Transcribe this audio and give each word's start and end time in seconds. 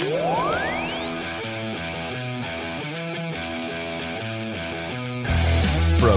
From 0.00 0.08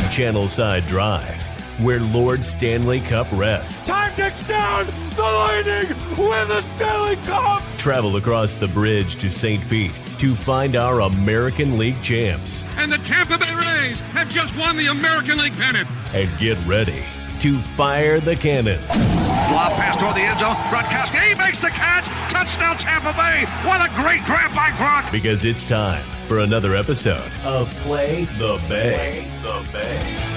Channelside 0.09 0.87
Drive, 0.87 1.43
where 1.81 1.99
Lord 1.99 2.45
Stanley 2.45 3.01
Cup 3.01 3.27
rests. 3.33 3.85
Time 3.85 4.15
ticks 4.15 4.41
down. 4.47 4.85
The 5.15 5.21
Lightning 5.21 5.89
win 6.17 6.47
the 6.47 6.61
Stanley 6.61 7.17
Cup. 7.25 7.61
Travel 7.77 8.15
across 8.15 8.53
the 8.53 8.67
bridge 8.67 9.17
to 9.17 9.29
St. 9.29 9.69
Pete 9.69 9.91
to 10.19 10.33
find 10.33 10.77
our 10.77 11.01
American 11.01 11.77
League 11.77 12.01
champs. 12.01 12.63
And 12.77 12.89
the 12.89 12.99
Tampa 12.99 13.37
Bay 13.37 13.53
Rays 13.53 13.99
have 13.99 14.29
just 14.29 14.55
won 14.55 14.77
the 14.77 14.87
American 14.87 15.37
League 15.37 15.57
pennant. 15.57 15.89
And 16.13 16.29
get 16.37 16.57
ready 16.65 17.03
to 17.41 17.59
fire 17.59 18.21
the 18.21 18.37
cannons. 18.37 19.22
Lob 19.51 19.73
pass 19.73 19.99
toward 19.99 20.15
the 20.15 20.21
end 20.21 20.39
zone. 20.39 20.55
Gronkowski, 20.71 21.19
he 21.29 21.35
makes 21.35 21.59
the 21.59 21.69
catch. 21.69 22.05
Touchdown 22.31 22.77
Tampa 22.77 23.13
Bay. 23.13 23.45
What 23.67 23.81
a 23.81 23.93
great 24.01 24.23
grab 24.25 24.53
by 24.55 24.69
Gronk. 24.71 25.11
Because 25.11 25.45
it's 25.45 25.63
time 25.63 26.05
for 26.27 26.39
another 26.39 26.75
episode 26.75 27.31
of 27.43 27.69
Play 27.81 28.25
the 28.39 28.61
Bay. 28.69 29.25
Play 29.25 29.41
the 29.43 29.71
Bay. 29.71 30.32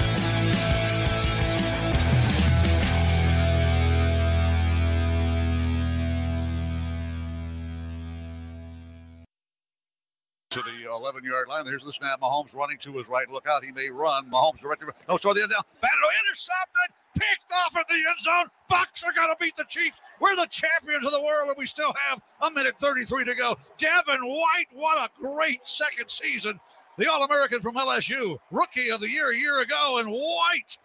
11 10.97 11.23
yard 11.23 11.47
line. 11.47 11.65
There's 11.65 11.83
the 11.83 11.93
snap. 11.93 12.21
Mahomes 12.21 12.55
running 12.55 12.77
to 12.79 12.93
his 12.93 13.07
right. 13.07 13.29
Look 13.29 13.47
out. 13.47 13.63
He 13.63 13.71
may 13.71 13.89
run. 13.89 14.29
Mahomes 14.29 14.59
directed. 14.59 14.87
No, 14.87 14.93
oh, 15.09 15.17
throw 15.17 15.33
the 15.33 15.43
end 15.43 15.51
down. 15.51 15.61
Batted 15.81 15.97
intercepted. 16.25 16.95
Picked 17.15 17.51
off 17.51 17.75
in 17.75 17.83
the 17.89 18.09
end 18.09 18.19
zone. 18.19 18.47
Bucs 18.69 19.05
are 19.05 19.13
going 19.13 19.29
to 19.29 19.35
beat 19.39 19.55
the 19.55 19.65
Chiefs. 19.67 19.99
We're 20.19 20.35
the 20.35 20.47
champions 20.51 21.05
of 21.05 21.11
the 21.11 21.21
world, 21.21 21.47
and 21.47 21.57
we 21.57 21.65
still 21.65 21.93
have 22.09 22.21
a 22.41 22.51
minute 22.51 22.77
33 22.79 23.25
to 23.25 23.35
go. 23.35 23.57
Devin 23.77 24.21
White, 24.21 24.67
what 24.73 24.97
a 24.99 25.09
great 25.19 25.67
second 25.67 26.09
season. 26.09 26.59
The 26.97 27.09
All 27.09 27.23
American 27.23 27.61
from 27.61 27.75
LSU, 27.75 28.37
rookie 28.51 28.91
of 28.91 28.99
the 29.01 29.09
year 29.09 29.31
a 29.31 29.35
year 29.35 29.59
ago, 29.61 29.99
and 29.99 30.09
White, 30.09 30.77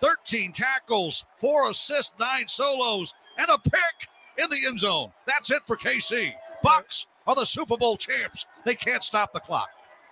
13 0.00 0.52
tackles, 0.52 1.24
four 1.38 1.70
assists, 1.70 2.14
nine 2.18 2.48
solos, 2.48 3.14
and 3.38 3.48
a 3.48 3.58
pick 3.58 4.08
in 4.38 4.50
the 4.50 4.66
end 4.66 4.80
zone. 4.80 5.12
That's 5.26 5.50
it 5.50 5.62
for 5.66 5.76
KC. 5.76 6.32
Bucs 6.64 7.06
are 7.30 7.36
the 7.36 7.46
Super 7.46 7.76
Bowl 7.76 7.96
champs. 7.96 8.44
They 8.64 8.74
can't 8.74 9.04
stop 9.04 9.32
the 9.32 9.38
clock. 9.40 9.68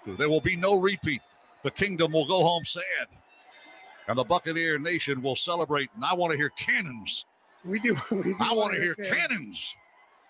There 0.06 0.28
will 0.30 0.40
be 0.40 0.54
no 0.56 0.78
repeat. 0.78 1.20
The 1.64 1.70
kingdom 1.72 2.12
will 2.12 2.26
go 2.26 2.42
home 2.44 2.64
sad. 2.64 2.84
And 4.06 4.16
the 4.16 4.24
Buccaneer 4.24 4.78
Nation 4.78 5.20
will 5.20 5.34
celebrate. 5.36 5.90
And 5.96 6.04
I 6.04 6.14
want 6.14 6.30
to 6.30 6.38
hear 6.38 6.50
cannons. 6.50 7.26
We 7.64 7.80
do. 7.80 7.96
We 8.10 8.22
do 8.22 8.36
I 8.38 8.54
want 8.54 8.74
to 8.74 8.80
hear 8.80 8.94
understand, 8.96 9.30
cannons. 9.30 9.76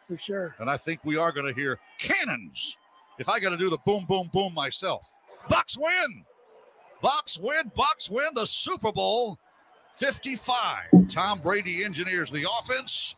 for 0.09 0.17
sure. 0.17 0.55
And 0.59 0.71
I 0.71 0.79
think 0.79 1.01
we 1.05 1.17
are 1.17 1.31
going 1.31 1.47
to 1.47 1.53
hear 1.53 1.79
cannons. 1.99 2.77
If 3.19 3.29
I 3.29 3.39
got 3.39 3.51
to 3.51 3.59
do 3.59 3.69
the 3.69 3.79
boom, 3.85 4.07
boom, 4.09 4.31
boom 4.33 4.55
myself. 4.55 5.07
Bucs 5.51 5.77
win. 5.79 6.25
Bucs 7.03 7.39
win. 7.39 7.71
Bucs 7.77 8.11
win 8.11 8.29
the 8.35 8.47
Super 8.47 8.93
Bowl 8.93 9.39
55. 9.97 10.85
Tom 11.11 11.41
Brady 11.41 11.85
engineers 11.85 12.31
the 12.31 12.47
offense. 12.61 13.15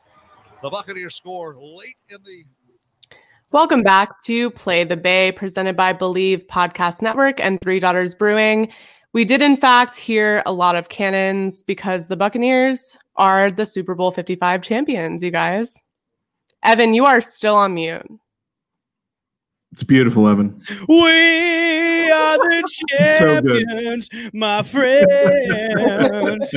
The 0.60 0.68
Buccaneers 0.70 1.14
score 1.14 1.54
late 1.56 1.96
in 2.08 2.18
the 2.24 2.44
Welcome 3.52 3.82
back 3.82 4.22
to 4.26 4.48
Play 4.52 4.84
the 4.84 4.96
Bay, 4.96 5.32
presented 5.32 5.76
by 5.76 5.92
Believe 5.92 6.46
Podcast 6.46 7.02
Network 7.02 7.40
and 7.40 7.60
Three 7.60 7.80
Daughters 7.80 8.14
Brewing. 8.14 8.70
We 9.12 9.24
did, 9.24 9.42
in 9.42 9.56
fact, 9.56 9.96
hear 9.96 10.44
a 10.46 10.52
lot 10.52 10.76
of 10.76 10.88
cannons 10.88 11.64
because 11.64 12.06
the 12.06 12.16
Buccaneers 12.16 12.96
are 13.16 13.50
the 13.50 13.66
Super 13.66 13.96
Bowl 13.96 14.12
55 14.12 14.62
champions, 14.62 15.24
you 15.24 15.32
guys. 15.32 15.82
Evan, 16.62 16.94
you 16.94 17.06
are 17.06 17.20
still 17.20 17.56
on 17.56 17.74
mute. 17.74 18.06
It's 19.72 19.82
beautiful, 19.82 20.28
Evan. 20.28 20.62
We 20.88 22.08
are 22.12 22.38
the 22.38 22.62
So 23.18 23.40
champions, 23.40 24.08
my 24.32 24.62
friends. 24.62 25.06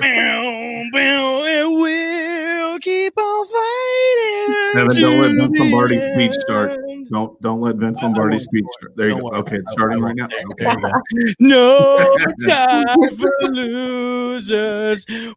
Bow, 0.00 0.84
bow, 0.92 1.44
and 1.44 2.33
we'll 2.74 2.80
keep 2.80 3.16
on 3.16 3.46
fighting. 3.46 4.80
Evan, 4.80 5.00
don't 5.00 5.20
let 5.20 5.28
to 5.28 5.40
Vince 5.40 5.58
Lombardi's 5.58 6.00
speech 6.00 6.32
start. 6.40 6.80
Don't 7.10 7.40
don't 7.40 7.60
let 7.60 7.76
Vince 7.76 8.02
Lombardi's 8.02 8.44
speech 8.44 8.64
start. 8.78 8.96
There 8.96 9.08
you 9.08 9.20
go. 9.20 9.30
Okay, 9.30 9.56
it's 9.56 9.72
starting 9.72 10.00
right 10.00 10.16
now. 10.16 10.28
Okay. 10.52 10.64
There 10.64 10.76
we 10.76 10.82
go. 10.82 11.34
No 11.38 12.14
time 12.46 12.86
for 13.16 13.30
losers. 13.42 15.06
We 15.08 15.14
are 15.14 15.34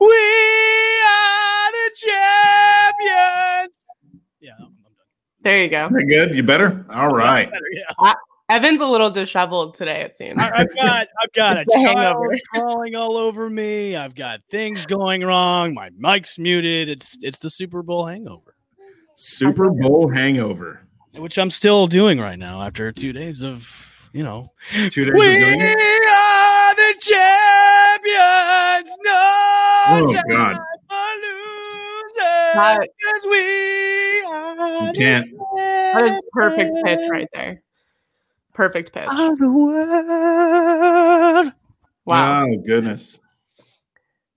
the 1.71 1.91
champions. 1.95 3.85
Yeah, 4.39 4.51
I'm 4.59 4.65
I'm 4.65 4.69
done. 4.69 5.07
There 5.41 5.63
you 5.63 5.69
go. 5.69 5.89
Very 5.89 6.05
good. 6.05 6.35
You 6.35 6.43
better? 6.43 6.85
All 6.93 7.13
right. 7.13 7.49
Better, 7.49 7.63
yeah. 7.71 8.13
Evan's 8.49 8.79
a 8.79 8.85
little 8.85 9.09
disheveled 9.09 9.73
today, 9.75 10.01
it 10.01 10.13
seems. 10.13 10.41
I, 10.41 10.61
I've 10.61 10.73
got 10.75 11.07
I've 11.23 11.33
got 11.33 11.57
a 11.57 11.61
It's 11.61 11.73
the 11.75 11.81
child 11.83 11.97
hangover. 11.97 12.39
crawling 12.53 12.95
all 12.95 13.17
over 13.17 13.49
me. 13.49 13.95
I've 13.97 14.15
got 14.15 14.39
things 14.49 14.85
going 14.85 15.21
wrong. 15.23 15.73
My 15.73 15.89
mic's 15.97 16.39
muted. 16.39 16.87
It's 16.89 17.17
it's 17.21 17.39
the 17.39 17.49
Super 17.49 17.83
Bowl 17.83 18.05
hangover, 18.05 18.55
Super 19.15 19.69
Bowl 19.69 20.09
hangover. 20.13 20.81
which 21.15 21.37
I'm 21.37 21.49
still 21.49 21.87
doing 21.87 22.19
right 22.19 22.39
now 22.39 22.61
after 22.61 22.91
two 22.93 23.11
days 23.11 23.43
of 23.43 23.69
you 24.13 24.23
know. 24.23 24.45
Two 24.89 25.03
days 25.05 25.13
We 25.13 25.27
of 25.27 25.33
doing 25.33 25.61
are 25.61 26.75
the 26.75 26.95
champions. 27.01 28.97
No 29.03 29.33
Oh, 29.89 30.13
God. 30.29 30.57
for 30.89 31.07
losers. 31.21 32.87
'cause 33.03 33.27
we 33.29 34.21
are 34.23 34.85
You 34.87 34.91
can't. 34.93 35.27
That 35.57 36.03
is 36.13 36.21
perfect 36.31 36.71
pitch 36.85 37.07
right 37.09 37.27
there. 37.33 37.61
Perfect 38.57 38.91
pitch. 38.91 39.07
Of 39.07 39.37
the 39.37 39.51
world. 39.51 41.53
Wow. 42.05 42.41
Oh 42.43 42.57
goodness. 42.65 43.21
I 43.59 43.61
just 43.61 43.69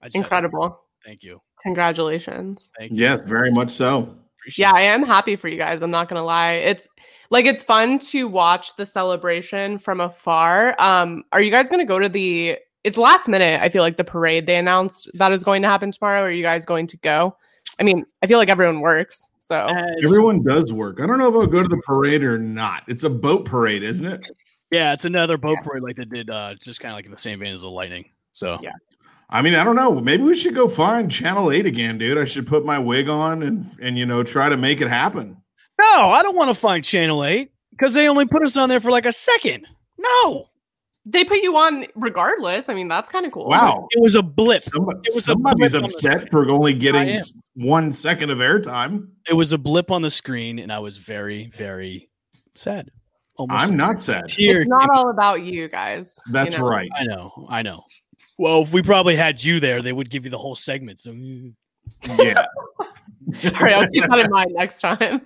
had 0.02 0.12
to- 0.12 0.18
Incredible. 0.18 0.78
Thank 1.06 1.22
you. 1.22 1.40
Congratulations. 1.62 2.70
Thank 2.78 2.92
you. 2.92 2.98
Yes, 2.98 3.24
very 3.24 3.50
much 3.50 3.70
so. 3.70 4.14
Appreciate 4.38 4.62
Yeah, 4.62 4.72
it. 4.72 4.76
I 4.76 4.82
am 4.82 5.04
happy 5.04 5.36
for 5.36 5.48
you 5.48 5.56
guys. 5.56 5.80
I'm 5.80 5.90
not 5.90 6.10
gonna 6.10 6.22
lie. 6.22 6.52
It's 6.52 6.86
like 7.30 7.46
it's 7.46 7.62
fun 7.62 7.98
to 8.10 8.28
watch 8.28 8.76
the 8.76 8.84
celebration 8.84 9.78
from 9.78 10.00
afar. 10.00 10.78
Um, 10.78 11.24
are 11.32 11.40
you 11.40 11.50
guys 11.50 11.70
gonna 11.70 11.86
go 11.86 11.98
to 11.98 12.10
the 12.10 12.58
it's 12.84 12.98
last 12.98 13.26
minute, 13.26 13.58
I 13.62 13.70
feel 13.70 13.82
like 13.82 13.96
the 13.96 14.04
parade 14.04 14.44
they 14.46 14.56
announced 14.56 15.08
that 15.14 15.32
is 15.32 15.44
going 15.44 15.62
to 15.62 15.68
happen 15.68 15.92
tomorrow. 15.92 16.20
Are 16.22 16.30
you 16.30 16.42
guys 16.42 16.66
going 16.66 16.86
to 16.88 16.96
go? 16.98 17.36
I 17.78 17.84
mean, 17.84 18.04
I 18.22 18.26
feel 18.26 18.38
like 18.38 18.48
everyone 18.50 18.80
works. 18.80 19.26
So 19.40 19.56
As- 19.56 20.04
Everyone 20.04 20.42
does 20.42 20.72
work. 20.72 21.00
I 21.00 21.06
don't 21.06 21.18
know 21.18 21.28
if 21.28 21.34
I'll 21.34 21.46
go 21.46 21.62
to 21.62 21.68
the 21.68 21.78
parade 21.78 22.22
or 22.22 22.38
not. 22.38 22.82
It's 22.86 23.02
a 23.04 23.10
boat 23.10 23.44
parade, 23.46 23.82
isn't 23.82 24.06
it? 24.06 24.30
Yeah, 24.70 24.92
it's 24.92 25.04
another 25.04 25.36
boat 25.36 25.58
parade 25.64 25.82
like 25.82 25.96
they 25.96 26.04
did, 26.04 26.30
uh, 26.30 26.54
just 26.60 26.80
kind 26.80 26.92
of 26.92 26.96
like 26.96 27.06
in 27.06 27.10
the 27.10 27.18
same 27.18 27.40
vein 27.40 27.54
as 27.54 27.62
the 27.62 27.70
lightning. 27.70 28.10
So 28.32 28.58
Yeah. 28.62 28.72
I 29.30 29.42
mean, 29.42 29.54
I 29.54 29.64
don't 29.64 29.76
know. 29.76 30.00
Maybe 30.00 30.22
we 30.24 30.36
should 30.36 30.54
go 30.54 30.68
find 30.68 31.10
Channel 31.10 31.52
8 31.52 31.64
again, 31.66 31.98
dude. 31.98 32.18
I 32.18 32.24
should 32.24 32.46
put 32.46 32.64
my 32.64 32.78
wig 32.78 33.08
on 33.08 33.42
and 33.42 33.66
and 33.80 33.96
you 33.96 34.04
know 34.06 34.22
try 34.22 34.48
to 34.48 34.56
make 34.56 34.80
it 34.80 34.88
happen. 34.88 35.36
no, 35.80 36.10
I 36.10 36.22
don't 36.22 36.36
want 36.36 36.50
to 36.50 36.54
find 36.54 36.84
Channel 36.84 37.24
Eight 37.24 37.50
because 37.70 37.94
they 37.94 38.08
only 38.08 38.26
put 38.26 38.42
us 38.42 38.56
on 38.56 38.68
there 38.68 38.80
for 38.80 38.90
like 38.90 39.06
a 39.06 39.12
second. 39.12 39.66
No, 39.98 40.49
they 41.06 41.24
put 41.24 41.38
you 41.38 41.56
on 41.56 41.86
regardless. 41.94 42.68
I 42.68 42.74
mean, 42.74 42.88
that's 42.88 43.08
kind 43.08 43.26
of 43.26 43.32
cool. 43.32 43.48
Wow. 43.48 43.88
it 43.90 44.02
was 44.02 44.14
a 44.14 44.22
blip. 44.22 44.60
Somebody, 44.60 44.98
It 45.04 45.14
was 45.14 45.16
a 45.16 45.32
somebody's 45.32 45.72
blip 45.72 45.84
upset 45.84 46.30
for 46.30 46.48
only 46.50 46.74
getting 46.74 47.18
one 47.54 47.92
second 47.92 48.30
of 48.30 48.38
airtime. 48.38 49.08
It 49.28 49.34
was 49.34 49.52
a 49.52 49.58
blip 49.58 49.90
on 49.90 50.02
the 50.02 50.10
screen, 50.10 50.58
and 50.58 50.72
I 50.72 50.78
was 50.78 50.98
very, 50.98 51.50
very 51.54 52.10
sad. 52.54 52.90
Almost 53.36 53.62
I'm 53.62 53.76
not 53.76 54.00
sad. 54.00 54.28
tear 54.28 54.60
It's 54.60 54.68
not 54.68 54.90
all 54.90 55.10
about 55.10 55.42
you 55.42 55.68
guys. 55.68 56.18
you 56.26 56.32
That's 56.32 56.58
know? 56.58 56.68
right. 56.68 56.90
I 56.94 57.04
know, 57.04 57.46
I 57.48 57.62
know. 57.62 57.84
Well, 58.38 58.62
if 58.62 58.72
we 58.72 58.82
probably 58.82 59.16
had 59.16 59.42
you 59.42 59.60
there, 59.60 59.80
they 59.80 59.92
would 59.92 60.10
give 60.10 60.24
you 60.24 60.30
the 60.30 60.38
whole 60.38 60.54
segment. 60.54 61.00
So 61.00 61.12
mm. 61.12 61.54
Yeah. 62.18 62.44
All 63.44 63.50
right, 63.60 63.74
I'll 63.74 63.88
keep 63.88 64.04
that 64.08 64.18
in 64.18 64.30
mind 64.30 64.52
next 64.54 64.80
time. 64.80 65.22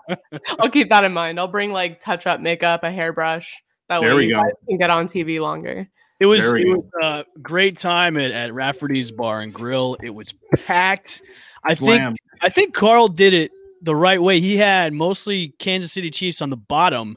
I'll 0.58 0.70
keep 0.70 0.88
that 0.90 1.04
in 1.04 1.12
mind. 1.12 1.38
I'll 1.38 1.48
bring 1.48 1.72
like 1.72 2.00
touch 2.00 2.26
up 2.26 2.40
makeup, 2.40 2.82
a 2.82 2.90
hairbrush. 2.90 3.62
That 3.88 4.00
There 4.00 4.10
way 4.10 4.16
we 4.16 4.26
you 4.26 4.34
go. 4.34 4.42
guys 4.42 4.52
can 4.68 4.78
get 4.78 4.90
on 4.90 5.06
TV 5.06 5.40
longer. 5.40 5.88
It 6.20 6.26
was 6.26 6.46
it 6.52 6.64
go. 6.64 6.76
was 6.76 6.84
a 7.02 7.24
great 7.40 7.76
time 7.76 8.16
at, 8.16 8.30
at 8.30 8.54
Rafferty's 8.54 9.10
Bar 9.10 9.40
and 9.40 9.52
Grill. 9.52 9.96
It 10.02 10.10
was 10.14 10.32
packed. 10.64 11.22
I 11.64 11.74
Slam. 11.74 12.12
think 12.12 12.18
I 12.42 12.48
think 12.48 12.74
Carl 12.74 13.08
did 13.08 13.34
it 13.34 13.50
the 13.82 13.94
right 13.96 14.22
way. 14.22 14.40
He 14.40 14.56
had 14.56 14.92
mostly 14.92 15.48
Kansas 15.58 15.92
City 15.92 16.10
Chiefs 16.10 16.40
on 16.40 16.50
the 16.50 16.56
bottom, 16.56 17.16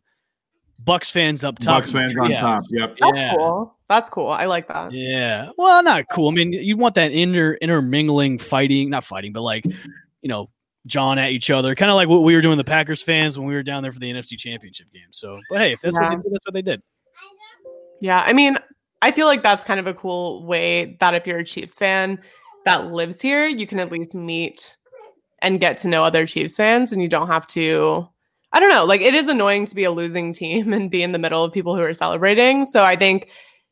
Bucs 0.83 1.11
fans 1.11 1.43
up 1.43 1.59
top. 1.59 1.83
Bucs 1.83 1.91
fans 1.93 2.17
on 2.19 2.31
Yeah. 2.31 2.41
top. 2.41 2.63
Yep. 2.69 2.97
That's 2.99 3.15
Yeah. 3.17 3.35
cool. 3.35 3.75
That's 3.87 4.09
cool. 4.09 4.27
I 4.29 4.45
like 4.45 4.67
that. 4.67 4.91
Yeah. 4.91 5.49
Well, 5.57 5.81
not 5.83 6.05
cool. 6.11 6.27
I 6.29 6.31
mean, 6.33 6.51
you 6.51 6.75
want 6.75 6.95
that 6.95 7.11
inter 7.11 7.53
intermingling 7.61 8.39
fighting, 8.39 8.89
not 8.89 9.05
fighting, 9.05 9.31
but 9.31 9.41
like, 9.43 9.63
you 9.65 10.27
know, 10.29 10.49
John 10.87 11.17
at 11.19 11.31
each 11.31 11.49
other, 11.49 11.75
kind 11.75 11.91
of 11.91 11.95
like 11.95 12.07
what 12.07 12.23
we 12.23 12.33
were 12.35 12.41
doing 12.41 12.57
the 12.57 12.63
Packers 12.63 13.01
fans 13.01 13.37
when 13.37 13.47
we 13.47 13.53
were 13.53 13.63
down 13.63 13.83
there 13.83 13.91
for 13.91 13.99
the 13.99 14.11
NFC 14.11 14.37
Championship 14.37 14.91
game. 14.91 15.07
So, 15.11 15.39
but 15.49 15.59
hey, 15.59 15.73
if 15.73 15.81
that's 15.81 15.95
what 15.95 16.03
Yeah. 16.03 16.09
they 16.09 16.15
did, 16.15 16.31
that's 16.31 16.45
what 16.45 16.53
they 16.53 16.61
did. 16.61 16.81
Yeah, 17.99 18.23
I 18.25 18.33
mean, 18.33 18.57
I 19.01 19.11
feel 19.11 19.27
like 19.27 19.43
that's 19.43 19.63
kind 19.63 19.79
of 19.79 19.87
a 19.87 19.93
cool 19.93 20.45
way 20.45 20.97
that 20.99 21.13
if 21.13 21.27
you're 21.27 21.39
a 21.39 21.43
Chiefs 21.45 21.77
fan 21.77 22.19
that 22.65 22.91
lives 22.91 23.21
here, 23.21 23.47
you 23.47 23.65
can 23.67 23.79
at 23.79 23.91
least 23.91 24.15
meet 24.15 24.75
and 25.39 25.59
get 25.59 25.77
to 25.77 25.87
know 25.87 26.03
other 26.03 26.25
Chiefs 26.25 26.55
fans 26.55 26.91
and 26.91 27.01
you 27.01 27.07
don't 27.07 27.27
have 27.27 27.45
to 27.47 28.07
I 28.53 28.61
don't 28.61 28.69
know, 28.69 28.85
like 28.85 29.01
it 29.01 29.13
is 29.13 29.27
annoying 29.27 29.65
to 29.65 29.75
be 29.75 29.83
a 29.83 29.91
losing 29.91 30.31
team 30.33 30.71
and 30.73 30.89
be 30.89 31.03
in 31.03 31.11
the 31.11 31.19
middle 31.19 31.43
of 31.43 31.51
people 31.51 31.75
who 31.75 31.81
are 31.81 31.93
celebrating. 31.93 32.65
So 32.65 32.83
I 32.83 32.95
think 32.95 33.29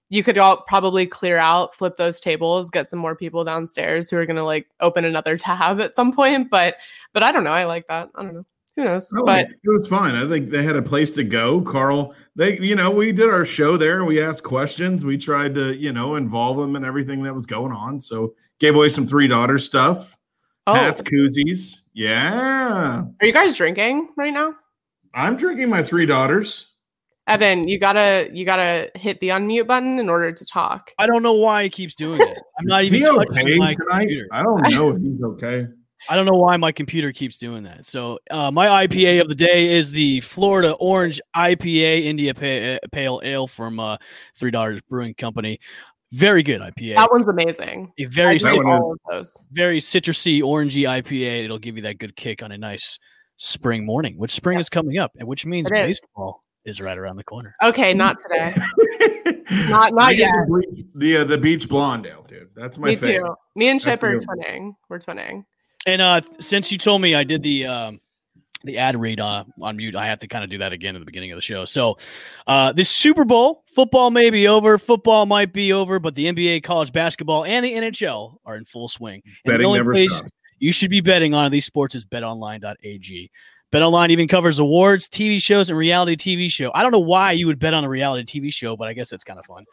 you 0.09 0.23
could 0.23 0.37
all 0.37 0.61
probably 0.67 1.05
clear 1.05 1.37
out, 1.37 1.75
flip 1.75 1.97
those 1.97 2.19
tables, 2.19 2.69
get 2.69 2.87
some 2.87 2.99
more 2.99 3.15
people 3.15 3.43
downstairs 3.43 4.09
who 4.09 4.17
are 4.17 4.25
going 4.25 4.35
to 4.35 4.43
like 4.43 4.67
open 4.79 5.05
another 5.05 5.37
tab 5.37 5.79
at 5.79 5.95
some 5.95 6.11
point, 6.11 6.49
but 6.49 6.75
but 7.13 7.23
I 7.23 7.31
don't 7.31 7.43
know, 7.43 7.51
I 7.51 7.65
like 7.65 7.87
that. 7.87 8.09
I 8.15 8.23
don't 8.23 8.33
know. 8.33 8.45
Who 8.75 8.83
knows? 8.83 9.09
I 9.13 9.21
but 9.23 9.45
it. 9.45 9.51
it 9.63 9.69
was 9.69 9.87
fine. 9.87 10.15
I 10.15 10.25
think 10.25 10.49
they 10.49 10.63
had 10.63 10.75
a 10.75 10.81
place 10.81 11.09
to 11.11 11.23
go. 11.23 11.61
Carl, 11.61 12.13
they, 12.35 12.59
you 12.59 12.75
know, 12.75 12.91
we 12.91 13.13
did 13.13 13.29
our 13.29 13.45
show 13.45 13.77
there. 13.77 14.03
We 14.03 14.21
asked 14.21 14.43
questions. 14.43 15.05
We 15.05 15.17
tried 15.17 15.55
to, 15.55 15.75
you 15.77 15.93
know, 15.93 16.15
involve 16.15 16.57
them 16.57 16.75
in 16.75 16.83
everything 16.83 17.23
that 17.23 17.33
was 17.33 17.45
going 17.45 17.71
on. 17.71 18.01
So 18.01 18.33
gave 18.59 18.75
away 18.75 18.89
some 18.89 19.07
three 19.07 19.29
daughters 19.29 19.63
stuff, 19.63 20.17
oh, 20.67 20.73
hats, 20.73 21.01
koozies. 21.01 21.83
Yeah, 21.93 23.03
are 23.21 23.25
you 23.25 23.33
guys 23.33 23.55
drinking 23.55 24.09
right 24.17 24.33
now? 24.33 24.53
I'm 25.13 25.37
drinking 25.37 25.69
my 25.69 25.81
three 25.81 26.05
daughters. 26.05 26.74
Evan, 27.27 27.67
you 27.67 27.79
gotta 27.79 28.29
you 28.31 28.45
gotta 28.45 28.91
hit 28.95 29.19
the 29.19 29.29
unmute 29.29 29.65
button 29.67 29.97
in 29.99 30.09
order 30.09 30.31
to 30.31 30.45
talk. 30.45 30.91
I 30.99 31.07
don't 31.07 31.23
know 31.23 31.33
why 31.33 31.63
he 31.63 31.69
keeps 31.69 31.95
doing 31.95 32.21
it. 32.21 32.37
I'm 32.59 32.65
not 32.67 32.83
even 32.83 33.03
okay 33.07 33.57
my 33.57 33.73
tonight? 33.73 33.75
computer. 34.01 34.27
I 34.31 34.43
don't 34.43 34.61
know 34.69 34.89
if 34.91 35.01
he's 35.01 35.21
okay. 35.23 35.67
I 36.09 36.15
don't 36.15 36.27
know 36.27 36.33
why 36.37 36.55
my 36.57 36.71
computer 36.71 37.11
keeps 37.11 37.39
doing 37.39 37.63
that. 37.63 37.83
So 37.85 38.19
uh, 38.29 38.51
my 38.51 38.85
IPA 38.85 39.21
of 39.21 39.27
the 39.27 39.33
day 39.33 39.73
is 39.73 39.89
the 39.91 40.19
Florida 40.21 40.73
Orange 40.73 41.19
IPA 41.35 42.03
India 42.03 42.31
Pa- 42.35 42.77
Pale 42.91 43.21
Ale 43.23 43.47
from 43.47 43.79
uh, 43.79 43.97
Three 44.35 44.51
Daughters 44.51 44.81
Brewing 44.87 45.15
Company. 45.15 45.59
Very 46.11 46.43
good 46.43 46.61
IPA. 46.61 46.95
That 46.97 47.09
one's 47.11 47.27
amazing. 47.27 47.91
a 47.97 48.05
very 48.05 48.35
I 48.35 48.37
That 48.37 48.39
drink 48.41 48.63
one 48.65 48.73
is- 48.75 48.79
all 48.81 48.91
of 48.93 48.99
those. 49.09 49.43
very 49.51 49.81
citrusy, 49.81 50.41
orangey 50.41 50.83
IPA. 50.83 51.45
It'll 51.45 51.57
give 51.57 51.75
you 51.75 51.81
that 51.83 51.97
good 51.97 52.15
kick 52.15 52.43
on 52.43 52.51
a 52.51 52.57
nice 52.59 52.99
spring 53.37 53.83
morning, 53.83 54.15
which 54.19 54.29
spring 54.31 54.59
is 54.59 54.69
coming 54.69 54.99
up, 54.99 55.11
and 55.17 55.27
which 55.27 55.43
means 55.47 55.71
It 55.71 55.75
is. 55.75 55.87
baseball 56.01 56.43
is 56.65 56.81
right 56.81 56.97
around 56.97 57.15
the 57.17 57.23
corner. 57.23 57.53
Okay, 57.63 57.93
not 57.93 58.17
today. 58.29 58.53
Not 59.69 59.93
not 59.93 60.15
yet. 60.17 60.31
The, 60.47 60.85
the, 60.95 61.17
uh, 61.17 61.23
the 61.23 61.37
beach 61.37 61.69
blonde 61.69 62.05
ale, 62.07 62.25
dude. 62.27 62.49
That's 62.55 62.77
my 62.77 62.87
Me 62.89 62.95
favorite. 62.95 63.27
too. 63.27 63.35
Me 63.55 63.69
and 63.69 63.79
Chip 63.79 64.01
That's 64.01 64.13
are 64.13 64.17
a 64.17 64.19
twinning. 64.37 64.75
We're 64.89 64.99
twinning. 64.99 65.45
And 65.87 66.01
uh, 66.01 66.21
since 66.39 66.71
you 66.71 66.77
told 66.77 67.01
me 67.01 67.13
I 67.15 67.23
did 67.23 67.43
the 67.43 67.67
um, 67.67 68.01
the 68.63 68.79
ad 68.79 68.99
read 68.99 69.19
uh, 69.19 69.43
on 69.61 69.77
mute, 69.77 69.95
I 69.95 70.07
have 70.07 70.17
to 70.19 70.27
kind 70.27 70.43
of 70.43 70.49
do 70.49 70.57
that 70.57 70.73
again 70.73 70.95
at 70.95 70.99
the 70.99 71.05
beginning 71.05 71.31
of 71.31 71.37
the 71.37 71.41
show. 71.43 71.65
So, 71.65 71.97
uh, 72.47 72.71
this 72.71 72.89
Super 72.89 73.23
Bowl 73.23 73.63
football 73.67 74.09
may 74.09 74.31
be 74.31 74.47
over, 74.47 74.79
football 74.79 75.27
might 75.27 75.53
be 75.53 75.71
over, 75.73 75.99
but 75.99 76.15
the 76.15 76.25
NBA, 76.25 76.63
college 76.63 76.91
basketball, 76.91 77.45
and 77.45 77.63
the 77.63 77.73
NHL 77.73 78.37
are 78.45 78.57
in 78.57 78.65
full 78.65 78.89
swing. 78.89 79.21
And 79.23 79.33
the 79.45 79.51
Betting 79.51 79.67
only 79.67 79.79
never 79.79 79.93
place 79.93 80.17
stops. 80.17 80.31
you 80.57 80.71
should 80.71 80.89
be 80.89 81.01
betting 81.01 81.35
on 81.35 81.51
these 81.51 81.65
sports 81.65 81.93
is 81.93 82.05
betonline.ag. 82.05 83.29
BetOnline 83.75 84.09
even 84.09 84.25
covers 84.29 84.57
awards, 84.57 85.09
TV 85.09 85.41
shows, 85.41 85.69
and 85.69 85.77
reality 85.77 86.15
TV 86.15 86.49
show. 86.49 86.71
I 86.73 86.81
don't 86.81 86.93
know 86.93 86.99
why 86.99 87.33
you 87.33 87.45
would 87.47 87.59
bet 87.59 87.73
on 87.73 87.83
a 87.83 87.89
reality 87.89 88.39
TV 88.39 88.53
show, 88.53 88.77
but 88.77 88.87
I 88.87 88.93
guess 88.93 89.09
that's 89.09 89.25
kind 89.25 89.37
of 89.37 89.45
fun. 89.45 89.65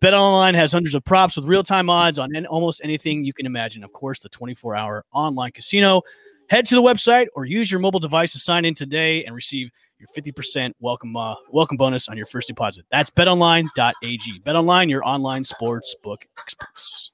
Bet 0.00 0.14
Online 0.14 0.54
has 0.54 0.72
hundreds 0.72 0.94
of 0.94 1.04
props 1.04 1.36
with 1.36 1.44
real-time 1.44 1.90
odds 1.90 2.18
on 2.18 2.34
an- 2.34 2.46
almost 2.46 2.80
anything 2.82 3.22
you 3.22 3.34
can 3.34 3.44
imagine. 3.44 3.84
Of 3.84 3.92
course, 3.92 4.20
the 4.20 4.30
24-hour 4.30 5.04
online 5.12 5.52
casino. 5.52 6.00
Head 6.48 6.66
to 6.68 6.74
the 6.74 6.80
website 6.80 7.26
or 7.34 7.44
use 7.44 7.70
your 7.70 7.80
mobile 7.80 8.00
device 8.00 8.32
to 8.32 8.38
sign 8.38 8.64
in 8.64 8.72
today 8.72 9.26
and 9.26 9.34
receive 9.34 9.68
your 9.98 10.08
50% 10.16 10.72
welcome 10.80 11.14
uh, 11.14 11.34
welcome 11.50 11.76
bonus 11.76 12.08
on 12.08 12.16
your 12.16 12.24
first 12.24 12.48
deposit. 12.48 12.86
That's 12.90 13.10
betonline.ag. 13.10 14.40
BetOnline, 14.40 14.88
your 14.88 15.06
online 15.06 15.44
sports 15.44 15.94
book 16.02 16.26
experts. 16.38 17.12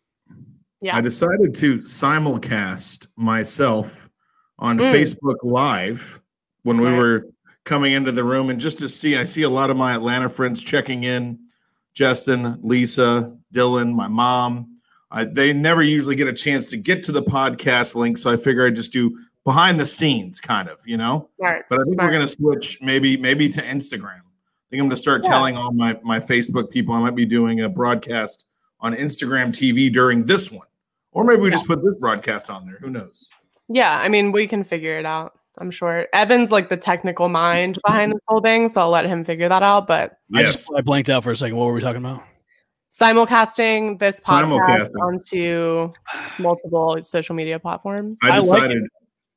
Yeah. 0.80 0.96
I 0.96 1.00
decided 1.00 1.56
to 1.56 1.78
simulcast 1.78 3.08
myself 3.16 4.08
on 4.60 4.78
Mm. 4.78 4.92
Facebook 4.92 5.38
Live 5.42 6.20
when 6.66 6.80
we 6.80 6.92
were 6.96 7.26
coming 7.64 7.92
into 7.92 8.12
the 8.12 8.24
room, 8.24 8.50
and 8.50 8.60
just 8.60 8.78
to 8.80 8.88
see, 8.88 9.16
I 9.16 9.24
see 9.24 9.42
a 9.42 9.50
lot 9.50 9.70
of 9.70 9.76
my 9.76 9.94
Atlanta 9.94 10.28
friends 10.28 10.62
checking 10.62 11.04
in. 11.04 11.38
Justin, 11.94 12.58
Lisa, 12.62 13.34
Dylan, 13.54 13.94
my 13.94 14.08
mom. 14.08 14.78
I, 15.10 15.24
they 15.24 15.52
never 15.52 15.82
usually 15.82 16.16
get 16.16 16.26
a 16.28 16.32
chance 16.32 16.66
to 16.66 16.76
get 16.76 17.02
to 17.04 17.12
the 17.12 17.22
podcast 17.22 17.94
link, 17.94 18.18
so 18.18 18.30
I 18.30 18.36
figure 18.36 18.66
I'd 18.66 18.76
just 18.76 18.92
do 18.92 19.16
behind 19.44 19.78
the 19.80 19.86
scenes, 19.86 20.40
kind 20.40 20.68
of, 20.68 20.78
you 20.84 20.96
know. 20.96 21.30
Smart. 21.38 21.66
But 21.70 21.80
I 21.80 21.82
think 21.84 21.94
Smart. 21.94 22.06
we're 22.08 22.12
going 22.12 22.26
to 22.26 22.32
switch 22.32 22.78
maybe 22.82 23.16
maybe 23.16 23.48
to 23.48 23.62
Instagram. 23.62 24.18
I 24.18 24.68
think 24.68 24.80
I'm 24.80 24.88
going 24.88 24.90
to 24.90 24.96
start 24.96 25.22
Yeah. 25.24 25.30
telling 25.30 25.56
all 25.56 25.72
my 25.72 25.98
my 26.02 26.18
Facebook 26.18 26.70
people 26.70 26.92
I 26.94 26.98
might 27.00 27.14
be 27.14 27.24
doing 27.24 27.60
a 27.60 27.68
broadcast 27.68 28.46
on 28.80 28.92
Instagram 28.94 29.48
TV 29.48 29.90
during 29.90 30.24
this 30.24 30.50
one, 30.52 30.66
or 31.12 31.24
maybe 31.24 31.40
we 31.40 31.50
just 31.50 31.66
put 31.66 31.82
this 31.82 31.94
broadcast 32.00 32.50
on 32.50 32.66
there. 32.66 32.78
Who 32.80 32.90
knows? 32.90 33.30
Yeah, 33.68 33.96
I 33.98 34.08
mean, 34.08 34.32
we 34.32 34.46
can 34.46 34.64
figure 34.64 34.98
it 34.98 35.06
out. 35.06 35.35
I'm 35.58 35.70
sure 35.70 36.06
Evan's 36.12 36.52
like 36.52 36.68
the 36.68 36.76
technical 36.76 37.28
mind 37.28 37.78
behind 37.86 38.12
this 38.12 38.20
whole 38.28 38.40
thing, 38.40 38.68
so 38.68 38.80
I'll 38.80 38.90
let 38.90 39.06
him 39.06 39.24
figure 39.24 39.48
that 39.48 39.62
out. 39.62 39.86
But 39.86 40.18
I 40.34 40.40
Yes, 40.40 40.52
just 40.52 40.72
I 40.76 40.80
blanked 40.82 41.08
out 41.08 41.24
for 41.24 41.30
a 41.30 41.36
second. 41.36 41.56
What 41.56 41.66
were 41.66 41.72
we 41.72 41.80
talking 41.80 42.02
about? 42.04 42.22
simulcasting 42.92 43.98
this 43.98 44.20
podcast 44.20 44.90
Simulcasting. 44.90 45.02
onto 45.02 45.92
multiple 46.38 46.98
social 47.02 47.34
media 47.34 47.58
platforms. 47.58 48.18
I 48.22 48.28
I 48.28 48.30
like 48.36 48.40
decided. 48.42 48.82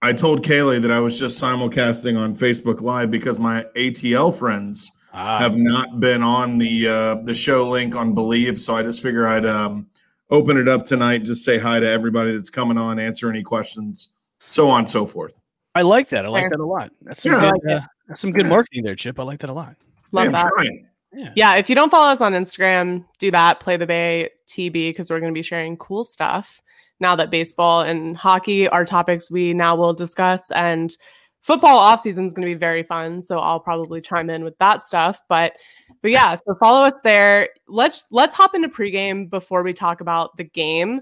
I 0.01 0.13
told 0.13 0.45
Kaylee 0.45 0.81
that 0.81 0.92
I 0.92 1.00
was 1.01 1.19
just 1.19 1.42
simulcasting 1.42 2.17
on 2.17 2.34
Facebook 2.36 2.79
Live 2.82 3.12
because 3.12 3.38
my 3.39 3.65
ATL 3.75 4.34
friends 4.34 4.91
Ah, 5.12 5.39
have 5.39 5.58
not 5.58 6.00
been 6.00 6.24
on 6.24 6.58
the 6.58 6.88
uh, 6.88 7.15
the 7.24 7.34
show 7.34 7.67
link 7.67 7.96
on 7.96 8.13
Believe, 8.13 8.62
so 8.62 8.75
I 8.75 8.84
just 8.84 9.01
figure 9.03 9.27
I'd 9.27 9.46
um, 9.46 9.88
open 10.29 10.58
it 10.58 10.67
up 10.70 10.86
tonight, 10.86 11.24
just 11.24 11.44
say 11.44 11.58
hi 11.58 11.79
to 11.79 11.89
everybody 11.89 12.32
that's 12.32 12.50
coming 12.51 12.77
on, 12.77 13.00
answer 13.00 13.29
any 13.29 13.41
questions, 13.44 14.13
so 14.48 14.70
on 14.70 14.79
and 14.82 14.89
so 14.89 15.05
forth. 15.05 15.38
I 15.79 15.83
like 15.83 16.09
that. 16.09 16.25
I 16.25 16.27
like 16.27 16.43
Fair. 16.43 16.50
that 16.50 16.59
a 16.59 16.65
lot. 16.65 16.91
That's 17.03 17.24
some 17.24 17.31
Yeah, 17.31 17.39
good. 17.39 17.63
like 17.65 17.81
uh, 17.81 17.86
that's 18.07 18.19
some 18.19 18.31
good 18.33 18.48
marketing 18.48 18.83
there, 18.83 18.95
Chip. 18.95 19.17
I 19.17 19.24
like 19.24 19.39
that 19.39 19.50
a 19.50 19.53
lot. 19.53 19.75
Love 20.12 20.25
I'm 20.25 20.31
that. 20.33 20.51
trying. 20.55 20.88
Yeah. 21.13 21.31
Yeah, 21.36 21.55
if 21.55 21.69
you 21.69 21.75
don't 21.75 21.89
follow 21.89 22.12
us 22.12 22.19
on 22.21 22.33
Instagram, 22.33 23.05
do 23.17 23.31
that. 23.31 23.62
Play 23.62 23.77
the 23.77 23.88
Bay 23.88 24.29
TB 24.48 24.74
because 24.74 25.09
we're 25.09 25.21
going 25.21 25.33
to 25.33 25.38
be 25.38 25.41
sharing 25.41 25.77
cool 25.77 26.03
stuff 26.03 26.62
now 27.00 27.15
that 27.15 27.31
baseball 27.31 27.81
and 27.81 28.17
hockey 28.17 28.67
are 28.67 28.83
topics 28.83 29.31
we 29.31 29.53
now 29.53 29.75
will 29.75 29.93
discuss. 29.93 30.51
And 30.51 30.95
football 31.41 31.77
off 31.77 32.01
season 32.01 32.25
is 32.25 32.33
going 32.33 32.48
to 32.48 32.53
be 32.53 32.59
very 32.59 32.83
fun, 32.83 33.21
so 33.21 33.39
I'll 33.39 33.59
probably 33.62 34.01
chime 34.01 34.29
in 34.29 34.43
with 34.43 34.57
that 34.57 34.83
stuff. 34.83 35.21
But 35.29 35.53
but 36.01 36.12
yeah, 36.12 36.36
so 36.36 36.55
follow 36.55 36.86
us 36.86 36.93
there. 37.03 37.50
Let's 37.67 38.05
let's 38.12 38.36
hop 38.36 38.53
into 38.53 38.67
pregame 38.69 39.29
before 39.29 39.63
we 39.63 39.71
talk 39.74 40.01
about 40.01 40.36
the 40.36 40.43
game. 40.43 41.01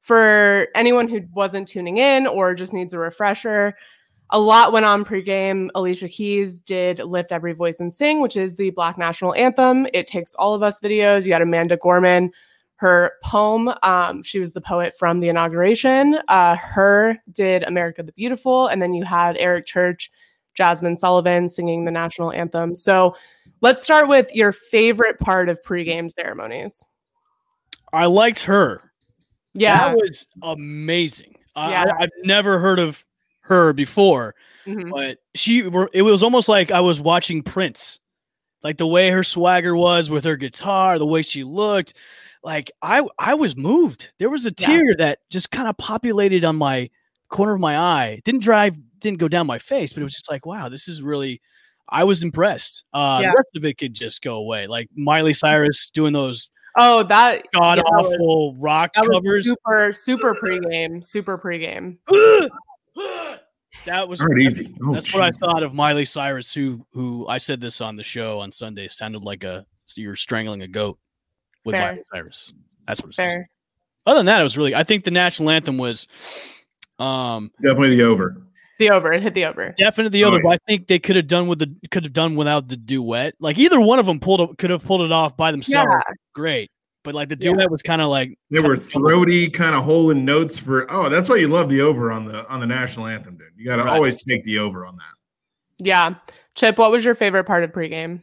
For 0.00 0.68
anyone 0.74 1.08
who 1.08 1.22
wasn't 1.32 1.66
tuning 1.66 1.96
in 1.96 2.26
or 2.26 2.54
just 2.54 2.74
needs 2.74 2.92
a 2.92 2.98
refresher, 2.98 3.74
a 4.30 4.38
lot 4.38 4.72
went 4.72 4.86
on 4.86 5.04
pregame. 5.04 5.68
Alicia 5.74 6.08
Keys 6.08 6.60
did 6.60 6.98
Lift 6.98 7.30
Every 7.30 7.52
Voice 7.52 7.80
and 7.80 7.92
Sing, 7.92 8.20
which 8.20 8.36
is 8.36 8.56
the 8.56 8.70
Black 8.70 8.98
National 8.98 9.34
Anthem. 9.34 9.86
It 9.92 10.06
takes 10.06 10.34
all 10.34 10.54
of 10.54 10.62
us 10.62 10.80
videos. 10.80 11.26
You 11.26 11.32
had 11.32 11.42
Amanda 11.42 11.76
Gorman, 11.76 12.32
her 12.76 13.12
poem. 13.22 13.72
Um, 13.82 14.22
she 14.22 14.40
was 14.40 14.52
the 14.52 14.60
poet 14.60 14.94
from 14.98 15.20
the 15.20 15.28
inauguration. 15.28 16.18
Uh, 16.28 16.56
her 16.56 17.18
did 17.32 17.62
America 17.64 18.02
the 18.02 18.12
Beautiful. 18.12 18.66
And 18.68 18.80
then 18.80 18.94
you 18.94 19.04
had 19.04 19.36
Eric 19.36 19.66
Church, 19.66 20.10
Jazmine 20.58 20.98
Sullivan 20.98 21.48
singing 21.48 21.84
the 21.84 21.92
national 21.92 22.32
anthem. 22.32 22.76
So 22.76 23.16
let's 23.60 23.82
start 23.82 24.08
with 24.08 24.34
your 24.34 24.52
favorite 24.52 25.18
part 25.20 25.48
of 25.48 25.62
pregame 25.62 26.10
ceremonies. 26.10 26.88
I 27.92 28.06
liked 28.06 28.42
her. 28.44 28.90
Yeah. 29.52 29.90
That 29.90 29.96
was 29.96 30.28
amazing. 30.42 31.36
Yeah. 31.56 31.84
I, 31.98 32.04
I've 32.04 32.10
never 32.24 32.58
heard 32.58 32.80
of 32.80 33.04
her 33.44 33.72
before, 33.72 34.34
Mhm. 34.66 34.90
but 34.90 35.18
she 35.34 35.60
it 35.92 36.02
was 36.02 36.22
almost 36.22 36.48
like 36.48 36.70
I 36.70 36.80
was 36.80 37.00
watching 37.00 37.42
Prince. 37.42 38.00
Like 38.62 38.78
the 38.78 38.86
way 38.86 39.10
her 39.10 39.22
swagger 39.24 39.76
was 39.76 40.08
with 40.10 40.24
her 40.24 40.36
guitar, 40.36 40.98
the 40.98 41.06
way 41.06 41.22
she 41.22 41.44
looked. 41.44 41.94
Like 42.42 42.70
I 42.82 43.06
I 43.18 43.34
was 43.34 43.56
moved. 43.56 44.12
There 44.18 44.30
was 44.30 44.46
a 44.46 44.52
Yeah. 44.58 44.66
tear 44.66 44.94
that 44.98 45.18
just 45.30 45.50
kind 45.50 45.68
of 45.68 45.76
populated 45.76 46.44
on 46.44 46.56
my 46.56 46.88
corner 47.28 47.54
of 47.54 47.60
my 47.60 47.78
eye. 47.78 48.20
Didn't 48.24 48.42
drive, 48.42 48.76
didn't 49.00 49.18
go 49.18 49.28
down 49.28 49.46
my 49.46 49.58
face, 49.58 49.92
but 49.92 50.00
it 50.00 50.04
was 50.04 50.14
just 50.14 50.30
like, 50.30 50.46
wow, 50.46 50.68
this 50.68 50.88
is 50.88 51.02
really. 51.02 51.40
I 51.90 52.04
was 52.04 52.22
impressed. 52.22 52.84
Uh, 52.94 53.18
Yeah. 53.22 53.30
The 53.32 53.36
rest 53.36 53.48
of 53.56 53.64
it 53.66 53.76
could 53.76 53.92
just 53.92 54.22
go 54.22 54.36
away. 54.36 54.66
Like 54.66 54.88
Miley 54.96 55.34
Cyrus 55.34 55.90
doing 55.90 56.14
those 56.14 56.50
Oh, 56.76 57.02
that 57.04 57.44
god 57.52 57.76
yeah, 57.78 57.82
that 57.84 57.92
was- 57.92 58.14
awful 58.14 58.56
rock 58.58 58.92
that 58.94 59.04
covers. 59.06 59.44
super 59.46 59.92
super 59.92 60.34
pregame, 60.34 61.04
super 61.04 61.36
pregame. 61.36 61.98
that 63.86 64.08
was 64.08 64.20
All 64.20 64.28
right, 64.28 64.40
easy. 64.40 64.74
Oh, 64.82 64.94
That's 64.94 65.12
what 65.12 65.22
I 65.22 65.30
thought 65.30 65.62
of 65.62 65.74
Miley 65.74 66.04
Cyrus, 66.04 66.52
who 66.54 66.86
who 66.92 67.26
I 67.28 67.38
said 67.38 67.60
this 67.60 67.80
on 67.80 67.96
the 67.96 68.04
show 68.04 68.40
on 68.40 68.50
Sunday 68.52 68.88
sounded 68.88 69.22
like 69.24 69.44
a 69.44 69.66
so 69.86 70.00
you 70.00 70.08
were 70.08 70.16
strangling 70.16 70.62
a 70.62 70.68
goat 70.68 70.98
with 71.64 71.74
Fair. 71.74 71.92
Miley 71.92 72.02
Cyrus. 72.12 72.54
That's 72.86 73.02
what 73.02 73.10
it 73.10 73.14
Fair. 73.16 73.38
like. 73.38 73.46
Other 74.06 74.18
than 74.18 74.26
that, 74.26 74.40
it 74.40 74.44
was 74.44 74.56
really. 74.56 74.74
I 74.74 74.84
think 74.84 75.04
the 75.04 75.10
national 75.10 75.50
anthem 75.50 75.78
was 75.78 76.06
um 76.98 77.50
Definitely 77.62 77.96
the 77.96 78.04
over. 78.04 78.40
The 78.78 78.90
over, 78.90 79.12
it 79.12 79.22
hit 79.22 79.34
the 79.34 79.44
over. 79.44 79.72
definitely 79.78 80.18
the 80.18 80.24
Oh, 80.24 80.28
other, 80.28 80.36
yeah. 80.38 80.42
but 80.42 80.48
I 80.54 80.58
think 80.66 80.88
they 80.88 80.98
could 80.98 81.14
have 81.16 81.28
done 81.28 81.46
with 81.46 81.60
the 81.60 81.72
could 81.92 82.02
have 82.04 82.12
done 82.12 82.34
without 82.34 82.66
the 82.68 82.76
duet. 82.76 83.34
Like 83.38 83.56
either 83.56 83.80
one 83.80 83.98
of 84.00 84.06
them 84.06 84.18
pulled 84.18 84.40
it- 84.40 84.58
could 84.58 84.70
have 84.70 84.84
pulled 84.84 85.02
it 85.02 85.12
off 85.12 85.36
by 85.36 85.52
themselves. 85.52 85.90
Yeah. 85.92 86.14
Great, 86.34 86.70
but 87.04 87.14
like 87.14 87.28
the 87.28 87.36
Yeah. 87.38 87.52
duet 87.52 87.70
was 87.70 87.82
kind 87.82 88.02
of 88.02 88.08
like 88.08 88.36
They 88.50 88.60
were 88.60 88.76
throaty, 88.76 89.48
kind 89.50 89.76
of 89.76 89.84
holding 89.84 90.24
notes 90.24 90.58
for. 90.58 90.90
Oh, 90.90 91.08
that's 91.08 91.28
why 91.28 91.36
you 91.36 91.46
love 91.48 91.68
the 91.68 91.80
over 91.82 92.10
on 92.10 92.24
the 92.24 92.48
on 92.52 92.58
the 92.60 92.66
national 92.66 93.06
anthem, 93.06 93.36
dude. 93.36 93.48
You 93.56 93.64
got 93.66 93.76
to 93.76 93.84
Right. 93.84 93.92
always 93.94 94.24
take 94.24 94.42
the 94.44 94.58
over 94.58 94.84
on 94.86 94.96
that. 94.96 95.84
Yeah. 95.84 96.14
Chip, 96.56 96.78
what 96.78 96.90
was 96.90 97.04
your 97.04 97.14
favorite 97.14 97.44
part 97.44 97.62
of 97.64 97.70
pregame? 97.72 98.20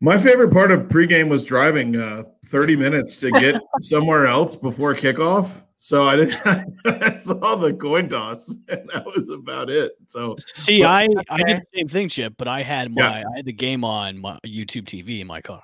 My 0.00 0.18
favorite 0.18 0.50
part 0.52 0.70
of 0.70 0.88
pregame 0.88 1.28
was 1.28 1.44
driving 1.44 1.94
uh, 1.96 2.22
30 2.46 2.74
minutes 2.76 3.16
to 3.18 3.30
get 3.30 3.54
somewhere 3.80 4.26
else 4.26 4.56
before 4.56 4.94
kickoff. 4.94 5.62
So 5.76 6.02
I 6.04 6.16
didn't. 6.16 6.36
I 6.86 7.14
saw 7.16 7.56
the 7.56 7.72
coin 7.74 8.08
toss, 8.08 8.48
and 8.68 8.88
that 8.90 9.04
was 9.04 9.28
about 9.30 9.68
it. 9.70 9.92
So 10.08 10.36
See, 10.38 10.80
Well, 10.80 10.90
I 10.90 11.08
I 11.28 11.42
did 11.42 11.58
the 11.58 11.66
same 11.74 11.88
thing, 11.88 12.08
Chip, 12.08 12.34
but 12.38 12.48
I 12.48 12.62
had 12.62 12.90
Yeah. 12.96 13.08
my 13.08 13.18
I 13.20 13.36
had 13.36 13.44
the 13.44 13.52
game 13.52 13.84
on 13.84 14.18
my 14.18 14.38
YouTube 14.46 14.84
TV 14.86 15.20
in 15.20 15.26
my 15.26 15.40
car. 15.42 15.62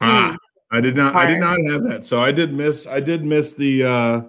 ah, 0.00 0.36
I 0.72 0.80
did 0.80 0.96
not. 0.96 1.14
I 1.14 1.26
did 1.26 1.38
not 1.38 1.58
have 1.70 1.82
that. 1.84 2.04
So 2.04 2.22
I 2.22 2.32
did 2.32 2.52
miss. 2.52 2.86
I 2.86 3.00
did 3.00 3.24
miss 3.24 3.52
the 3.52 3.84
uh, 3.84 4.22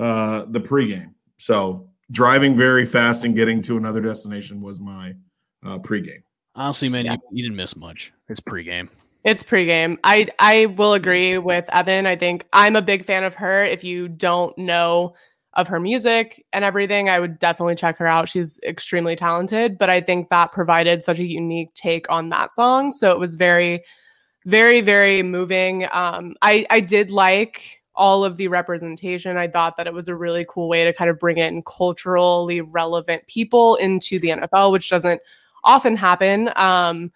uh, 0.00 0.44
the 0.48 0.60
pregame. 0.60 1.14
So 1.36 1.90
driving 2.10 2.56
very 2.56 2.86
fast 2.86 3.24
and 3.24 3.34
getting 3.34 3.60
to 3.62 3.76
another 3.76 4.00
destination 4.00 4.62
was 4.62 4.80
my 4.80 5.14
uh, 5.64 5.78
pregame. 5.78 6.22
Honestly, 6.54 6.88
man, 6.88 7.06
you, 7.06 7.16
you 7.32 7.42
didn't 7.42 7.56
miss 7.56 7.74
much. 7.74 8.12
It's 8.28 8.40
pregame. 8.40 8.88
It's 9.24 9.42
pregame. 9.42 9.98
I 10.04 10.28
I 10.38 10.66
will 10.66 10.92
agree 10.92 11.38
with 11.38 11.64
Evan. 11.70 12.06
I 12.06 12.16
think 12.16 12.46
I'm 12.52 12.76
a 12.76 12.82
big 12.82 13.04
fan 13.04 13.24
of 13.24 13.34
her. 13.34 13.64
If 13.64 13.82
you 13.82 14.08
don't 14.08 14.56
know 14.56 15.14
of 15.54 15.68
her 15.68 15.78
music 15.78 16.44
and 16.52 16.64
everything, 16.64 17.08
I 17.08 17.18
would 17.18 17.38
definitely 17.38 17.74
check 17.74 17.98
her 17.98 18.06
out. 18.06 18.28
She's 18.28 18.58
extremely 18.64 19.16
talented, 19.16 19.78
but 19.78 19.90
I 19.90 20.00
think 20.00 20.30
that 20.30 20.52
provided 20.52 21.02
such 21.02 21.18
a 21.18 21.26
unique 21.26 21.74
take 21.74 22.06
on 22.08 22.30
that 22.30 22.50
song. 22.52 22.90
So 22.90 23.10
it 23.10 23.18
was 23.18 23.34
very, 23.34 23.82
very, 24.46 24.80
very 24.80 25.22
moving. 25.22 25.86
Um, 25.92 26.34
I 26.42 26.66
I 26.70 26.80
did 26.80 27.10
like 27.10 27.80
all 27.94 28.24
of 28.24 28.36
the 28.36 28.48
representation. 28.48 29.36
I 29.36 29.48
thought 29.48 29.76
that 29.76 29.86
it 29.86 29.92
was 29.92 30.08
a 30.08 30.14
really 30.16 30.46
cool 30.48 30.68
way 30.68 30.84
to 30.84 30.92
kind 30.92 31.10
of 31.10 31.18
bring 31.18 31.38
in 31.38 31.62
culturally 31.62 32.60
relevant 32.60 33.26
people 33.26 33.76
into 33.76 34.18
the 34.18 34.28
NFL, 34.28 34.72
which 34.72 34.88
doesn't 34.88 35.20
often 35.64 35.96
happen. 35.96 36.50
Um, 36.56 37.12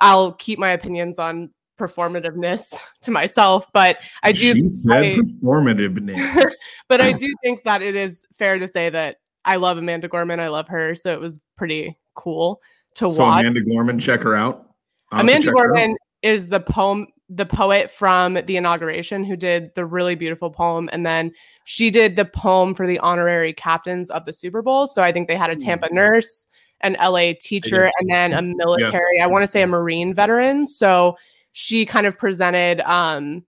I'll 0.00 0.32
keep 0.32 0.58
my 0.58 0.70
opinions 0.70 1.18
on 1.18 1.50
performativeness 1.78 2.74
to 3.02 3.10
myself, 3.10 3.66
but 3.72 3.98
I 4.22 4.32
do 4.32 4.54
She 4.54 4.70
said 4.70 5.04
I- 5.04 5.14
performativeness. 5.16 6.52
but 6.88 7.00
I 7.00 7.12
do 7.12 7.32
think 7.42 7.62
that 7.64 7.82
it 7.82 7.94
is 7.94 8.26
fair 8.36 8.58
to 8.58 8.66
say 8.68 8.90
that 8.90 9.16
I 9.44 9.56
love 9.56 9.78
Amanda 9.78 10.08
Gorman. 10.08 10.40
I 10.40 10.48
love 10.48 10.66
her, 10.68 10.94
so 10.94 11.12
it 11.12 11.20
was 11.20 11.40
pretty 11.56 11.96
cool 12.14 12.60
to 12.96 13.08
so 13.08 13.22
watch. 13.22 13.40
Amanda 13.42 13.62
Gorman, 13.62 13.98
check 13.98 14.20
her 14.22 14.34
out. 14.34 14.70
I'll 15.12 15.20
Amanda. 15.20 15.52
Gorman 15.52 15.96
is 16.26 16.48
the 16.48 16.60
poem, 16.60 17.06
the 17.28 17.46
poet 17.46 17.90
from 17.90 18.34
the 18.34 18.56
inauguration 18.56 19.24
who 19.24 19.36
did 19.36 19.74
the 19.74 19.84
really 19.84 20.14
beautiful 20.14 20.50
poem, 20.50 20.88
and 20.92 21.06
then 21.06 21.32
she 21.64 21.90
did 21.90 22.16
the 22.16 22.24
poem 22.24 22.74
for 22.74 22.86
the 22.86 22.98
honorary 22.98 23.52
captains 23.52 24.10
of 24.10 24.24
the 24.24 24.32
Super 24.32 24.62
Bowl. 24.62 24.86
So 24.86 25.02
I 25.02 25.12
think 25.12 25.28
they 25.28 25.36
had 25.36 25.50
a 25.50 25.56
Tampa 25.56 25.92
nurse, 25.92 26.48
an 26.80 26.96
LA 27.00 27.32
teacher, 27.40 27.90
and 27.98 28.10
then 28.10 28.32
a 28.32 28.42
military. 28.42 29.20
I 29.20 29.26
want 29.26 29.42
to 29.42 29.46
say 29.46 29.62
a 29.62 29.66
Marine 29.66 30.14
veteran. 30.14 30.66
So 30.66 31.16
she 31.52 31.86
kind 31.86 32.06
of 32.06 32.18
presented 32.18 32.80
um, 32.80 33.44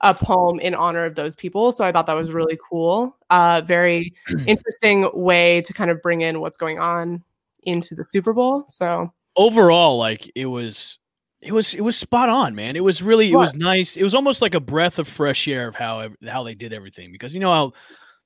a 0.00 0.14
poem 0.14 0.60
in 0.60 0.74
honor 0.74 1.04
of 1.04 1.14
those 1.14 1.36
people. 1.36 1.72
So 1.72 1.84
I 1.84 1.92
thought 1.92 2.06
that 2.06 2.16
was 2.16 2.32
really 2.32 2.58
cool. 2.68 3.16
Uh, 3.30 3.62
very 3.64 4.12
interesting 4.46 5.08
way 5.14 5.62
to 5.62 5.72
kind 5.72 5.90
of 5.90 6.02
bring 6.02 6.22
in 6.22 6.40
what's 6.40 6.56
going 6.56 6.78
on 6.78 7.22
into 7.62 7.94
the 7.94 8.04
Super 8.10 8.32
Bowl. 8.32 8.64
So 8.68 9.12
Overall, 9.36 9.98
like 9.98 10.30
it 10.34 10.46
was, 10.46 10.98
it 11.46 11.52
was, 11.52 11.74
it 11.74 11.80
was 11.80 11.96
spot 11.96 12.28
on, 12.28 12.54
man. 12.54 12.76
It 12.76 12.84
was 12.84 13.02
really, 13.02 13.32
it 13.32 13.36
was 13.36 13.54
nice. 13.54 13.96
It 13.96 14.02
was 14.02 14.14
almost 14.14 14.42
like 14.42 14.54
a 14.54 14.60
breath 14.60 14.98
of 14.98 15.08
fresh 15.08 15.46
air 15.48 15.68
of 15.68 15.74
how 15.74 16.08
how 16.28 16.42
they 16.42 16.54
did 16.54 16.72
everything 16.72 17.12
because 17.12 17.34
you 17.34 17.40
know 17.40 17.52
how 17.52 17.72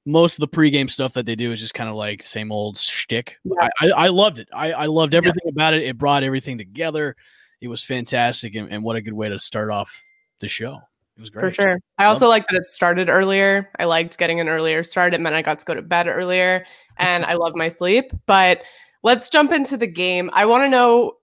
most 0.06 0.34
of 0.34 0.40
the 0.40 0.48
pregame 0.48 0.90
stuff 0.90 1.12
that 1.14 1.26
they 1.26 1.36
do 1.36 1.52
is 1.52 1.60
just 1.60 1.74
kind 1.74 1.90
of 1.90 1.96
like 1.96 2.22
same 2.22 2.50
old 2.50 2.78
shtick. 2.78 3.36
Yeah. 3.44 3.68
I, 3.80 3.86
I, 3.86 3.90
I 3.90 4.08
loved 4.08 4.38
it. 4.38 4.48
I, 4.52 4.72
I 4.72 4.86
loved 4.86 5.14
everything 5.14 5.48
about 5.48 5.74
it. 5.74 5.82
It 5.82 5.98
brought 5.98 6.22
everything 6.22 6.58
together. 6.58 7.16
It 7.60 7.68
was 7.68 7.84
fantastic, 7.84 8.54
and, 8.54 8.72
and 8.72 8.82
what 8.82 8.96
a 8.96 9.02
good 9.02 9.12
way 9.12 9.28
to 9.28 9.38
start 9.38 9.70
off 9.70 10.02
the 10.40 10.48
show. 10.48 10.80
It 11.16 11.20
was 11.20 11.30
great 11.30 11.54
For 11.54 11.62
sure. 11.62 11.78
I 11.98 12.06
also 12.06 12.28
like 12.28 12.46
that 12.48 12.56
it 12.56 12.64
started 12.64 13.10
earlier. 13.10 13.68
I 13.78 13.84
liked 13.84 14.16
getting 14.16 14.40
an 14.40 14.48
earlier 14.48 14.82
start. 14.82 15.12
It 15.12 15.20
meant 15.20 15.34
I 15.34 15.42
got 15.42 15.58
to 15.58 15.64
go 15.66 15.74
to 15.74 15.82
bed 15.82 16.08
earlier 16.08 16.64
and 16.96 17.26
I 17.26 17.34
love 17.34 17.54
my 17.54 17.68
sleep. 17.68 18.10
But 18.24 18.62
let's 19.02 19.28
jump 19.28 19.52
into 19.52 19.76
the 19.76 19.86
game. 19.86 20.30
I 20.32 20.46
want 20.46 20.64
to 20.64 20.68
know 20.70 21.16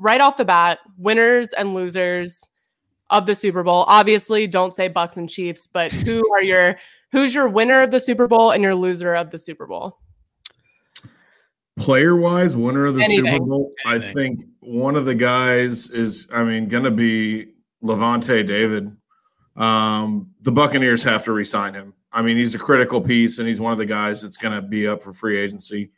right 0.00 0.20
off 0.20 0.36
the 0.36 0.44
bat 0.44 0.80
winners 0.96 1.52
and 1.52 1.74
losers 1.74 2.48
of 3.10 3.26
the 3.26 3.34
Super 3.34 3.62
Bowl. 3.62 3.84
Obviously, 3.86 4.46
don't 4.46 4.72
say 4.72 4.88
Bucs 4.88 5.16
and 5.16 5.28
Chiefs, 5.28 5.66
but 5.66 5.92
who 5.92 6.22
are 6.34 6.42
your 6.42 6.76
who's 7.12 7.34
your 7.34 7.48
winner 7.48 7.82
of 7.82 7.90
the 7.90 8.00
Super 8.00 8.26
Bowl 8.26 8.50
and 8.50 8.62
your 8.62 8.74
loser 8.74 9.12
of 9.12 9.30
the 9.30 9.38
Super 9.38 9.66
Bowl? 9.66 9.98
Player 11.76 12.16
wise, 12.16 12.56
winner 12.56 12.86
of 12.86 12.94
the 12.94 13.02
Super 13.02 13.28
Anything. 13.28 13.48
Bowl, 13.48 13.72
I 13.86 13.98
think 13.98 14.40
one 14.60 14.96
of 14.96 15.06
the 15.06 15.14
guys 15.14 15.88
is, 15.90 16.28
I 16.32 16.44
mean, 16.44 16.68
going 16.68 16.84
to 16.84 16.90
be 16.90 17.52
Lavonte 17.82 18.46
David. 18.46 18.94
Um, 19.56 20.30
the 20.42 20.52
Buccaneers 20.52 21.02
have 21.04 21.24
to 21.24 21.32
resign 21.32 21.74
him. 21.74 21.94
I 22.12 22.22
mean, 22.22 22.36
he's 22.36 22.54
a 22.54 22.58
critical 22.58 23.00
piece, 23.00 23.38
and 23.38 23.48
he's 23.48 23.60
one 23.60 23.72
of 23.72 23.78
the 23.78 23.86
guys 23.86 24.22
that's 24.22 24.36
going 24.36 24.54
to 24.54 24.62
be 24.62 24.86
up 24.86 25.02
for 25.02 25.12
free 25.12 25.38
agency. 25.38 25.90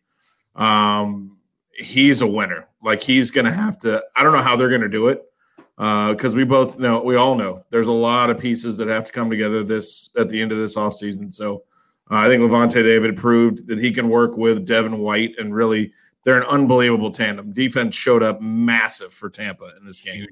Um, 0.55 1.39
he's 1.83 2.23
a 2.23 2.27
winner. 2.27 2.69
Like 2.83 3.03
he's 3.03 3.31
going 3.31 3.45
to 3.45 3.53
have 3.53 3.79
to. 3.79 4.03
I 4.17 4.23
don't 4.23 4.33
know 4.33 4.43
how 4.43 4.57
they're 4.57 4.69
going 4.69 4.81
to 4.83 4.89
do 4.89 5.09
it 5.09 5.23
because 5.77 6.37
we 6.37 6.45
both 6.45 6.79
know, 6.79 7.03
we 7.03 7.17
all 7.17 7.35
know, 7.35 7.65
there's 7.71 7.87
a 7.87 7.93
lot 7.93 8.31
of 8.31 8.39
pieces 8.39 8.77
that 8.77 8.89
have 8.89 9.05
to 9.07 9.13
come 9.13 9.31
together 9.31 9.65
this 9.65 10.11
at 10.17 10.29
the 10.29 10.41
end 10.41 10.53
of 10.53 10.59
this 10.59 10.77
offseason. 10.77 11.33
So 11.33 11.65
uh, 12.11 12.17
I 12.17 12.29
think 12.29 12.43
Lavonte 12.43 12.83
David 12.83 13.17
proved 13.17 13.67
that 13.69 13.79
he 13.79 13.91
can 13.91 14.09
work 14.09 14.37
with 14.37 14.67
Devin 14.67 14.99
White, 14.99 15.35
and 15.39 15.55
really, 15.55 15.93
they're 16.25 16.37
an 16.37 16.47
unbelievable 16.49 17.11
tandem. 17.11 17.53
Defense 17.53 17.97
showed 17.97 18.23
up 18.23 18.41
massive 18.41 19.13
for 19.13 19.29
Tampa 19.29 19.73
in 19.79 19.85
this 19.85 20.01
game. 20.01 20.27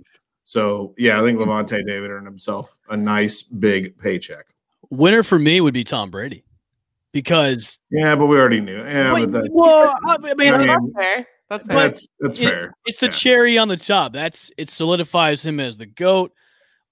So 0.44 0.94
yeah, 0.98 1.20
I 1.20 1.24
think 1.24 1.40
Lavonte 1.40 1.84
David 1.86 2.10
earned 2.10 2.26
himself 2.26 2.78
a 2.88 2.96
nice 2.96 3.42
big 3.42 3.96
paycheck. 3.98 4.46
Winner 4.90 5.22
for 5.22 5.38
me 5.38 5.60
would 5.60 5.74
be 5.74 5.84
Tom 5.84 6.10
Brady 6.10 6.44
because 7.12 7.78
Yeah, 7.90 8.14
but 8.14 8.26
we 8.26 8.36
already 8.36 8.60
knew. 8.60 8.78
Yeah, 8.78 9.14
Wait, 9.14 9.30
but 9.30 9.44
that, 9.44 9.52
well, 9.52 9.94
I 10.04 10.18
mean, 10.34 10.54
I 10.54 10.78
mean. 10.78 11.24
That's 11.50 11.66
fair. 11.66 11.76
that's 11.76 12.06
that's 12.20 12.40
it- 12.40 12.44
fair. 12.48 12.72
it's 12.86 12.98
the 12.98 13.06
Yeah. 13.06 13.12
cherry 13.12 13.58
on 13.58 13.68
the 13.68 13.76
top. 13.76 14.12
That's 14.12 14.50
it 14.56 14.70
solidifies 14.70 15.44
him 15.44 15.60
as 15.60 15.76
the 15.78 15.86
goat. 15.86 16.32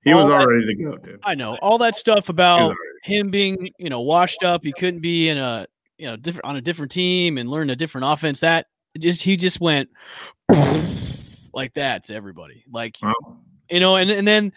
He 0.03 0.13
was 0.15 0.25
all 0.25 0.31
that- 0.33 0.41
already 0.41 0.67
the 0.67 0.75
goat, 0.85 1.03
dude. 1.05 1.21
I 1.25 1.35
know 1.35 1.57
all 1.63 1.79
that 1.79 1.97
stuff 1.97 2.29
about 2.29 2.75
him 3.05 3.31
being, 3.31 3.71
you 3.79 3.89
know, 3.89 4.01
washed 4.01 4.43
up. 4.43 4.65
He 4.65 4.73
couldn't 4.73 5.01
be 5.01 5.29
in 5.29 5.39
a, 5.39 5.67
you 5.97 6.07
know, 6.07 6.17
different 6.17 6.45
on 6.45 6.57
a 6.57 6.61
different 6.61 6.91
team 6.93 7.39
and 7.39 7.49
learn 7.51 7.71
a 7.71 7.77
different 7.77 8.07
offense. 8.07 8.41
That 8.41 8.67
just 8.99 9.23
he 9.23 9.37
just 9.37 9.61
went 9.61 9.89
like 11.53 11.75
that 11.75 12.05
to 12.05 12.15
everybody. 12.15 12.65
Like 12.71 12.97
Well, 13.03 13.15
you 13.71 13.81
know, 13.81 13.97
and 13.97 14.11
and 14.11 14.27
then 14.27 14.53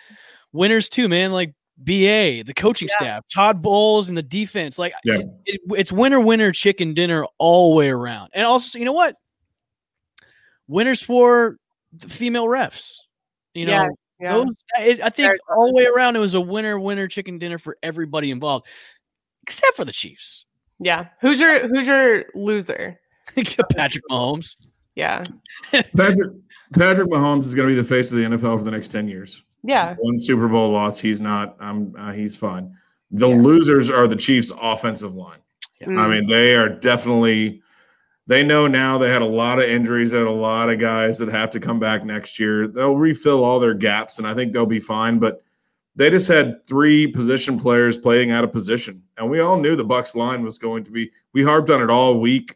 winners 0.51 0.89
too, 0.89 1.07
man. 1.07 1.31
Like 1.31 1.53
BA, 1.83 2.43
the 2.43 2.53
coaching 2.55 2.87
Yeah. 2.89 2.95
staff, 2.97 3.23
Todd 3.33 3.61
Bowles, 3.61 4.07
and 4.09 4.17
the 4.17 4.23
defense. 4.23 4.77
Like 4.77 4.93
Yeah. 5.03 5.19
it- 5.19 5.27
it- 5.45 5.61
it's 5.77 5.91
winner, 5.91 6.19
winner, 6.19 6.51
chicken 6.51 6.93
dinner 6.93 7.25
all 7.39 7.71
the 7.71 7.77
way 7.77 7.89
around. 7.89 8.29
And 8.33 8.45
also, 8.45 8.77
you 8.77 8.85
know 8.85 8.91
what? 8.91 9.15
Winners 10.71 11.01
for 11.01 11.57
the 11.93 12.07
female 12.09 12.45
refs. 12.47 12.93
You 13.53 13.65
know, 13.65 13.71
Yeah, 13.73 13.87
yeah. 14.21 14.33
those. 14.33 14.47
It, 14.79 15.01
I 15.01 15.09
think 15.09 15.27
Very 15.27 15.39
all 15.49 15.67
the 15.67 15.73
way 15.73 15.85
around, 15.85 16.15
it 16.15 16.19
was 16.19 16.33
a 16.33 16.41
winner, 16.41 16.79
winner, 16.79 17.07
chicken 17.07 17.37
dinner 17.37 17.57
for 17.57 17.75
everybody 17.83 18.31
involved, 18.31 18.65
except 19.43 19.75
for 19.75 19.83
the 19.85 19.91
Chiefs. 19.91 20.45
yeah. 20.79 21.07
Who's 21.19 21.39
your 21.39 21.67
who's 21.67 21.85
your 21.85 22.25
loser? 22.33 22.99
Patrick 23.75 24.03
Mahomes. 24.09 24.55
Yeah. 24.95 25.25
Patrick 25.71 26.31
Patrick 26.73 27.09
Mahomes 27.09 27.39
is 27.45 27.53
going 27.53 27.67
to 27.69 27.75
be 27.75 27.79
the 27.81 27.87
face 27.87 28.11
of 28.11 28.17
the 28.17 28.23
NFL 28.23 28.57
for 28.57 28.63
the 28.63 28.71
next 28.71 28.87
ten 28.89 29.07
years. 29.07 29.43
Yeah. 29.63 29.95
One 29.99 30.19
Super 30.19 30.47
Bowl 30.47 30.69
loss, 30.71 30.99
he's 30.99 31.19
not. 31.19 31.55
I'm. 31.59 31.93
Uh, 31.97 32.13
he's 32.13 32.35
fine. 32.37 32.75
The 33.11 33.27
losers 33.27 33.89
are 33.89 34.07
the 34.07 34.15
Chiefs' 34.15 34.51
offensive 34.61 35.13
line. 35.15 35.39
I 35.81 35.85
Mm. 35.85 36.09
mean, 36.09 36.27
they 36.27 36.55
are 36.55 36.69
definitely. 36.69 37.61
They 38.27 38.43
know 38.43 38.67
now 38.67 38.97
they 38.97 39.09
had 39.09 39.21
a 39.21 39.25
lot 39.25 39.59
of 39.59 39.65
injuries. 39.65 40.11
They 40.11 40.19
had 40.19 40.27
a 40.27 40.31
lot 40.31 40.69
of 40.69 40.79
guys 40.79 41.17
that 41.17 41.29
have 41.29 41.49
to 41.51 41.59
come 41.59 41.79
back 41.79 42.03
next 42.03 42.39
year. 42.39 42.67
They'll 42.67 42.95
refill 42.95 43.43
all 43.43 43.59
their 43.59 43.73
gaps, 43.73 44.19
and 44.19 44.27
I 44.27 44.33
think 44.33 44.53
they'll 44.53 44.65
be 44.65 44.79
fine. 44.79 45.19
But 45.19 45.43
they 45.95 46.09
just 46.09 46.27
had 46.27 46.65
three 46.65 47.07
position 47.07 47.59
players 47.59 47.97
playing 47.97 48.31
out 48.31 48.43
of 48.43 48.51
position, 48.51 49.03
and 49.17 49.29
we 49.29 49.39
all 49.39 49.59
knew 49.59 49.75
the 49.75 49.85
Bucs 49.85 50.15
line 50.15 50.43
was 50.43 50.57
going 50.57 50.83
to 50.85 50.91
be. 50.91 51.11
We 51.33 51.43
harped 51.43 51.69
on 51.69 51.81
it 51.81 51.89
all 51.89 52.19
week 52.19 52.55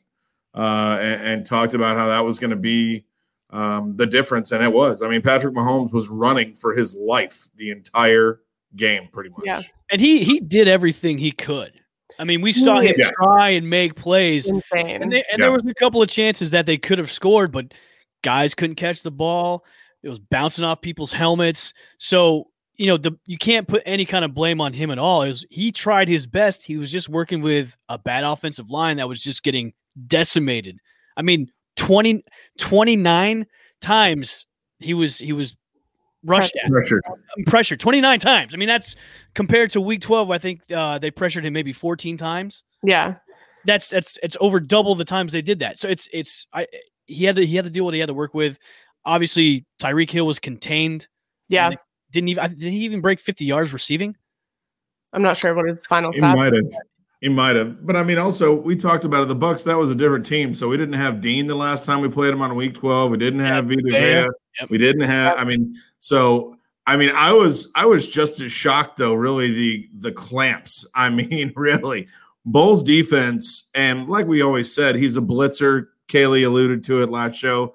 uh, 0.53 0.97
and, 1.01 1.21
and 1.21 1.45
talked 1.45 1.73
about 1.73 1.97
how 1.97 2.07
that 2.07 2.23
was 2.23 2.39
going 2.39 2.51
to 2.51 2.55
be 2.55 3.05
um, 3.49 3.95
the 3.97 4.05
difference, 4.05 4.51
and 4.51 4.63
it 4.63 4.71
was. 4.71 5.01
I 5.01 5.09
mean, 5.09 5.21
Patrick 5.21 5.53
Mahomes 5.53 5.93
was 5.93 6.09
running 6.09 6.53
for 6.53 6.73
his 6.73 6.93
life 6.93 7.49
the 7.55 7.71
entire 7.71 8.39
game, 8.75 9.09
pretty 9.11 9.29
much. 9.31 9.45
Yeah. 9.45 9.61
And 9.91 9.99
he 9.99 10.23
he 10.23 10.39
did 10.39 10.67
everything 10.67 11.17
he 11.17 11.31
could. 11.31 11.81
I 12.19 12.23
mean, 12.23 12.41
we 12.41 12.51
saw 12.51 12.79
him 12.79 12.95
Yeah. 12.97 13.09
try 13.21 13.49
and 13.51 13.69
make 13.69 13.95
plays, 13.95 14.49
Insane. 14.49 15.01
and, 15.01 15.11
they, 15.11 15.19
and 15.31 15.37
Yeah. 15.39 15.45
there 15.45 15.51
was 15.51 15.65
a 15.65 15.73
couple 15.73 16.01
of 16.01 16.09
chances 16.09 16.51
that 16.51 16.65
they 16.65 16.77
could 16.77 16.97
have 16.97 17.11
scored, 17.11 17.51
but 17.51 17.73
guys 18.23 18.55
couldn't 18.55 18.75
catch 18.75 19.01
the 19.03 19.11
ball. 19.11 19.65
It 20.03 20.09
was 20.09 20.19
bouncing 20.19 20.63
off 20.65 20.81
people's 20.81 21.11
helmets. 21.11 21.73
So 21.99 22.47
you 22.77 22.87
know, 22.87 22.97
the, 22.97 23.17
you 23.25 23.37
can't 23.37 23.69
put 23.69 23.81
any 23.85 24.03
kind 24.05 24.25
of 24.25 24.33
blame 24.33 24.59
on 24.59 24.73
him 24.73 24.91
at 24.91 24.99
all. 24.99 25.21
It 25.21 25.29
was, 25.29 25.45
he 25.49 25.71
tried 25.71 26.09
his 26.09 26.27
best. 26.27 26.65
He 26.65 26.75
was 26.75 26.91
just 26.91 27.07
working 27.07 27.41
with 27.41 27.73
a 27.87 27.97
bad 27.97 28.25
offensive 28.25 28.69
line 28.69 28.97
that 28.97 29.07
was 29.07 29.23
just 29.23 29.43
getting 29.43 29.71
decimated. 30.07 30.79
I 31.15 31.21
mean, 31.21 31.47
20, 31.77 32.25
29 32.59 33.47
times 33.81 34.45
he 34.79 34.93
was 34.93 35.17
he 35.19 35.31
was 35.31 35.55
rushed 36.25 36.55
at 36.63 36.69
Pressure. 36.69 37.01
pressure 37.47 37.75
29 37.75 38.19
times. 38.19 38.53
I 38.53 38.57
mean, 38.57 38.67
that's 38.67 38.95
compared 39.33 39.69
to 39.71 39.81
week 39.81 40.01
12. 40.01 40.31
I 40.31 40.37
think 40.37 40.61
uh, 40.71 40.97
they 40.99 41.11
pressured 41.11 41.45
him 41.45 41.53
maybe 41.53 41.71
14 41.73 42.17
times. 42.17 42.63
yeah. 42.83 43.15
That's 43.67 43.87
that's 43.89 44.19
it's 44.21 44.37
over 44.39 44.59
double 44.59 44.93
the 44.93 45.05
times 45.05 45.31
they 45.31 45.41
did 45.41 45.57
that. 45.59 45.79
So 45.79 45.87
it's 45.87 46.07
it's 46.13 46.45
I 46.53 46.67
he 47.07 47.23
had 47.25 47.35
to 47.37 47.43
he 47.45 47.55
had 47.55 47.65
to 47.65 47.71
do 47.71 47.83
what 47.83 47.95
he 47.95 47.99
had 47.99 48.05
to 48.09 48.13
work 48.13 48.35
with. 48.35 48.59
Obviously, 49.05 49.65
Tyreek 49.81 50.11
Hill 50.11 50.27
was 50.27 50.37
contained. 50.37 51.07
Yeah. 51.49 51.71
Didn't 52.11 52.29
even 52.29 52.53
did 52.53 52.71
he 52.71 52.85
even 52.85 53.01
break 53.01 53.19
50 53.19 53.43
yards 53.43 53.73
receiving? 53.73 54.15
I'm 55.13 55.23
not 55.23 55.35
sure 55.37 55.55
what 55.55 55.67
his 55.67 55.83
final 55.83 56.11
He 56.11 56.19
stat. 56.19 56.35
might 56.35 56.53
have. 56.53 56.63
He 57.25 57.29
might 57.29 57.55
have. 57.55 57.83
But 57.83 57.95
I 57.95 58.03
mean, 58.03 58.19
also 58.19 58.53
we 58.53 58.75
talked 58.75 59.03
about 59.03 59.23
it. 59.23 59.29
The 59.29 59.35
Bucs. 59.35 59.63
That 59.63 59.79
was 59.79 59.89
a 59.89 59.95
different 59.95 60.27
team. 60.27 60.53
So 60.53 60.69
we 60.69 60.77
didn't 60.77 60.93
have 60.93 61.21
Dean 61.21 61.47
the 61.47 61.55
last 61.55 61.83
time 61.83 62.01
we 62.01 62.07
played 62.07 62.31
him 62.31 62.43
on 62.43 62.55
Week 62.55 62.75
12. 62.75 63.09
We 63.09 63.17
didn't 63.17 63.39
have 63.39 63.65
Vita 63.65 63.81
Vea. 63.83 64.29
Yep. 64.61 64.69
We 64.69 64.77
didn't 64.77 65.07
have. 65.07 65.35
I 65.35 65.43
mean, 65.43 65.73
so 65.97 66.55
I 66.85 66.97
mean, 66.97 67.09
I 67.15 67.33
was 67.33 67.71
I 67.73 67.87
was 67.87 68.07
just 68.07 68.39
as 68.41 68.51
shocked 68.51 68.97
though. 68.97 69.15
Really, 69.15 69.51
the 69.51 69.89
the 70.01 70.11
clamps. 70.11 70.85
I 70.93 71.09
mean, 71.09 71.51
really, 71.55 72.07
Bowles 72.45 72.83
defense, 72.83 73.71
and 73.73 74.07
like 74.07 74.27
we 74.27 74.43
always 74.43 74.71
said, 74.71 74.95
he's 74.95 75.17
a 75.17 75.21
blitzer. 75.21 75.87
Kaylee 76.07 76.45
alluded 76.45 76.83
to 76.83 77.01
it 77.01 77.09
last 77.09 77.37
show. 77.37 77.73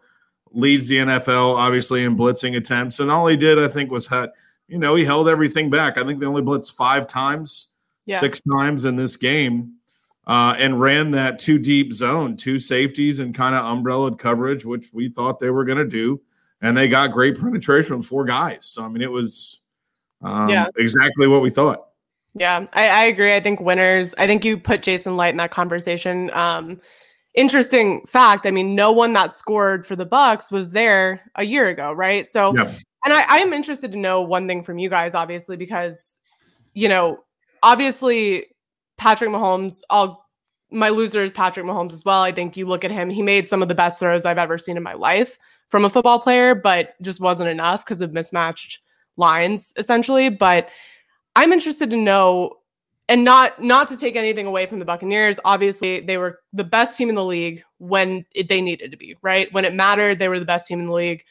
Leads 0.53 0.87
the 0.87 0.99
NFL 0.99 1.57
obviously 1.57 2.05
in 2.05 2.17
blitzing 2.17 2.57
attempts, 2.57 3.01
and 3.01 3.11
all 3.11 3.27
he 3.27 3.37
did, 3.37 3.59
I 3.59 3.67
think, 3.67 3.91
was 3.91 4.07
had 4.07 4.31
you 4.69 4.79
know 4.79 4.95
he 4.95 5.05
held 5.05 5.29
everything 5.29 5.71
back. 5.71 5.99
I 5.99 6.05
think 6.05 6.21
they 6.21 6.27
only 6.27 6.41
blitzed 6.43 6.77
five 6.77 7.09
times, 7.09 7.70
Yeah. 8.07 8.19
six 8.19 8.41
times 8.41 8.85
in 8.85 8.97
this 8.97 9.17
game. 9.17 9.75
Uh, 10.27 10.55
and 10.59 10.81
ran 10.81 11.11
that 11.11 11.41
two 11.41 11.59
deep 11.59 11.93
zone, 11.93 12.37
two 12.37 12.59
safeties, 12.59 13.19
and 13.19 13.35
kind 13.35 13.55
of 13.55 13.65
umbrella 13.65 14.15
coverage, 14.15 14.65
which 14.65 14.87
we 14.93 15.09
thought 15.09 15.41
they 15.41 15.51
were 15.51 15.65
going 15.65 15.79
to 15.79 15.85
do 15.85 16.21
and 16.63 16.77
they 16.77 16.89
got 16.89 17.11
great 17.11 17.41
penetration 17.41 17.97
with 17.97 18.07
four 18.07 18.25
guys. 18.25 18.65
So 18.67 18.85
I 18.85 18.89
mean, 18.89 19.03
it 19.03 19.11
was 19.11 19.61
um, 20.23 20.49
Yeah. 20.49 20.69
exactly 20.77 21.27
what 21.27 21.43
we 21.43 21.51
thought. 21.51 21.87
Yeah, 22.35 22.67
I, 22.73 22.89
I 22.89 23.05
agree. 23.05 23.35
I 23.35 23.41
think 23.41 23.61
winners. 23.61 24.15
I 24.19 24.27
think 24.29 24.45
you 24.45 24.57
put 24.57 24.83
Jason 24.83 25.17
Licht 25.17 25.33
in 25.33 25.37
that 25.39 25.51
conversation. 25.51 26.31
Um, 26.33 26.81
interesting 27.35 28.05
fact. 28.07 28.47
I 28.47 28.53
mean, 28.53 28.77
no 28.77 28.93
one 28.93 29.13
that 29.15 29.33
scored 29.33 29.85
for 29.85 29.97
the 29.97 30.07
Bucs 30.07 30.53
was 30.53 30.71
there 30.71 31.23
a 31.35 31.43
year 31.43 31.69
ago, 31.69 31.93
right? 31.93 32.25
So, 32.25 32.55
Yeah. 32.55 32.73
and 33.05 33.13
I, 33.13 33.25
I 33.29 33.39
am 33.39 33.53
interested 33.53 33.91
to 33.93 33.99
know 33.99 34.21
one 34.21 34.47
thing 34.47 34.63
from 34.63 34.79
you 34.79 34.89
guys, 34.89 35.15
obviously, 35.17 35.57
because 35.57 36.19
you 36.73 36.89
know, 36.89 37.25
obviously, 37.63 38.47
Patrick 38.97 39.31
Mahomes. 39.31 39.81
I'll 39.91 40.27
my 40.73 40.91
loser 40.91 41.25
is 41.25 41.33
Patrick 41.33 41.67
Mahomes 41.67 41.93
as 41.93 42.05
well. 42.05 42.23
I 42.23 42.31
think 42.31 42.57
you 42.57 42.67
look 42.67 42.85
at 42.85 42.91
him; 42.91 43.11
he 43.11 43.23
made 43.23 43.49
some 43.49 43.63
of 43.63 43.69
the 43.69 43.75
best 43.75 43.99
throws 43.99 44.25
I've 44.25 44.39
ever 44.39 44.59
seen 44.59 44.77
in 44.77 44.83
my 44.83 44.95
life 44.95 45.39
from 45.69 45.85
a 45.85 45.91
football 45.91 46.21
player, 46.21 46.55
but 46.55 47.01
just 47.03 47.21
wasn't 47.21 47.49
enough 47.49 47.85
because 47.85 48.01
of 48.01 48.13
mismatched 48.13 48.81
lines, 49.17 49.73
essentially. 49.77 50.29
But 50.29 50.69
I'm 51.37 51.53
interested 51.53 51.91
to 51.91 51.97
know 51.97 52.57
and 53.09 53.25
not 53.25 53.61
not 53.61 53.89
to 53.89 53.97
take 53.97 54.15
anything 54.15 54.47
away 54.47 54.67
from 54.67 54.79
the 54.79 54.85
Buccaneers. 54.85 55.41
Obviously, 55.45 56.01
they 56.01 56.17
were 56.17 56.39
the 56.53 56.65
best 56.65 56.97
team 56.97 57.09
in 57.09 57.17
the 57.17 57.25
league 57.25 57.63
when 57.79 58.25
it, 58.35 58.49
they 58.49 58.61
needed 58.61 58.93
to 58.93 58.97
be, 58.97 59.17
right? 59.23 59.53
When 59.53 59.65
it 59.65 59.75
mattered, 59.75 60.19
they 60.19 60.29
were 60.29 60.39
the 60.39 60.45
best 60.45 60.69
team 60.69 60.79
in 60.79 60.87
the 60.87 60.93
league, 60.93 61.25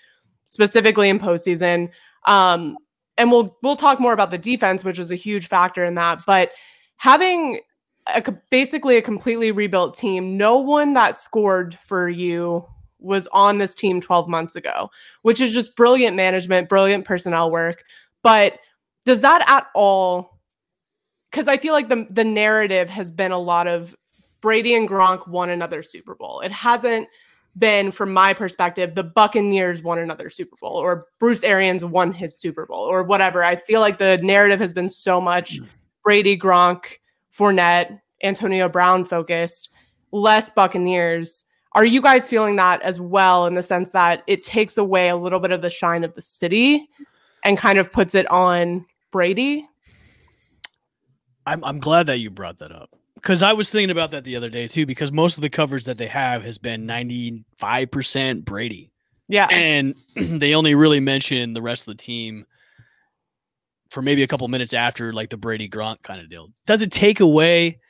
specifically 0.44 1.10
in 1.10 1.20
postseason. 1.20 1.89
Um, 2.26 2.78
and 3.19 3.32
we'll 3.32 3.55
we'll 3.62 3.75
talk 3.75 3.99
more 3.99 4.13
about 4.13 4.32
the 4.32 4.38
defense, 4.38 4.84
which 4.84 4.97
is 4.97 5.12
a 5.12 5.15
huge 5.15 5.47
factor 5.47 5.84
in 5.84 5.95
that. 5.95 6.21
But 6.25 6.51
having 6.95 7.60
a, 8.08 8.23
basically 8.49 8.97
a 8.97 9.01
completely 9.01 9.51
rebuilt 9.51 9.93
team, 9.93 10.38
no 10.38 10.58
one 10.58 10.93
that 10.93 11.15
scored 11.15 11.77
for 11.79 12.10
you 12.10 12.65
was 12.97 13.27
on 13.27 13.60
this 13.60 13.75
team 13.75 14.01
12 14.01 14.27
months 14.27 14.55
ago, 14.55 14.89
which 15.21 15.39
is 15.39 15.53
just 15.53 15.75
brilliant 15.75 16.15
management, 16.15 16.69
brilliant 16.69 17.05
personnel 17.05 17.51
work. 17.51 17.84
But 18.23 18.58
does 19.05 19.21
that 19.21 19.43
at 19.47 19.67
all 19.75 20.39
because 21.29 21.47
I 21.47 21.58
feel 21.58 21.73
like 21.73 21.89
the 21.89 22.08
the 22.10 22.23
narrative 22.23 22.89
has 22.89 23.12
been 23.12 23.34
a 23.34 23.39
lot 23.39 23.67
of 23.67 23.95
Brady 24.41 24.73
and 24.75 24.88
Gronk 24.88 25.27
won 25.27 25.49
another 25.49 25.84
Super 25.84 26.15
Bowl. 26.15 26.39
It 26.39 26.53
hasn't 26.53 27.10
been, 27.57 27.91
from 27.91 28.13
my 28.13 28.33
perspective, 28.33 28.95
the 28.95 29.03
Buccaneers 29.03 29.81
won 29.81 29.99
another 29.99 30.29
Super 30.29 30.55
Bowl 30.62 30.73
or 30.73 31.05
Bruce 31.19 31.43
Arians 31.43 31.83
won 31.83 32.13
his 32.13 32.38
Super 32.38 32.65
Bowl 32.65 32.81
or 32.81 33.03
whatever. 33.03 33.43
I 33.43 33.55
feel 33.55 33.81
like 33.81 33.97
the 33.97 34.17
narrative 34.21 34.59
has 34.59 34.73
been 34.73 34.89
so 34.89 35.19
much 35.19 35.57
hmm. 35.57 35.65
Brady, 36.03 36.38
Gronk, 36.38 36.97
Fournette, 37.35 37.99
Antonio 38.23 38.69
Brown 38.69 39.05
focused, 39.05 39.69
less 40.12 40.49
Buccaneers. 40.49 41.45
Are 41.73 41.85
you 41.85 42.01
guys 42.01 42.29
feeling 42.29 42.55
that 42.55 42.81
as 42.81 42.99
well 42.99 43.45
in 43.45 43.53
the 43.53 43.63
sense 43.63 43.91
that 43.91 44.23
it 44.27 44.43
takes 44.43 44.77
away 44.77 45.09
a 45.09 45.15
little 45.15 45.39
bit 45.39 45.51
of 45.51 45.62
the 45.62 45.69
shine 45.69 46.03
of 46.03 46.15
the 46.15 46.21
city 46.21 46.88
and 47.43 47.57
kind 47.57 47.77
of 47.77 47.91
puts 47.91 48.15
it 48.15 48.29
on 48.31 48.85
Brady? 49.12 49.67
I'm 51.45 51.63
I'm 51.63 51.79
glad 51.79 52.07
that 52.07 52.19
you 52.19 52.29
brought 52.29 52.59
that 52.59 52.71
up 52.71 52.98
because 53.21 53.41
I 53.43 53.53
was 53.53 53.69
thinking 53.69 53.91
about 53.91 54.12
that 54.12 54.23
the 54.23 54.36
other 54.36 54.49
day 54.49 54.67
too. 54.67 54.86
Because 54.86 55.12
most 55.12 55.38
of 55.38 55.41
the 55.41 55.49
coverage 55.49 55.86
that 55.86 55.97
they 55.97 56.08
have 56.08 56.43
has 56.43 56.58
been 56.58 56.86
95 56.86 57.91
percent 57.91 58.45
Brady, 58.45 58.91
Yeah. 59.27 59.47
and 59.51 59.95
they 60.15 60.55
only 60.55 60.75
really 60.75 60.99
mention 60.99 61.53
the 61.53 61.62
rest 61.62 61.88
of 61.88 61.97
the 61.97 62.03
team 62.03 62.45
for 63.91 64.01
maybe 64.01 64.21
a 64.23 64.27
couple 64.27 64.47
minutes 64.47 64.73
after 64.73 65.12
like 65.13 65.29
the 65.29 65.38
Brady 65.38 65.67
Gronk 65.67 66.01
kind 66.03 66.21
of 66.21 66.29
deal. 66.29 66.49
Does 66.67 66.82
it 66.82 66.91
take 66.91 67.19
away? 67.19 67.79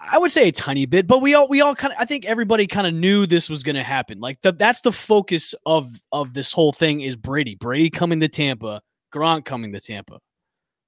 I 0.00 0.18
would 0.18 0.30
say 0.30 0.48
a 0.48 0.52
tiny 0.52 0.84
bit, 0.86 1.06
but 1.06 1.22
we 1.22 1.34
all 1.34 1.48
we 1.48 1.60
all 1.62 1.74
kind 1.74 1.92
of 1.92 1.98
I 1.98 2.04
think 2.04 2.24
everybody 2.26 2.66
kind 2.66 2.86
of 2.86 2.92
knew 2.94 3.26
this 3.26 3.48
was 3.48 3.62
going 3.62 3.76
to 3.76 3.82
happen. 3.82 4.20
Like 4.20 4.42
the, 4.42 4.52
that's 4.52 4.82
the 4.82 4.92
focus 4.92 5.54
of 5.64 5.98
of 6.12 6.34
this 6.34 6.52
whole 6.52 6.72
thing 6.72 7.00
is 7.00 7.16
Brady. 7.16 7.54
Brady 7.54 7.90
coming 7.90 8.20
to 8.20 8.28
Tampa, 8.28 8.82
Gronk 9.12 9.44
coming 9.46 9.72
to 9.72 9.80
Tampa. 9.80 10.18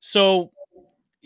So 0.00 0.50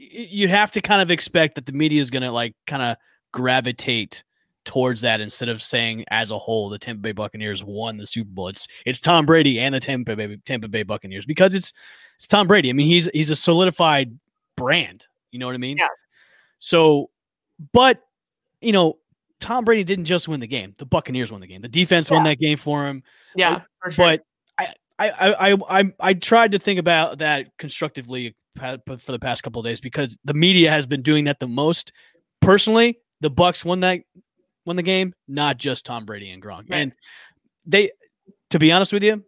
you'd 0.01 0.51
have 0.51 0.71
to 0.73 0.81
kind 0.81 1.03
of 1.03 1.11
expect 1.11 1.55
that 1.57 1.67
the 1.67 1.73
media 1.73 2.01
is 2.01 2.11
going 2.11 2.23
to 2.23 2.31
like 2.31 2.55
kind 2.67 2.83
of 2.83 2.97
gravitate 3.33 4.25
towards 4.65 5.01
that 5.01 5.21
instead 5.21 5.49
of 5.49 5.63
saying 5.63 6.05
as 6.11 6.31
a 6.31 6.39
whole 6.39 6.69
the 6.69 6.79
Tampa 6.79 7.01
Bay 7.01 7.13
Buccaneers 7.13 7.65
won 7.65 7.97
the 7.97 8.07
Super 8.07 8.31
Bowl. 8.31 8.49
It's 8.49 8.67
it's 8.87 9.01
Tom 9.01 9.27
Brady 9.27 9.59
and 9.59 9.75
the 9.75 9.81
Tampa 9.81 10.17
Bay 10.17 10.37
Tampa 10.45 10.69
Bay 10.69 10.83
Buccaneers 10.83 11.27
because 11.27 11.55
it's 11.55 11.73
it's 12.17 12.27
Tom 12.27 12.47
Brady. 12.47 12.71
I 12.71 12.73
mean, 12.73 12.87
he's 12.87 13.09
he's 13.13 13.31
a 13.31 13.37
solidified 13.37 14.19
brand. 14.57 15.07
You 15.31 15.39
know 15.39 15.47
what 15.47 15.55
I 15.55 15.59
mean? 15.59 15.77
Yeah. 15.77 15.89
So, 16.59 17.11
but 17.73 18.03
you 18.61 18.73
know, 18.73 18.99
Tom 19.41 19.65
Brady 19.65 19.85
didn't 19.85 20.05
just 20.05 20.29
win 20.29 20.41
the 20.41 20.47
game. 20.47 20.75
The 20.79 20.87
Buccaneers 20.87 21.33
won 21.33 21.41
the 21.41 21.47
game. 21.47 21.63
The 21.63 21.69
defense 21.69 22.11
won 22.11 22.25
that 22.25 22.39
game 22.39 22.59
for 22.59 22.87
him. 22.87 23.03
Yeah, 23.35 23.63
for 23.83 23.91
sure. 23.91 24.05
But 24.05 24.25
I, 24.59 24.75
I, 24.99 25.33
I, 25.33 25.81
I, 25.81 25.93
I, 25.99 26.15
tried 26.15 26.53
to 26.53 26.59
think 26.59 26.79
about 26.79 27.19
that 27.19 27.57
constructively 27.57 28.35
for 28.61 29.13
the 29.13 29.19
past 29.19 29.43
couple 29.43 29.61
of 29.61 29.67
days 29.67 29.81
because 29.81 30.17
the 30.25 30.35
media 30.35 30.71
has 30.71 30.87
been 30.87 31.03
doing 31.03 31.25
that 31.25 31.41
the 31.41 31.49
most. 31.49 31.93
Personally, 32.41 32.99
the 33.21 33.31
Bucs 33.31 33.65
won 33.65 33.81
that 33.81 34.01
won 34.67 34.77
the 34.77 34.83
game, 34.83 35.15
not 35.29 35.57
just 35.57 35.87
Tom 35.87 36.05
Brady 36.05 36.31
and 36.31 36.43
Gronk. 36.43 36.71
Right. 36.71 36.83
And 36.83 36.93
they, 37.67 37.91
to 38.51 38.59
be 38.59 38.73
honest 38.73 38.93
with 38.93 39.03
you, 39.03 39.25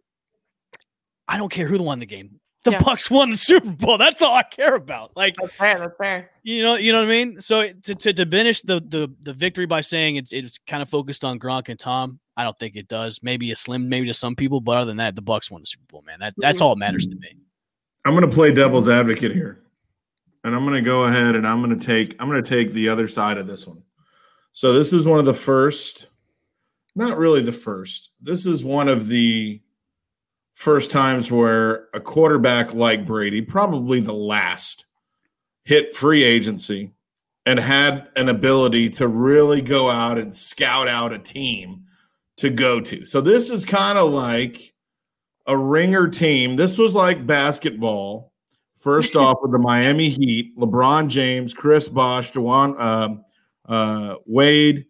I 1.27 1.37
don't 1.37 1.51
care 1.51 1.67
who 1.67 1.81
won 1.81 1.99
the 1.99 2.05
game. 2.05 2.39
The 2.63 2.71
Yeah. 2.71 2.79
Bucs 2.79 3.11
won 3.11 3.29
the 3.29 3.37
Super 3.37 3.71
Bowl. 3.71 3.97
That's 3.97 4.21
all 4.21 4.35
I 4.35 4.43
care 4.43 4.75
about. 4.75 5.11
Like 5.15 5.35
that's 5.39 5.53
fair. 5.53 5.79
That's 5.79 5.97
fair. 5.97 6.31
you 6.43 6.63
know, 6.63 6.75
you 6.75 6.93
know 6.93 6.99
what 6.99 7.07
I 7.07 7.11
mean. 7.11 7.41
So 7.41 7.67
to, 7.67 7.95
to 7.95 8.13
diminish 8.13 8.61
the 8.61 8.79
the 8.79 9.13
the 9.21 9.33
victory 9.33 9.65
by 9.65 9.81
saying 9.81 10.15
it's 10.15 10.31
it's 10.31 10.59
kind 10.65 10.81
of 10.81 10.89
focused 10.89 11.25
on 11.25 11.39
Gronk 11.39 11.67
and 11.67 11.77
Tom, 11.77 12.19
I 12.37 12.43
don't 12.43 12.57
think 12.57 12.75
it 12.75 12.87
does. 12.87 13.19
Maybe 13.21 13.51
a 13.51 13.55
slim, 13.55 13.89
maybe 13.89 14.07
to 14.07 14.13
some 14.13 14.35
people, 14.35 14.61
but 14.61 14.77
other 14.77 14.85
than 14.85 14.97
that, 14.97 15.15
the 15.15 15.21
Bucs 15.21 15.51
won 15.51 15.61
the 15.61 15.65
Super 15.65 15.85
Bowl, 15.89 16.03
man. 16.05 16.19
That 16.19 16.33
that's 16.37 16.57
mm-hmm. 16.59 16.63
all 16.63 16.75
that 16.75 16.79
matters 16.79 17.05
to 17.07 17.15
me. 17.15 17.35
I'm 18.05 18.13
going 18.13 18.29
to 18.29 18.35
play 18.35 18.51
devil's 18.51 18.89
advocate 18.89 19.31
here. 19.31 19.61
and 20.43 20.55
I'm 20.55 20.63
going 20.63 20.75
to 20.75 20.81
go 20.81 21.05
ahead 21.05 21.35
and 21.35 21.47
I'm 21.47 21.63
going 21.63 21.77
to 21.77 21.85
take 21.85 22.15
I'm 22.19 22.29
going 22.29 22.43
to 22.43 22.49
take 22.49 22.71
the 22.71 22.89
other 22.89 23.07
side 23.07 23.37
of 23.37 23.47
this 23.47 23.65
one. 23.65 23.83
So 24.51 24.73
this 24.73 24.93
is 24.93 25.07
one 25.07 25.19
of 25.19 25.25
the 25.25 25.33
first, 25.33 26.07
not 26.95 27.17
really 27.17 27.41
the 27.41 27.51
first. 27.51 28.11
This 28.21 28.45
is 28.45 28.63
one 28.63 28.87
of 28.87 29.07
the 29.07 29.61
first 30.53 30.91
times 30.91 31.31
where 31.31 31.87
a 31.93 31.99
quarterback 31.99 32.73
like 32.73 33.05
Brady, 33.05 33.41
probably 33.41 33.99
the 33.99 34.13
last, 34.13 34.85
hit 35.63 35.95
free 35.95 36.23
agency 36.23 36.91
and 37.45 37.59
had 37.59 38.07
an 38.15 38.29
ability 38.29 38.89
to 38.89 39.07
really 39.07 39.61
go 39.61 39.89
out 39.89 40.17
and 40.19 40.33
scout 40.33 40.87
out 40.87 41.13
a 41.13 41.19
team 41.19 41.85
to 42.37 42.49
go 42.49 42.79
to. 42.79 43.05
So 43.05 43.21
this 43.21 43.49
is 43.49 43.65
kind 43.65 43.97
of 43.97 44.11
like 44.11 44.72
a 45.45 45.57
ringer 45.57 46.07
team. 46.07 46.55
This 46.55 46.77
was 46.77 46.95
like 46.95 47.25
basketball. 47.25 48.33
First 48.75 49.15
off, 49.15 49.37
with 49.41 49.51
the 49.51 49.59
Miami 49.59 50.09
Heat, 50.09 50.57
LeBron 50.57 51.07
James, 51.07 51.53
Chris 51.53 51.87
Bosh, 51.87 52.31
Dewan, 52.31 52.75
uh, 52.77 53.15
uh, 53.67 54.15
Wade, 54.25 54.85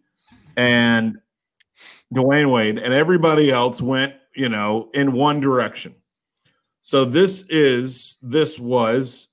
and 0.56 1.18
Dwyane 2.12 2.52
Wade, 2.52 2.78
and 2.78 2.92
everybody 2.92 3.50
else 3.50 3.80
went, 3.80 4.14
you 4.34 4.48
know, 4.48 4.90
in 4.94 5.12
one 5.12 5.40
direction. 5.40 5.94
So 6.82 7.04
this 7.04 7.48
is 7.48 8.18
this 8.22 8.58
was 8.58 9.28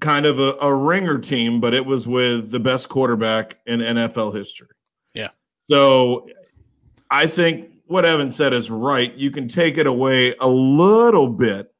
kind 0.00 0.26
of 0.26 0.40
a, 0.40 0.56
a 0.60 0.74
ringer 0.74 1.18
team, 1.18 1.60
but 1.60 1.72
it 1.72 1.84
was 1.84 2.08
with 2.08 2.50
the 2.50 2.60
best 2.60 2.88
quarterback 2.88 3.58
in 3.66 3.80
NFL 3.80 4.34
history. 4.34 4.68
Yeah. 5.14 5.28
So 5.62 6.26
I 7.10 7.26
think 7.26 7.69
what 7.90 8.04
Evan 8.04 8.30
said 8.30 8.52
is 8.52 8.70
right. 8.70 9.12
You 9.16 9.32
can 9.32 9.48
take 9.48 9.76
it 9.76 9.88
away 9.88 10.36
a 10.38 10.46
little 10.46 11.26
bit, 11.26 11.74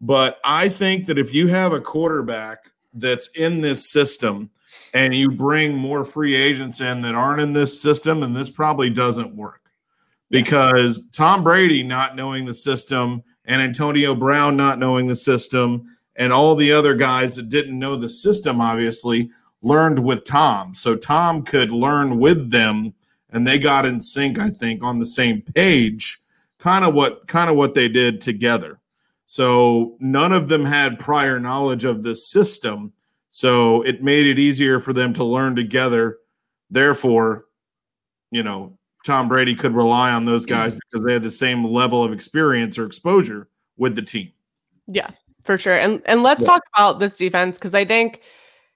but 0.00 0.38
I 0.44 0.68
think 0.68 1.06
that 1.06 1.18
if 1.18 1.34
you 1.34 1.48
have 1.48 1.72
a 1.72 1.80
quarterback 1.80 2.58
that's 2.94 3.26
in 3.30 3.60
this 3.60 3.90
system 3.90 4.50
and 4.94 5.12
you 5.12 5.32
bring 5.32 5.76
more 5.76 6.04
free 6.04 6.36
agents 6.36 6.80
in 6.80 7.02
that 7.02 7.16
aren't 7.16 7.40
in 7.40 7.52
this 7.52 7.82
system, 7.82 8.22
and 8.22 8.36
this 8.36 8.50
probably 8.50 8.88
doesn't 8.88 9.34
work 9.34 9.62
because 10.30 11.00
Tom 11.12 11.42
Brady 11.42 11.82
not 11.82 12.14
knowing 12.14 12.46
the 12.46 12.54
system 12.54 13.24
and 13.44 13.60
Antonio 13.60 14.14
Brown 14.14 14.56
not 14.56 14.78
knowing 14.78 15.08
the 15.08 15.16
system 15.16 15.84
and 16.14 16.32
all 16.32 16.54
the 16.54 16.70
other 16.70 16.94
guys 16.94 17.34
that 17.34 17.48
didn't 17.48 17.76
know 17.76 17.96
the 17.96 18.08
system 18.08 18.60
obviously 18.60 19.28
learned 19.60 19.98
with 19.98 20.24
Tom. 20.24 20.72
So 20.72 20.94
Tom 20.94 21.42
could 21.42 21.72
learn 21.72 22.20
with 22.20 22.52
them 22.52 22.94
and 23.32 23.46
they 23.46 23.58
got 23.58 23.86
in 23.86 24.00
sync 24.00 24.38
I 24.38 24.50
think 24.50 24.82
on 24.82 24.98
the 24.98 25.06
same 25.06 25.42
page 25.42 26.20
kind 26.58 26.84
of 26.84 26.94
what 26.94 27.26
kind 27.26 27.50
of 27.50 27.56
what 27.56 27.74
they 27.74 27.88
did 27.88 28.20
together. 28.20 28.78
So 29.26 29.96
none 29.98 30.32
of 30.32 30.48
them 30.48 30.64
had 30.64 30.98
prior 30.98 31.40
knowledge 31.40 31.84
of 31.84 32.02
the 32.02 32.14
system, 32.14 32.92
so 33.30 33.82
it 33.82 34.02
made 34.02 34.26
it 34.26 34.38
easier 34.38 34.78
for 34.78 34.92
them 34.92 35.12
to 35.14 35.24
learn 35.24 35.56
together. 35.56 36.18
Therefore, 36.70 37.46
you 38.30 38.42
know, 38.42 38.78
Tom 39.04 39.28
Brady 39.28 39.54
could 39.54 39.74
rely 39.74 40.12
on 40.12 40.24
those 40.24 40.46
guys 40.46 40.74
because 40.74 41.04
they 41.04 41.14
had 41.14 41.22
the 41.22 41.30
same 41.30 41.64
level 41.64 42.04
of 42.04 42.12
experience 42.12 42.78
or 42.78 42.84
exposure 42.86 43.48
with 43.76 43.96
the 43.96 44.02
team. 44.02 44.30
Yeah, 44.86 45.10
for 45.44 45.58
sure. 45.58 45.78
And 45.78 46.02
and 46.06 46.22
let's 46.22 46.42
Yeah. 46.42 46.48
talk 46.48 46.62
about 46.76 47.00
this 47.00 47.16
defense 47.16 47.58
because 47.58 47.74
I 47.74 47.84
think, 47.84 48.20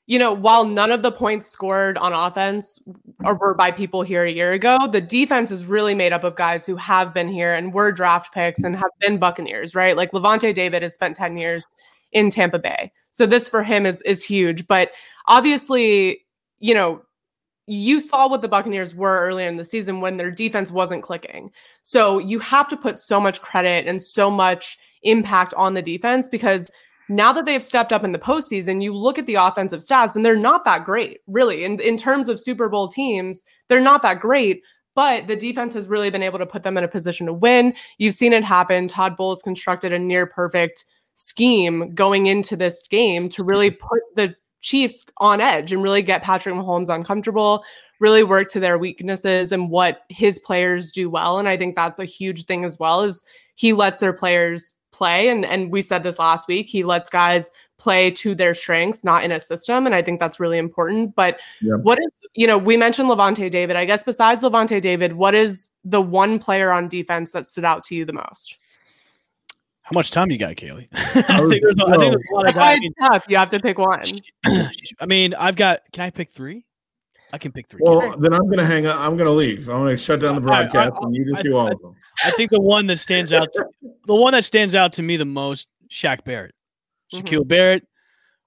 you 0.07 0.21
know, 0.21 0.33
while 0.33 0.65
none 0.65 0.93
of 0.93 1.03
the 1.03 1.11
points 1.11 1.49
scored 1.49 1.99
on 1.99 2.13
offense 2.13 2.83
are, 3.25 3.37
were 3.37 3.55
by 3.55 3.73
people 3.73 4.03
here 4.03 4.25
a 4.25 4.31
year 4.31 4.53
ago, 4.53 4.79
the 4.91 5.01
defense 5.01 5.51
is 5.51 5.65
really 5.65 5.95
made 5.95 6.13
up 6.13 6.23
of 6.23 6.37
guys 6.37 6.65
who 6.65 6.77
have 6.77 7.13
been 7.13 7.29
here 7.29 7.55
and 7.55 7.75
were 7.75 7.91
draft 7.91 8.33
picks 8.33 8.63
and 8.63 8.77
have 8.77 8.91
been 9.01 9.19
Buccaneers, 9.19 9.75
right? 9.75 9.97
Like 9.97 10.13
Lavonte 10.13 10.55
David 10.55 10.83
has 10.83 10.95
spent 10.95 11.17
10 11.17 11.37
years 11.37 11.67
in 12.13 12.31
Tampa 12.31 12.59
Bay. 12.59 12.93
So 13.11 13.27
this 13.27 13.49
for 13.49 13.65
him 13.65 13.85
is 13.85 14.01
is 14.03 14.23
huge. 14.23 14.67
But 14.69 14.93
obviously, 15.27 16.25
you 16.61 16.75
know, 16.75 17.03
you 17.67 17.99
saw 17.99 18.29
what 18.29 18.43
the 18.43 18.49
Buccaneers 18.49 18.95
were 18.95 19.21
earlier 19.27 19.49
in 19.49 19.57
the 19.57 19.65
season 19.65 20.01
when 20.01 20.17
their 20.17 20.31
defense 20.31 20.71
wasn't 20.71 21.03
clicking. 21.03 21.51
So 21.83 22.19
you 22.19 22.39
have 22.39 22.69
to 22.69 22.77
put 22.77 22.97
so 22.97 23.19
much 23.19 23.43
credit 23.43 23.89
and 23.89 24.01
so 24.01 24.31
much 24.31 24.79
impact 25.03 25.53
on 25.55 25.75
the 25.75 25.83
defense 25.83 26.29
because 26.29 26.71
now 27.09 27.33
that 27.33 27.45
they've 27.45 27.63
stepped 27.63 27.93
up 27.93 28.05
in 28.05 28.13
the 28.13 28.19
postseason, 28.19 28.83
you 28.83 28.95
look 28.95 29.19
at 29.19 29.27
the 29.27 29.37
offensive 29.37 29.81
stats 29.81 30.17
and 30.17 30.25
they're 30.25 30.37
not 30.37 30.65
that 30.65 30.85
great, 30.85 31.21
really. 31.27 31.65
In, 31.65 31.81
in 31.81 31.97
terms 31.97 32.29
of 32.29 32.41
Super 32.41 32.69
Bowl 32.69 32.89
teams, 32.89 33.45
they're 33.69 33.81
not 33.81 34.03
that 34.03 34.21
great, 34.21 34.63
but 34.95 35.27
the 35.27 35.37
defense 35.37 35.75
has 35.75 35.87
really 35.87 36.11
been 36.11 36.23
able 36.23 36.39
to 36.39 36.47
put 36.47 36.63
them 36.63 36.77
in 36.77 36.85
a 36.85 36.89
position 36.89 37.27
to 37.27 37.33
win. 37.33 37.75
You've 37.99 38.15
seen 38.15 38.33
it 38.33 38.43
happen. 38.43 38.89
Todd 38.89 39.17
Bowles 39.17 39.43
constructed 39.43 39.93
a 39.93 39.99
near 39.99 40.27
perfect 40.27 40.85
scheme 41.15 41.95
going 41.95 42.27
into 42.27 42.57
this 42.57 42.87
game 42.89 43.29
to 43.31 43.45
really 43.45 43.71
put 43.71 44.01
the 44.17 44.35
Chiefs 44.63 45.07
on 45.19 45.41
edge 45.41 45.73
and 45.73 45.83
really 45.83 46.03
get 46.03 46.25
Patrick 46.25 46.55
Mahomes 46.55 46.93
uncomfortable, 46.93 47.63
really 48.01 48.25
work 48.25 48.49
to 48.51 48.59
their 48.59 48.79
weaknesses 48.79 49.53
and 49.53 49.71
what 49.71 50.01
his 50.09 50.41
players 50.41 50.91
do 50.91 51.09
well. 51.09 51.39
And 51.39 51.49
I 51.49 51.57
think 51.57 51.77
that's 51.77 52.01
a 52.01 52.05
huge 52.05 52.47
thing 52.47 52.65
as 52.65 52.77
well 52.79 53.03
is 53.03 53.25
he 53.55 53.73
lets 53.73 54.01
their 54.01 54.13
players 54.13 54.75
play. 54.97 55.29
And 55.29 55.45
and 55.45 55.71
we 55.71 55.83
said 55.83 56.03
this 56.03 56.19
last 56.19 56.49
week, 56.49 56.67
he 56.69 56.83
lets 56.85 57.11
guys 57.11 57.51
play 57.79 58.11
to 58.11 58.35
their 58.35 58.55
strengths, 58.55 59.05
not 59.05 59.23
in 59.23 59.31
a 59.33 59.39
system. 59.39 59.85
And 59.87 59.95
I 59.95 60.01
think 60.03 60.19
that's 60.19 60.41
really 60.41 60.57
important. 60.59 61.15
But 61.15 61.39
Yeah. 61.61 61.75
what 61.75 61.99
is, 61.99 62.09
you 62.35 62.47
know, 62.47 62.57
we 62.57 62.77
mentioned 62.77 63.09
Lavonte 63.11 63.51
David. 63.51 63.77
I 63.77 63.85
guess 63.85 64.03
besides 64.03 64.43
Lavonte 64.43 64.81
David, 64.81 65.13
what 65.13 65.35
is 65.35 65.69
the 65.85 66.01
one 66.01 66.39
player 66.39 66.73
on 66.73 66.89
defense 66.89 67.33
that 67.33 67.47
stood 67.47 67.65
out 67.67 67.85
to 67.85 67.95
you 67.95 68.05
the 68.07 68.15
most? 68.15 68.59
How 69.83 69.91
much 69.95 70.11
time 70.11 70.31
you 70.33 70.39
got, 70.39 70.57
Kaylee? 70.57 70.89
I, 70.93 71.39
think 71.49 71.63
there's, 71.63 71.77
a- 71.79 71.87
I 71.87 71.97
think 71.99 72.13
there's 72.13 72.27
a 72.33 72.35
lot 72.35 72.49
of 72.49 72.55
time. 72.55 72.79
it's 72.83 72.95
tough. 73.01 73.25
You 73.29 73.37
have 73.37 73.51
to 73.51 73.61
pick 73.61 73.79
one. 73.79 74.03
I 75.01 75.07
mean, 75.07 75.33
I've 75.35 75.55
got. 75.55 75.81
Can 75.93 76.03
I 76.03 76.11
pick 76.11 76.31
three? 76.31 76.65
I 77.33 77.39
can 77.39 77.53
pick 77.53 77.69
three. 77.69 77.81
Well, 77.83 78.17
then 78.19 78.33
I'm 78.33 78.45
going 78.47 78.59
to 78.59 78.65
hang 78.65 78.87
up. 78.87 78.99
I'm 79.01 79.17
going 79.17 79.27
to 79.27 79.33
leave. 79.33 79.69
I'm 79.69 79.79
going 79.79 79.97
to 79.97 80.03
shut 80.03 80.21
down 80.21 80.43
the 80.43 80.51
I- 80.51 80.61
I- 80.61 80.67
broadcast, 80.67 81.01
and 81.03 81.15
you 81.15 81.25
just 81.25 81.41
I- 81.41 81.43
do 81.43 81.57
all 81.57 81.69
I- 81.69 81.73
of 81.73 81.81
them. 81.81 81.97
I 82.25 82.31
think 82.31 82.51
the 82.51 82.61
one 82.61 82.87
that 82.87 82.99
stands 82.99 83.33
out, 83.33 83.53
to, 83.53 83.67
the 84.07 84.15
one 84.15 84.33
that 84.33 84.45
stands 84.45 84.75
out 84.75 84.95
to 84.95 85.03
me 85.03 85.17
the 85.17 85.27
most, 85.27 85.69
Shaq 85.91 86.25
Barrett. 86.25 86.55
Shaquille 87.13 87.41
mm-hmm. 87.41 87.49
Barrett 87.49 87.87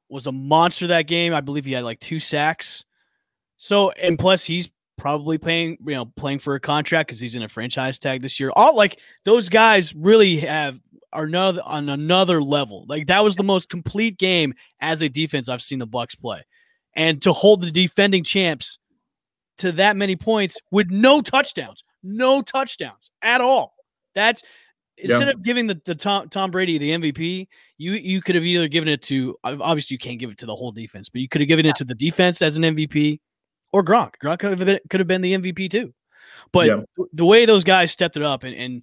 was 0.10 0.26
a 0.28 0.32
monster 0.32 0.88
that 0.88 1.04
game. 1.04 1.34
I 1.34 1.42
believe 1.42 1.66
he 1.66 1.74
had 1.74 1.84
like 1.84 2.00
two 2.00 2.20
sacks. 2.20 2.84
So, 3.58 3.92
and 3.92 4.18
plus 4.18 4.44
he's 4.44 4.70
probably 4.98 5.38
paying, 5.38 5.78
you 5.86 5.94
know, 5.94 6.06
playing 6.06 6.40
for 6.40 6.56
a 6.56 6.60
contract 6.60 7.08
because 7.08 7.20
he's 7.20 7.36
in 7.36 7.44
a 7.44 7.48
franchise 7.48 8.00
tag 8.00 8.22
this 8.22 8.40
year. 8.40 8.52
All 8.56 8.76
like 8.76 9.00
those 9.24 9.50
guys 9.50 9.94
really 9.96 10.38
have 10.38 10.80
are 11.14 11.24
another 11.24 11.62
on 11.64 11.90
another 11.90 12.42
level. 12.42 12.86
Like 12.88 13.08
that 13.08 13.24
was 13.24 13.36
the 13.36 13.44
most 13.44 13.70
complete 13.70 14.18
game 14.18 14.54
as 14.82 15.02
a 15.02 15.10
defense 15.10 15.50
I've 15.50 15.62
seen 15.62 15.80
the 15.80 15.88
Bucs 15.88 16.20
play, 16.20 16.42
and 16.96 17.22
to 17.22 17.32
hold 17.34 17.62
the 17.62 17.72
defending 17.72 18.24
champs 18.24 18.78
to 19.60 19.72
that 19.74 19.96
many 19.98 20.16
points 20.16 20.58
with 20.72 20.90
no 20.90 21.22
touchdowns, 21.22 21.84
no 22.04 22.42
touchdowns 22.42 23.12
at 23.22 23.42
all. 23.42 23.76
That's 24.16 24.42
instead 24.98 25.28
Yeah. 25.28 25.34
of 25.34 25.44
giving 25.44 25.68
the, 25.68 25.80
the 25.86 25.96
Tom, 25.96 26.30
Tom 26.30 26.52
Brady 26.52 26.78
the 26.78 26.92
MVP, 26.92 27.48
you 27.78 27.94
you 27.94 28.22
could 28.22 28.36
have 28.36 28.44
either 28.44 28.68
given 28.68 28.88
it 28.90 29.02
to 29.04 29.38
obviously 29.44 29.96
you 29.96 30.00
can't 30.00 30.20
give 30.20 30.30
it 30.30 30.38
to 30.40 30.46
the 30.46 30.56
whole 30.56 30.72
defense, 30.72 31.10
but 31.10 31.22
you 31.22 31.28
could 31.28 31.42
have 31.42 31.48
given 31.48 31.66
it 31.66 31.76
to 31.76 31.84
the 31.86 31.96
defense 31.96 32.42
as 32.42 32.58
an 32.58 32.64
MVP 32.64 33.20
or 33.72 33.84
Gronk. 33.84 34.14
Gronk 34.24 34.40
could 34.40 34.50
have 34.58 34.66
been, 34.66 34.80
could 34.90 35.00
have 35.00 35.08
been 35.08 35.22
the 35.22 35.34
MVP 35.34 35.70
too. 35.70 35.94
But 36.52 36.68
Yeah. 36.68 36.82
the 37.14 37.26
way 37.26 37.46
those 37.46 37.64
guys 37.64 37.92
stepped 37.92 38.18
it 38.18 38.24
up 38.24 38.44
and, 38.44 38.56
and 38.56 38.82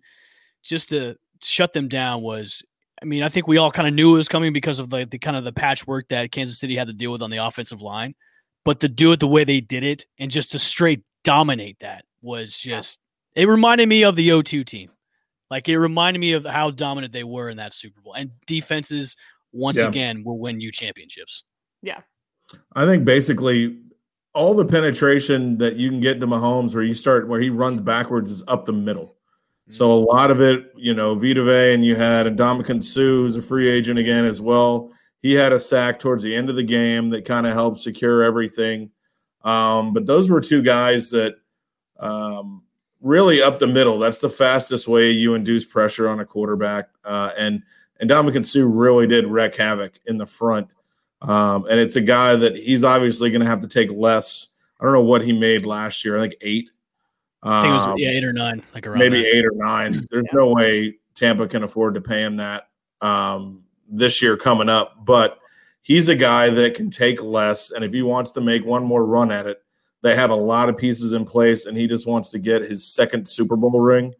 just 0.63 0.89
to 0.91 1.17
shut 1.43 1.73
them 1.73 1.89
down 1.89 2.23
was 2.23 2.63
I 3.01 3.05
mean, 3.05 3.23
I 3.23 3.29
think 3.29 3.47
we 3.47 3.59
all 3.59 3.71
kind 3.71 3.87
of 3.87 3.95
knew 3.95 4.15
it 4.15 4.19
was 4.19 4.29
coming 4.29 4.53
because 4.53 4.79
of 4.79 4.89
the, 4.91 5.05
the 5.05 5.19
kind 5.19 5.37
of 5.37 5.45
the 5.45 5.53
patchwork 5.53 6.09
that 6.09 6.33
Kansas 6.33 6.59
City 6.59 6.77
had 6.77 6.87
to 6.87 6.93
deal 6.93 7.13
with 7.13 7.23
on 7.23 7.31
the 7.31 7.45
offensive 7.45 7.83
line. 7.83 8.15
But 8.65 8.81
to 8.81 8.89
do 8.89 9.13
it 9.13 9.21
the 9.21 9.29
way 9.29 9.45
they 9.45 9.61
did 9.61 9.85
it 9.85 10.07
and 10.19 10.31
just 10.31 10.53
to 10.53 10.59
straight 10.59 11.03
dominate 11.23 11.79
that 11.81 12.05
was 12.23 12.59
just 12.59 12.99
it 13.35 13.47
reminded 13.49 13.89
me 13.89 14.03
of 14.05 14.17
the 14.17 14.31
O2 14.31 14.65
team. 14.65 14.91
Like 15.51 15.69
it 15.69 15.79
reminded 15.79 16.19
me 16.19 16.33
of 16.33 16.45
how 16.45 16.71
dominant 16.71 17.13
they 17.13 17.23
were 17.23 17.51
in 17.51 17.59
that 17.59 17.73
Super 17.73 18.01
Bowl. 18.01 18.15
And 18.15 18.31
defenses 18.47 19.15
once 19.53 19.77
Yeah. 19.77 19.89
again 19.89 20.25
will 20.25 20.39
win 20.39 20.61
you 20.61 20.73
championships. 20.73 21.45
Yeah. 21.83 22.01
I 22.75 22.85
think 22.87 23.05
basically 23.05 23.79
all 24.35 24.55
the 24.55 24.67
penetration 24.67 25.59
that 25.59 25.77
you 25.77 25.89
can 25.91 26.01
get 26.01 26.21
to 26.21 26.27
Mahomes, 26.27 26.75
where 26.75 26.85
you 26.85 26.95
start 26.95 27.29
where 27.29 27.41
he 27.41 27.51
runs 27.51 27.81
backwards, 27.81 28.31
is 28.31 28.45
up 28.49 28.65
the 28.65 28.73
middle. 28.73 29.16
So 29.69 29.91
a 29.91 29.95
lot 29.95 30.31
of 30.31 30.41
it, 30.41 30.73
you 30.77 30.95
know, 30.95 31.15
Vita 31.15 31.45
Vea 31.45 31.75
and 31.75 31.85
you 31.85 31.97
had 31.97 32.27
Ndamukong 32.27 32.83
Suh, 32.83 33.01
who's 33.01 33.37
a 33.37 33.43
free 33.43 33.69
agent 33.69 33.99
again 33.99 34.25
as 34.25 34.41
well. 34.41 34.93
He 35.23 35.33
had 35.33 35.53
a 35.53 35.59
sack 35.59 35.99
towards 35.99 36.23
the 36.23 36.35
end 36.35 36.49
of 36.51 36.57
the 36.57 36.63
game 36.63 37.11
that 37.11 37.25
kind 37.25 37.47
of 37.47 37.53
helped 37.53 37.81
secure 37.81 38.23
everything. 38.23 38.91
Um, 39.43 39.93
but 39.93 40.07
those 40.07 40.31
were 40.31 40.41
two 40.41 40.63
guys 40.63 41.11
that 41.11 41.37
um, 41.99 42.63
really 43.03 43.43
up 43.43 43.59
the 43.59 43.67
middle. 43.67 43.99
That's 43.99 44.19
the 44.19 44.29
fastest 44.29 44.87
way 44.87 45.11
you 45.11 45.35
induce 45.35 45.65
pressure 45.65 46.09
on 46.09 46.21
a 46.21 46.25
quarterback. 46.25 46.91
Uh, 47.05 47.31
and 47.37 47.63
and 47.99 48.11
Ndamukong 48.11 48.45
Suh 48.45 48.67
really 48.67 49.07
did 49.07 49.27
wreak 49.27 49.57
havoc 49.57 49.95
in 50.07 50.19
the 50.19 50.27
front. 50.27 50.75
Um, 51.23 51.65
and 51.71 51.81
it's 51.81 51.97
a 51.97 52.01
guy 52.01 52.37
that 52.37 52.57
he's 52.57 52.85
obviously 52.85 53.31
going 53.31 53.41
to 53.41 53.47
have 53.47 53.61
to 53.61 53.69
take 53.69 53.91
less. 53.91 54.49
I 54.79 54.85
don't 54.85 54.93
know 54.93 55.01
what 55.01 55.25
he 55.25 55.33
made 55.33 55.65
last 55.65 56.05
year. 56.05 56.17
I 56.17 56.21
think 56.21 56.35
eight. 56.43 56.71
I 57.47 57.63
think 57.63 57.71
it 57.71 57.75
was 57.75 57.87
Um, 57.87 57.95
yeah, 57.99 58.11
eight 58.11 58.25
or 58.25 58.33
nine, 58.33 58.63
like 58.75 58.87
around 58.87 58.99
maybe 58.99 59.23
that. 59.23 59.35
eight 59.37 59.45
or 59.45 59.53
nine. 59.55 60.07
There's 60.11 60.27
no 60.33 60.53
way 60.53 60.97
Tampa 61.15 61.47
can 61.49 61.63
afford 61.63 61.95
to 61.95 62.01
pay 62.01 62.23
him 62.23 62.37
that 62.37 62.69
um, 63.01 63.65
this 63.89 64.21
year 64.23 64.37
coming 64.37 64.69
up. 64.69 65.05
But 65.05 65.39
he's 65.83 66.09
a 66.09 66.17
guy 66.17 66.51
that 66.51 66.75
can 66.75 66.91
take 66.91 67.23
less, 67.23 67.71
and 67.73 67.85
if 67.85 67.93
he 67.93 68.03
wants 68.03 68.31
to 68.33 68.41
make 68.41 68.65
one 68.65 68.85
more 68.85 69.05
run 69.05 69.31
at 69.31 69.47
it, 69.47 69.59
they 70.03 70.15
have 70.15 70.31
a 70.31 70.35
lot 70.37 70.69
of 70.69 70.77
pieces 70.77 71.13
in 71.13 71.25
place, 71.25 71.67
and 71.67 71.77
he 71.77 71.87
just 71.87 72.07
wants 72.07 72.31
to 72.31 72.39
get 72.39 72.63
his 72.63 72.93
second 72.95 73.29
Super 73.29 73.57
Bowl 73.57 73.81
ring. 73.81 74.13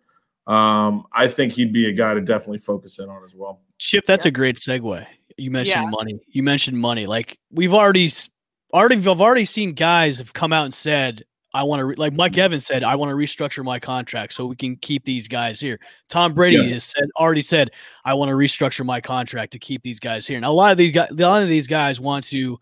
Um, 0.47 1.07
I 1.13 1.27
think 1.29 1.53
he'd 1.53 1.73
be 1.73 1.87
a 1.89 1.93
guy 1.93 2.15
to 2.15 2.21
definitely 2.21 2.59
focus 2.59 2.99
in 2.99 3.09
on 3.09 3.25
as 3.25 3.35
well. 3.35 3.61
Chip, 3.79 4.05
that's 4.07 4.25
Yeah. 4.25 4.29
a 4.29 4.33
great 4.33 4.57
segue. 4.57 5.05
You 5.37 5.51
mentioned 5.51 5.85
Yeah. 5.85 5.91
money. 5.91 6.21
You 6.29 6.43
mentioned 6.43 6.79
money. 6.79 7.07
Like 7.07 7.39
we've 7.51 7.75
already, 7.75 8.07
s- 8.07 8.31
already, 8.73 8.97
I've 8.97 9.21
already 9.21 9.45
seen 9.45 9.73
guys 9.73 10.19
have 10.19 10.33
come 10.33 10.53
out 10.53 10.65
and 10.65 10.73
said, 10.75 11.25
"I 11.57 11.63
want 11.63 11.81
to." 11.81 11.85
Re-, 11.87 11.95
like 11.97 12.13
Mike 12.13 12.33
mm-hmm. 12.33 12.41
Evans 12.43 12.67
said, 12.67 12.85
"I 12.85 12.95
want 12.95 13.11
to 13.11 13.15
restructure 13.17 13.65
my 13.65 13.79
contract 13.79 14.33
so 14.35 14.47
we 14.47 14.57
can 14.57 14.77
keep 14.77 15.05
these 15.05 15.29
guys 15.29 15.59
here." 15.61 15.79
Tom 16.09 16.35
Brady 16.35 16.57
Yeah. 16.57 16.75
has 16.75 16.85
said, 16.85 17.05
already 17.19 17.43
said, 17.43 17.71
"I 18.05 18.15
want 18.15 18.29
to 18.29 18.35
restructure 18.35 18.85
my 18.85 19.01
contract 19.01 19.53
to 19.53 19.59
keep 19.59 19.83
these 19.83 20.01
guys 20.01 20.27
here." 20.27 20.39
Now 20.41 20.51
a 20.51 20.53
lot 20.53 20.73
of 20.73 20.79
these 20.79 20.93
guys, 20.93 21.11
a 21.11 21.15
lot 21.15 21.43
of 21.43 21.49
these 21.49 21.67
guys 21.67 22.01
want 22.01 22.25
to, 22.29 22.59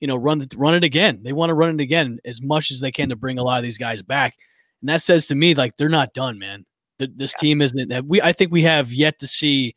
you 0.00 0.06
know, 0.06 0.16
run 0.16 0.46
run 0.56 0.74
it 0.74 0.84
again. 0.84 1.20
They 1.22 1.32
want 1.32 1.50
to 1.50 1.54
run 1.54 1.74
it 1.74 1.82
again 1.82 2.18
as 2.24 2.42
much 2.42 2.70
as 2.70 2.80
they 2.80 2.92
can 2.92 3.08
to 3.08 3.16
bring 3.16 3.38
a 3.38 3.42
lot 3.44 3.58
of 3.58 3.64
these 3.64 3.78
guys 3.78 4.02
back, 4.02 4.34
and 4.80 4.88
that 4.88 5.02
says 5.02 5.26
to 5.28 5.34
me 5.34 5.54
like 5.54 5.76
they're 5.76 5.88
not 5.88 6.12
done, 6.14 6.38
man. 6.38 6.64
Th- 6.98 7.10
This 7.16 7.34
team 7.34 7.62
isn't. 7.62 7.88
that 7.88 8.04
We 8.04 8.22
I 8.22 8.32
think 8.32 8.52
we 8.52 8.62
have 8.62 8.92
yet 8.92 9.18
to 9.20 9.26
see 9.26 9.74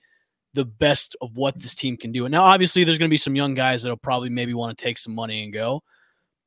the 0.54 0.66
best 0.66 1.16
of 1.22 1.38
what 1.38 1.56
this 1.62 1.76
team 1.76 1.96
can 1.96 2.12
do. 2.12 2.26
And 2.26 2.32
now, 2.32 2.44
obviously, 2.44 2.84
there's 2.84 2.98
going 2.98 3.10
to 3.10 3.14
be 3.14 3.18
some 3.18 3.36
young 3.36 3.54
guys 3.54 3.84
that'll 3.84 3.96
probably 3.96 4.30
maybe 4.30 4.54
want 4.56 4.76
to 4.76 4.84
take 4.84 4.98
some 4.98 5.14
money 5.14 5.44
and 5.44 5.54
go, 5.54 5.84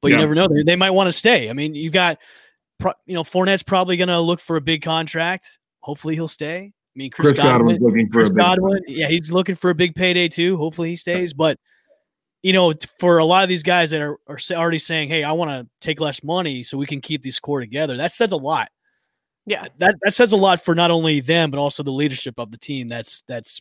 but 0.01 0.09
you 0.09 0.17
never 0.17 0.35
know. 0.35 0.49
They, 0.49 0.63
they 0.63 0.77
might 0.77 0.91
want 0.91 1.09
to 1.09 1.13
stay. 1.13 1.51
I 1.51 1.53
mean, 1.53 1.75
you've 1.75 1.93
got, 1.93 2.19
pro, 2.79 2.93
you 3.07 3.15
know, 3.15 3.23
Fournette's 3.23 3.63
probably 3.63 3.97
going 3.97 4.09
to 4.09 4.21
look 4.21 4.41
for 4.41 4.57
a 4.57 4.61
big 4.61 4.83
contract. 4.83 5.59
Hopefully, 5.81 6.15
he'll 6.15 6.29
stay. 6.29 6.73
I 6.73 6.97
mean, 6.97 7.11
Chris, 7.11 7.29
Chris 7.29 7.39
Godwin, 7.39 7.77
Godwin's 7.77 7.83
looking 7.83 8.07
for 8.09 8.13
Chris 8.13 8.31
a 8.31 8.33
big 8.33 8.39
Godwin, 8.39 8.83
yeah, 8.89 9.09
he's 9.09 9.31
looking 9.31 9.55
for 9.55 9.71
a 9.71 9.75
big 9.75 9.95
payday 9.95 10.29
too. 10.29 10.57
Hopefully, 10.57 10.91
he 10.91 10.97
stays. 10.97 11.33
But 11.33 11.59
you 12.43 12.53
know, 12.53 12.73
for 12.99 13.19
a 13.19 13.25
lot 13.25 13.43
of 13.43 13.49
these 13.49 13.63
guys 13.63 13.91
that 13.91 14.01
are, 14.01 14.19
are 14.27 14.39
already 14.53 14.79
saying, 14.79 15.09
"Hey, 15.09 15.23
I 15.25 15.33
want 15.33 15.51
to 15.51 15.69
take 15.81 16.01
less 16.01 16.23
money 16.25 16.63
so 16.63 16.79
we 16.79 16.87
can 16.87 17.01
keep 17.01 17.23
these 17.23 17.39
core 17.39 17.61
together," 17.61 17.97
that 17.99 18.13
says 18.13 18.33
a 18.33 18.37
lot 18.37 18.71
Yeah. 19.47 19.67
that 19.79 19.95
that 20.03 20.15
says 20.15 20.33
a 20.33 20.37
lot 20.37 20.63
for 20.65 20.75
not 20.75 20.91
only 20.91 21.21
them 21.21 21.51
but 21.51 21.59
also 21.59 21.83
the 21.83 21.93
leadership 21.93 22.35
of 22.39 22.51
the 22.51 22.59
team 22.59 22.89
that's 22.89 23.23
that's 23.29 23.61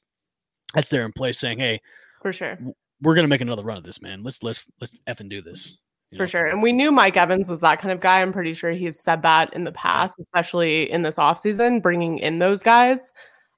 that's 0.73 0.89
there 0.89 1.05
in 1.05 1.11
place 1.11 1.37
saying 1.39 1.59
hey 1.59 1.81
For 2.21 2.31
sure. 2.31 2.57
we're 3.01 3.15
gonna 3.15 3.27
make 3.27 3.41
another 3.41 3.63
run 3.63 3.77
of 3.77 3.83
this 3.83 4.01
man 4.01 4.23
let's 4.23 4.43
let's 4.43 4.65
let's 4.79 4.95
effing 5.07 5.29
do 5.29 5.41
this 5.41 5.71
you 5.71 5.88
For 6.11 6.23
know? 6.23 6.25
sure. 6.25 6.45
And 6.47 6.63
we 6.63 6.71
knew 6.71 6.91
Mike 6.91 7.17
Evans 7.17 7.49
was 7.49 7.61
that 7.61 7.79
kind 7.79 7.91
of 7.91 7.99
guy. 7.99 8.21
I'm 8.21 8.33
pretty 8.33 8.53
sure 8.53 8.71
he's 8.71 8.99
said 8.99 9.21
that 9.21 9.53
in 9.53 9.63
the 9.63 9.71
past, 9.71 10.17
especially 10.19 10.91
in 10.91 11.03
this 11.03 11.17
offseason, 11.17 11.81
bringing 11.81 12.17
in 12.17 12.39
those 12.39 12.63
guys. 12.63 13.11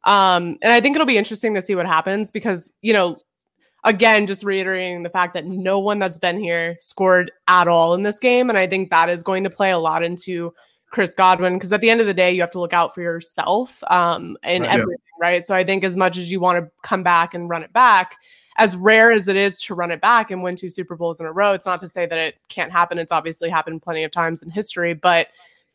Um, 0.04 0.58
and 0.62 0.74
I 0.74 0.82
think 0.82 0.96
it'll 0.96 1.08
be 1.08 1.18
interesting 1.18 1.54
to 1.56 1.62
see 1.62 1.76
what 1.76 1.86
happens 1.86 2.32
because, 2.32 2.74
you 2.82 2.92
know, 2.92 3.18
again, 3.84 4.28
just 4.28 4.44
reiterating 4.44 5.04
the 5.04 5.10
fact 5.10 5.34
that 5.34 5.46
no 5.46 5.80
one 5.80 6.00
that's 6.00 6.18
been 6.18 6.40
here 6.40 6.76
scored 6.80 7.32
at 7.48 7.68
all 7.68 7.94
in 7.94 8.04
this 8.04 8.20
game. 8.20 8.50
And 8.50 8.58
I 8.58 8.68
think 8.68 8.90
that 8.90 9.10
is 9.10 9.24
going 9.24 9.44
to 9.44 9.50
play 9.50 9.72
a 9.72 9.80
lot 9.80 10.04
into 10.04 10.54
Chris 10.92 11.16
Godwin 11.16 11.54
because 11.54 11.72
at 11.72 11.82
the 11.82 11.90
end 11.90 12.02
of 12.02 12.08
the 12.08 12.14
day, 12.14 12.32
you 12.34 12.42
have 12.42 12.52
to 12.52 12.60
look 12.60 12.74
out 12.74 12.94
for 12.94 13.02
yourself 13.02 13.82
um, 13.90 14.38
in 14.44 14.64
Right. 14.64 14.70
Yeah. 14.70 14.74
everything, 14.74 14.98
right? 15.22 15.44
So 15.44 15.56
I 15.56 15.64
think 15.64 15.84
as 15.84 15.96
much 15.96 16.18
as 16.18 16.32
you 16.32 16.40
want 16.40 16.64
to 16.64 16.72
come 16.84 17.02
back 17.02 17.34
and 17.34 17.50
run 17.50 17.64
it 17.64 17.72
back, 17.72 18.18
as 18.58 18.76
rare 18.76 19.12
as 19.12 19.28
it 19.28 19.36
is 19.36 19.62
to 19.62 19.76
run 19.76 19.92
it 19.92 20.02
back 20.02 20.32
and 20.32 20.44
win 20.44 20.56
two 20.56 20.70
Super 20.70 20.96
Bowls 20.96 21.20
in 21.20 21.26
a 21.26 21.32
row, 21.32 21.54
it's 21.54 21.66
not 21.66 21.80
to 21.80 21.88
say 21.88 22.06
that 22.06 22.18
it 22.18 22.36
can't 22.50 22.72
happen. 22.72 22.98
It's 22.98 23.12
obviously 23.12 23.50
happened 23.50 23.82
plenty 23.82 24.04
of 24.04 24.12
times 24.12 24.44
in 24.44 24.50
history, 24.50 24.94
but 24.94 25.28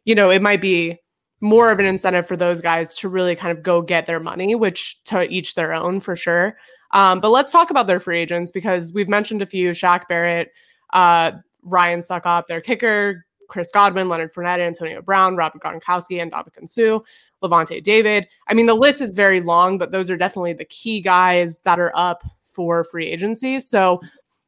you 0.05 0.15
know, 0.15 0.31
it 0.31 0.43
might 0.43 0.61
be 0.61 0.99
more 1.41 1.71
of 1.71 1.79
an 1.79 1.87
incentive 1.87 2.27
for 2.27 2.37
those 2.37 2.61
guys 2.61 2.97
to 2.99 3.09
really 3.09 3.37
kind 3.37 3.57
of 3.57 3.63
go 3.63 3.83
get 3.83 4.07
their 4.07 4.21
money, 4.21 4.55
which 4.55 5.03
to 5.05 5.29
each 5.31 5.55
their 5.55 5.75
own 5.75 6.01
for 6.01 6.17
sure. 6.17 6.57
Um, 6.93 7.21
but 7.21 7.31
let's 7.31 7.53
talk 7.53 7.71
about 7.71 7.87
their 7.87 8.01
free 8.01 8.21
agents 8.21 8.51
because 8.51 8.93
we've 8.93 9.09
mentioned 9.09 9.43
a 9.43 9.47
few: 9.47 9.71
Shaq 9.71 10.09
Barrett, 10.09 10.53
uh, 10.93 11.33
Ryan 11.63 12.01
Succop, 12.01 12.47
their 12.47 12.61
kicker, 12.61 13.27
Chris 13.49 13.71
Godwin, 13.73 14.09
Leonard 14.09 14.33
Fournette, 14.33 14.61
Antonio 14.61 15.03
Brown, 15.03 15.37
Robert 15.37 15.63
Gronkowski, 15.63 16.23
and 16.23 16.33
Ndamukong 16.33 16.69
Suh, 16.69 17.01
Lavonte 17.43 17.83
David. 17.83 18.29
I 18.49 18.55
mean, 18.55 18.67
the 18.67 18.75
list 18.75 19.01
is 19.01 19.11
very 19.11 19.41
long, 19.41 19.79
but 19.79 19.91
those 19.91 20.11
are 20.11 20.17
definitely 20.17 20.53
the 20.53 20.65
key 20.65 21.01
guys 21.01 21.61
that 21.63 21.79
are 21.79 21.93
up 21.95 22.23
for 22.57 22.83
free 22.83 23.07
agency. 23.07 23.61
So, 23.61 24.01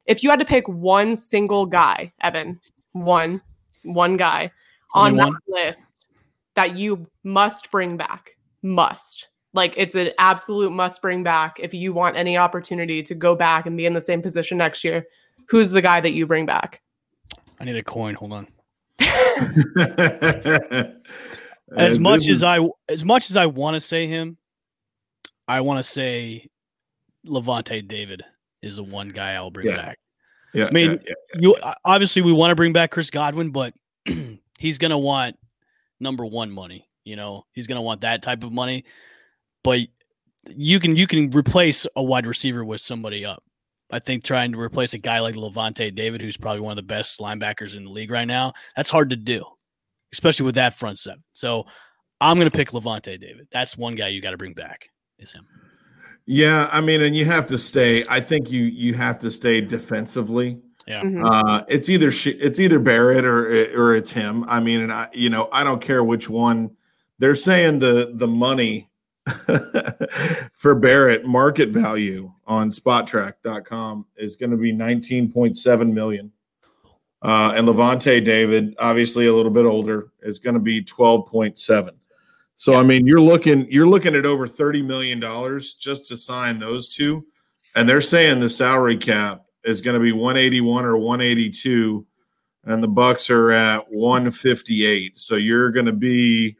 if 0.07 0.25
you 0.25 0.31
had 0.31 0.41
to 0.41 0.45
pick 0.45 0.67
one 0.67 1.15
single 1.15 1.67
guy, 1.67 2.13
Evan, 2.23 2.61
one, 2.93 3.41
one 3.85 4.17
guy 4.17 4.51
on 4.95 5.13
Only 5.13 5.25
that 5.25 5.27
one? 5.27 5.39
list 5.49 5.79
that 6.57 6.77
you 6.77 7.07
must 7.23 7.71
bring 7.71 7.97
back, 7.97 8.37
must 8.63 9.29
like 9.55 9.75
it's 9.77 9.95
an 9.95 10.11
absolute 10.19 10.73
must 10.73 11.01
bring 11.01 11.23
back 11.23 11.59
if 11.61 11.73
you 11.73 11.93
want 11.93 12.17
any 12.17 12.37
opportunity 12.37 13.03
to 13.03 13.15
go 13.15 13.35
back 13.35 13.67
and 13.67 13.77
be 13.77 13.87
in 13.87 13.95
the 13.95 14.01
same 14.01 14.23
position 14.23 14.59
next 14.59 14.83
year. 14.83 15.07
Who's 15.49 15.71
the 15.71 15.83
guy 15.83 16.01
that 16.01 16.13
you 16.13 16.27
bring 16.27 16.47
back? 16.47 16.83
i 17.61 17.65
need 17.65 17.77
a 17.77 17.83
coin 17.83 18.15
hold 18.15 18.33
on 18.33 18.47
as 19.01 20.89
as 21.77 21.99
much 21.99 22.27
as 22.27 22.43
i 22.43 22.59
as 22.89 23.05
much 23.05 23.31
as 23.31 23.37
i 23.37 23.47
want 23.47 23.75
to 23.75 23.81
say 23.81 24.07
him 24.07 24.37
i 25.47 25.61
want 25.61 25.85
to 25.85 25.89
say 25.89 26.49
lavonte 27.27 27.87
david 27.87 28.23
is 28.63 28.77
the 28.77 28.83
one 28.83 29.09
guy 29.09 29.35
i'll 29.35 29.51
bring 29.51 29.67
Yeah. 29.67 29.77
back 29.77 29.99
yeah, 30.55 30.67
I 30.67 30.71
mean, 30.71 30.99
yeah, 31.07 31.15
you 31.39 31.57
obviously 31.85 32.23
we 32.23 32.33
want 32.33 32.51
to 32.53 32.57
bring 32.57 32.73
back 32.73 32.91
Chris 32.91 33.11
Godwin, 33.11 33.51
but 33.51 33.75
he's 34.59 34.79
gonna 34.79 34.99
want 34.99 35.37
number 36.01 36.25
one 36.25 36.51
money. 36.51 36.89
You 37.05 37.17
know, 37.17 37.45
he's 37.53 37.67
gonna 37.67 37.83
want 37.83 38.01
that 38.01 38.23
type 38.23 38.43
of 38.43 38.51
money. 38.51 38.85
But 39.63 39.81
you 40.47 40.81
can 40.81 40.97
you 40.97 41.07
can 41.07 41.31
replace 41.31 41.87
a 41.97 42.03
wide 42.03 42.27
receiver 42.27 42.65
with 42.65 42.81
somebody 42.81 43.25
up. 43.25 43.43
I 43.91 43.99
think 43.99 44.25
trying 44.25 44.53
to 44.53 44.61
replace 44.61 44.95
a 44.95 44.99
guy 44.99 45.21
like 45.21 45.35
Lavonte 45.35 45.95
David, 45.95 46.23
who's 46.23 46.37
probably 46.37 46.61
one 46.61 46.73
of 46.73 46.77
the 46.77 46.83
best 46.83 47.21
linebackers 47.21 47.77
in 47.77 47.85
the 47.85 47.91
league 47.91 48.11
right 48.11 48.27
now, 48.27 48.55
that's 48.75 48.91
hard 48.91 49.11
to 49.11 49.17
do, 49.17 49.45
especially 50.13 50.47
with 50.47 50.55
that 50.55 50.79
front 50.79 50.99
seven. 50.99 51.23
So 51.35 51.65
I'm 52.23 52.39
gonna 52.39 52.51
pick 52.51 52.71
Lavonte 52.71 53.21
David. 53.21 53.49
That's 53.53 53.77
one 53.77 53.97
guy 53.97 54.09
you 54.09 54.23
got 54.23 54.31
to 54.31 54.39
bring 54.39 54.55
back. 54.55 54.89
Is 55.19 55.33
him. 55.33 55.47
Yeah, 56.31 56.69
I 56.71 56.83
mean, 56.83 57.01
and 57.01 57.17
you 57.17 57.25
have 57.25 57.47
to 57.47 57.57
stay. 57.57 58.05
I 58.07 58.21
think 58.21 58.51
you 58.51 58.65
you 58.65 58.93
have 58.93 59.19
to 59.21 59.31
stay 59.31 59.63
defensively. 59.63 60.59
Yeah. 60.87 61.03
Mhm. 61.03 61.25
Uh, 61.25 61.65
it's 61.69 61.89
either 61.89 62.11
sh- 62.11 62.27
it's 62.39 62.61
either 62.61 62.79
Barrett 62.79 63.25
or 63.25 63.47
or 63.75 63.97
it's 63.97 64.11
him. 64.11 64.45
I 64.47 64.61
mean, 64.61 64.81
and 64.83 64.93
I 64.93 65.09
you 65.15 65.31
know 65.31 65.49
I 65.53 65.65
don't 65.65 65.81
care 65.81 66.05
which 66.05 66.29
one. 66.29 66.77
They're 67.19 67.35
saying 67.35 67.79
the 67.79 68.13
the 68.15 68.29
money 68.29 68.91
for 70.53 70.75
Barrett 70.75 71.25
market 71.25 71.71
value 71.71 72.31
on 72.47 72.71
Spotrac.com 72.71 74.05
is 74.19 74.37
going 74.37 74.51
to 74.51 74.57
be 74.59 74.73
19.7 74.73 75.93
million. 75.95 76.31
Uh, 77.23 77.53
and 77.57 77.67
Lavonte 77.67 78.23
David, 78.25 78.75
obviously 78.79 79.27
a 79.27 79.35
little 79.35 79.51
bit 79.51 79.65
older, 79.65 80.13
is 80.23 80.39
going 80.39 80.55
to 80.55 80.61
be 80.61 80.83
12.7. 80.85 81.91
So 82.59 82.75
I 82.75 82.83
mean, 82.83 83.07
you're 83.07 83.21
looking 83.21 83.71
you're 83.71 83.87
looking 83.87 84.17
at 84.17 84.27
over 84.27 84.49
30 84.49 84.83
million 84.83 85.21
dollars 85.21 85.75
just 85.75 86.07
to 86.07 86.17
sign 86.17 86.59
those 86.59 86.89
two, 86.89 87.25
and 87.77 87.89
they're 87.89 88.01
saying 88.01 88.41
the 88.41 88.51
salary 88.51 88.97
cap 88.97 89.45
is 89.63 89.81
going 89.81 89.95
to 89.95 90.01
be 90.03 90.11
181 90.11 90.85
or 90.85 90.97
182, 90.97 92.05
and 92.65 92.83
the 92.83 92.89
Bucs 92.89 93.31
are 93.31 93.53
at 93.53 93.85
158. 93.93 95.17
So 95.17 95.37
you're 95.37 95.71
going 95.71 95.87
to 95.87 95.93
be 95.93 96.57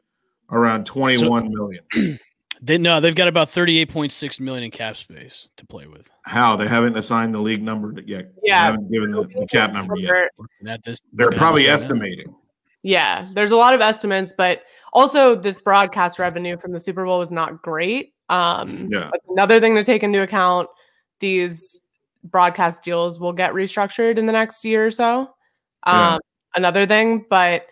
around 0.51 0.87
21 0.87 1.53
million. 1.53 2.19
They 2.61 2.77
no, 2.77 2.99
they've 2.99 3.15
got 3.15 3.29
about 3.29 3.53
38.6 3.53 4.41
million 4.41 4.65
in 4.65 4.73
cap 4.73 4.97
space 4.97 5.49
to 5.59 5.65
play 5.65 5.87
with. 5.87 6.11
How 6.23 6.57
they 6.57 6.67
haven't 6.67 6.97
assigned 6.97 7.33
the 7.33 7.39
league 7.39 7.63
number 7.63 7.95
yet? 8.05 8.33
they 8.43 8.51
haven't 8.51 8.91
given 8.91 9.13
the, 9.13 9.23
the 9.29 9.47
cap 9.47 9.73
number 9.73 9.95
yet. 9.97 10.33
At 10.67 10.83
this, 10.83 11.01
they're 11.13 11.31
probably 11.31 11.63
this 11.63 11.69
now. 11.69 11.75
estimating. 11.75 12.35
Yeah, 12.83 13.25
there's 13.33 13.53
a 13.53 13.57
lot 13.57 13.75
of 13.75 13.81
estimates, 13.81 14.35
but 14.37 14.63
also 14.93 15.35
this 15.35 15.61
broadcast 15.61 16.19
revenue 16.19 16.57
from 16.59 16.73
the 16.73 16.81
Super 16.81 17.05
Bowl 17.05 17.19
was 17.19 17.33
not 17.33 17.63
great. 17.63 18.15
Um, 18.29 18.89
Yeah. 18.91 19.11
another 19.31 19.61
thing 19.61 19.75
to 19.77 19.85
take 19.85 20.03
into 20.03 20.23
account: 20.23 20.69
these 21.21 21.81
broadcast 22.25 22.83
deals 22.83 23.19
will 23.21 23.33
get 23.33 23.53
restructured 23.53 24.19
in 24.19 24.27
the 24.27 24.33
next 24.33 24.65
year 24.65 24.87
or 24.87 24.91
so. 24.91 25.31
Um, 25.85 25.97
Yeah. 25.99 26.19
Another 26.57 26.87
thing, 26.87 27.27
but 27.29 27.67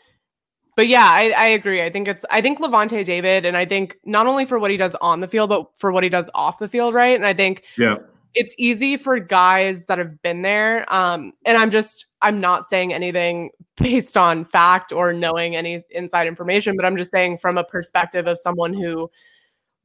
but 0.77 0.87
yeah, 0.89 1.09
I, 1.11 1.31
I 1.31 1.47
agree. 1.47 1.83
I 1.83 1.89
think 1.91 2.07
it's 2.07 2.25
I 2.31 2.43
think 2.43 2.59
Lavonte 2.61 3.05
David, 3.05 3.47
and 3.47 3.57
I 3.57 3.65
think 3.65 3.97
not 4.05 4.27
only 4.27 4.45
for 4.45 4.59
what 4.59 4.71
he 4.71 4.77
does 4.77 4.95
on 4.97 5.21
the 5.21 5.27
field, 5.29 5.49
but 5.49 5.67
for 5.79 5.91
what 5.91 6.03
he 6.05 6.11
does 6.11 6.29
off 6.35 6.59
the 6.59 6.69
field, 6.69 6.93
right? 6.95 7.17
And 7.17 7.25
I 7.27 7.33
think 7.33 7.65
Yeah. 7.79 7.97
it's 8.35 8.55
easy 8.59 8.99
for 8.99 9.19
guys 9.19 9.87
that 9.87 9.97
have 9.97 10.21
been 10.21 10.43
there 10.43 10.85
um 10.93 11.33
and 11.47 11.57
i'm 11.57 11.71
just 11.71 12.05
i'm 12.27 12.41
not 12.41 12.65
saying 12.67 12.93
anything 12.93 13.51
based 13.77 14.17
on 14.17 14.45
fact 14.45 14.93
or 14.93 15.13
knowing 15.13 15.57
any 15.57 15.83
inside 15.91 16.27
information 16.27 16.77
but 16.77 16.85
i'm 16.85 16.97
just 16.97 17.13
saying 17.13 17.39
from 17.39 17.57
a 17.57 17.65
perspective 17.65 18.27
of 18.27 18.39
someone 18.39 18.75
who 18.75 19.11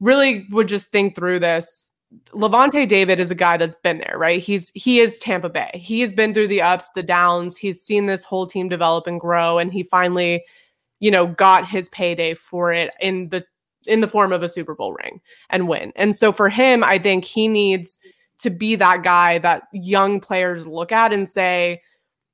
really 0.02 0.46
would 0.50 0.68
just 0.68 0.90
think 0.90 1.14
through 1.14 1.38
this. 1.38 1.88
Lavonte 2.32 2.86
david 2.86 3.18
is 3.18 3.30
a 3.30 3.34
guy 3.34 3.56
that's 3.56 3.76
been 3.76 3.96
there 3.96 4.18
right? 4.18 4.42
He's 4.42 4.70
he 4.74 5.00
is 5.00 5.18
tampa 5.18 5.48
bay. 5.48 5.70
He 5.72 6.02
has 6.02 6.12
been 6.12 6.34
through 6.34 6.48
the 6.48 6.60
ups 6.60 6.90
the 6.94 7.02
downs. 7.02 7.56
He's 7.56 7.80
seen 7.80 8.04
this 8.04 8.22
whole 8.22 8.46
team 8.46 8.68
develop 8.68 9.06
and 9.06 9.18
grow 9.18 9.56
and 9.56 9.72
he 9.72 9.82
finally 9.82 10.44
you 11.00 11.10
know 11.10 11.26
got 11.26 11.66
his 11.66 11.88
payday 11.88 12.34
for 12.34 12.70
it 12.70 12.90
in 13.00 13.30
the 13.30 13.46
in 13.86 14.00
the 14.00 14.06
form 14.06 14.30
of 14.30 14.42
a 14.42 14.48
super 14.48 14.74
bowl 14.74 14.92
ring 14.92 15.22
and 15.48 15.68
win. 15.68 15.90
And 15.96 16.14
so 16.14 16.32
for 16.32 16.50
him 16.50 16.84
i 16.84 16.98
think 16.98 17.24
he 17.24 17.48
needs 17.48 17.98
to 18.42 18.50
be 18.50 18.76
that 18.76 19.02
guy 19.02 19.38
that 19.38 19.62
young 19.72 20.20
players 20.20 20.66
look 20.66 20.92
at 20.92 21.12
and 21.12 21.28
say, 21.28 21.80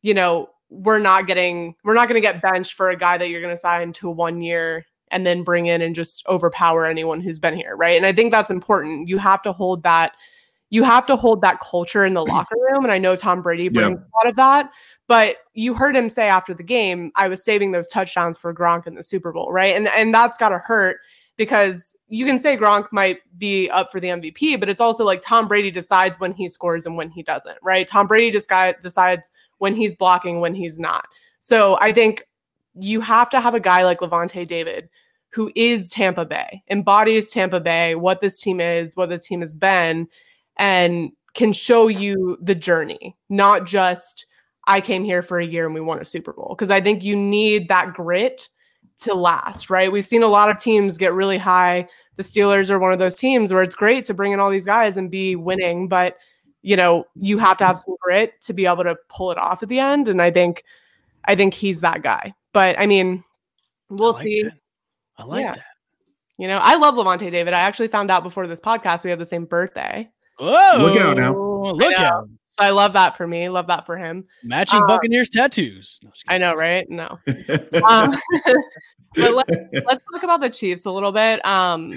you 0.02 0.14
know, 0.14 0.48
we're 0.70 0.98
not 0.98 1.26
getting 1.26 1.74
we're 1.84 1.94
not 1.94 2.08
going 2.08 2.20
to 2.20 2.26
get 2.26 2.42
benched 2.42 2.74
for 2.74 2.90
a 2.90 2.96
guy 2.96 3.16
that 3.18 3.30
you're 3.30 3.40
going 3.40 3.54
to 3.54 3.60
sign 3.60 3.92
to 3.94 4.10
one 4.10 4.40
year 4.40 4.84
and 5.10 5.26
then 5.26 5.42
bring 5.42 5.66
in 5.66 5.80
and 5.80 5.94
just 5.94 6.26
overpower 6.26 6.84
anyone 6.84 7.20
who's 7.20 7.38
been 7.38 7.56
here, 7.56 7.74
right? 7.76 7.96
And 7.96 8.04
I 8.04 8.12
think 8.12 8.30
that's 8.30 8.50
important. 8.50 9.08
You 9.08 9.18
have 9.18 9.42
to 9.42 9.52
hold 9.52 9.82
that 9.84 10.12
you 10.70 10.84
have 10.84 11.06
to 11.06 11.16
hold 11.16 11.40
that 11.40 11.60
culture 11.60 12.04
in 12.04 12.14
the 12.14 12.20
locker 12.28 12.56
room 12.56 12.84
and 12.84 12.92
I 12.92 12.98
know 12.98 13.16
Tom 13.16 13.42
Brady 13.42 13.68
brings 13.68 13.96
a 13.96 14.16
lot 14.16 14.28
of 14.28 14.36
that, 14.36 14.70
but 15.06 15.36
you 15.54 15.72
heard 15.72 15.96
him 15.96 16.10
say 16.10 16.28
after 16.28 16.52
the 16.52 16.62
game, 16.62 17.10
I 17.16 17.28
was 17.28 17.42
saving 17.42 17.72
those 17.72 17.88
touchdowns 17.88 18.36
for 18.36 18.52
Gronk 18.54 18.86
in 18.86 18.94
the 18.94 19.02
Super 19.02 19.32
Bowl, 19.32 19.50
right? 19.50 19.74
And 19.74 19.88
and 19.88 20.12
that's 20.12 20.36
got 20.36 20.50
to 20.50 20.58
hurt 20.58 20.98
because 21.38 21.96
you 22.08 22.26
can 22.26 22.36
say 22.36 22.56
Gronk 22.56 22.88
might 22.92 23.20
be 23.38 23.70
up 23.70 23.90
for 23.90 24.00
the 24.00 24.08
MVP, 24.08 24.60
but 24.60 24.68
it's 24.68 24.80
also 24.80 25.04
like 25.04 25.22
Tom 25.22 25.48
Brady 25.48 25.70
decides 25.70 26.20
when 26.20 26.32
he 26.32 26.48
scores 26.48 26.84
and 26.84 26.96
when 26.96 27.10
he 27.10 27.22
doesn't, 27.22 27.56
right? 27.62 27.86
Tom 27.86 28.06
Brady 28.06 28.30
just 28.30 28.50
decides 28.82 29.30
when 29.58 29.74
he's 29.74 29.94
blocking, 29.94 30.40
when 30.40 30.54
he's 30.54 30.78
not. 30.78 31.06
So 31.40 31.78
I 31.80 31.92
think 31.92 32.24
you 32.74 33.00
have 33.00 33.30
to 33.30 33.40
have 33.40 33.54
a 33.54 33.60
guy 33.60 33.84
like 33.84 33.98
Lavonte 33.98 34.46
David 34.46 34.88
who 35.30 35.52
is 35.54 35.88
Tampa 35.88 36.24
Bay, 36.24 36.62
embodies 36.70 37.30
Tampa 37.30 37.60
Bay, 37.60 37.94
what 37.94 38.20
this 38.20 38.40
team 38.40 38.60
is, 38.60 38.96
what 38.96 39.10
this 39.10 39.26
team 39.26 39.40
has 39.40 39.54
been, 39.54 40.08
and 40.56 41.12
can 41.34 41.52
show 41.52 41.88
you 41.88 42.38
the 42.40 42.54
journey, 42.54 43.16
not 43.28 43.66
just 43.66 44.26
I 44.66 44.80
came 44.80 45.04
here 45.04 45.22
for 45.22 45.38
a 45.38 45.46
year 45.46 45.66
and 45.66 45.74
we 45.74 45.80
won 45.80 46.00
a 46.00 46.04
Super 46.04 46.32
Bowl. 46.32 46.54
Because 46.56 46.70
I 46.70 46.80
think 46.80 47.02
you 47.02 47.16
need 47.16 47.68
that 47.68 47.94
grit 47.94 48.48
to 49.02 49.14
last, 49.14 49.70
right? 49.70 49.92
We've 49.92 50.06
seen 50.06 50.22
a 50.22 50.28
lot 50.28 50.50
of 50.50 50.58
teams 50.58 50.98
get 50.98 51.12
really 51.12 51.38
high. 51.38 51.88
The 52.16 52.22
Steelers 52.22 52.68
are 52.68 52.78
one 52.78 52.92
of 52.92 52.98
those 52.98 53.14
teams 53.14 53.52
where 53.52 53.62
it's 53.62 53.74
great 53.74 54.04
to 54.06 54.14
bring 54.14 54.32
in 54.32 54.40
all 54.40 54.50
these 54.50 54.66
guys 54.66 54.96
and 54.96 55.10
be 55.10 55.36
winning, 55.36 55.88
but 55.88 56.16
you 56.62 56.76
know, 56.76 57.06
you 57.14 57.38
have 57.38 57.56
to 57.58 57.66
have 57.66 57.78
some 57.78 57.94
grit 58.00 58.40
to 58.42 58.52
be 58.52 58.66
able 58.66 58.84
to 58.84 58.96
pull 59.08 59.30
it 59.30 59.38
off 59.38 59.62
at 59.62 59.68
the 59.68 59.78
end. 59.78 60.08
And 60.08 60.20
I 60.20 60.30
think 60.30 60.64
I 61.24 61.34
think 61.34 61.54
he's 61.54 61.80
that 61.82 62.02
guy. 62.02 62.34
But 62.52 62.78
I 62.78 62.86
mean, 62.86 63.22
we'll 63.90 64.10
I 64.10 64.16
like 64.16 64.22
see. 64.22 64.42
that. 64.42 64.52
I 65.18 65.24
like 65.24 65.42
Yeah. 65.44 65.54
that. 65.54 65.64
You 66.38 66.46
know, 66.48 66.58
I 66.58 66.76
love 66.76 66.94
Lavonte 66.94 67.30
David. 67.30 67.52
I 67.52 67.60
actually 67.60 67.88
found 67.88 68.10
out 68.10 68.22
before 68.22 68.46
this 68.46 68.60
podcast 68.60 69.02
we 69.04 69.10
have 69.10 69.18
the 69.18 69.26
same 69.26 69.44
birthday. 69.44 70.08
Oh, 70.38 70.76
Look 70.92 71.00
out 71.00 71.16
now. 71.16 71.34
Look 71.72 71.94
out! 71.94 72.28
So 72.50 72.62
I 72.64 72.70
love 72.70 72.92
that 72.92 73.16
for 73.16 73.26
me. 73.26 73.48
Love 73.48 73.66
that 73.66 73.84
for 73.86 73.96
him. 73.96 74.24
Matching 74.44 74.80
Uh, 74.82 74.86
Buccaneers 74.86 75.28
tattoos. 75.28 75.98
No, 76.02 76.10
I 76.28 76.38
know, 76.38 76.54
right? 76.54 76.88
No. 76.88 77.18
Um, 77.88 78.14
but 79.16 79.34
let's, 79.34 79.56
let's 79.72 80.02
talk 80.12 80.22
about 80.22 80.40
the 80.40 80.50
Chiefs 80.50 80.84
a 80.86 80.90
little 80.92 81.10
bit. 81.12 81.44
Um, 81.44 81.92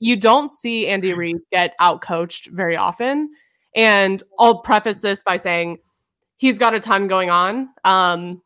you 0.00 0.16
don't 0.16 0.48
see 0.48 0.88
Andy 0.88 1.12
Reid 1.14 1.36
get 1.52 1.74
outcoached 1.80 2.48
very 2.50 2.76
often. 2.76 3.30
And 3.74 4.22
I'll 4.38 4.58
preface 4.58 5.00
this 5.00 5.22
by 5.22 5.36
saying 5.36 5.78
he's 6.36 6.58
got 6.58 6.74
a 6.74 6.80
ton 6.80 7.08
going 7.08 7.30
on 7.30 7.70
um, 7.84 8.40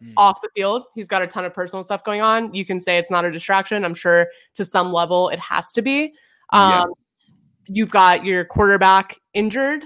Hmm. 0.00 0.12
off 0.16 0.40
the 0.40 0.48
field. 0.56 0.84
He's 0.94 1.08
got 1.08 1.20
a 1.20 1.26
ton 1.26 1.44
of 1.44 1.52
personal 1.52 1.84
stuff 1.84 2.02
going 2.04 2.22
on. 2.22 2.54
You 2.54 2.64
can 2.64 2.80
say 2.80 2.96
it's 2.96 3.10
not 3.10 3.26
a 3.26 3.30
distraction. 3.30 3.84
I'm 3.84 3.92
sure 3.94 4.28
to 4.54 4.64
some 4.64 4.94
level 4.94 5.28
it 5.28 5.38
has 5.38 5.72
to 5.72 5.82
be. 5.82 6.14
Um, 6.54 6.70
Yes. 6.88 7.30
You've 7.66 7.90
got 7.90 8.24
your 8.24 8.46
quarterback 8.46 9.16
injured, 9.34 9.84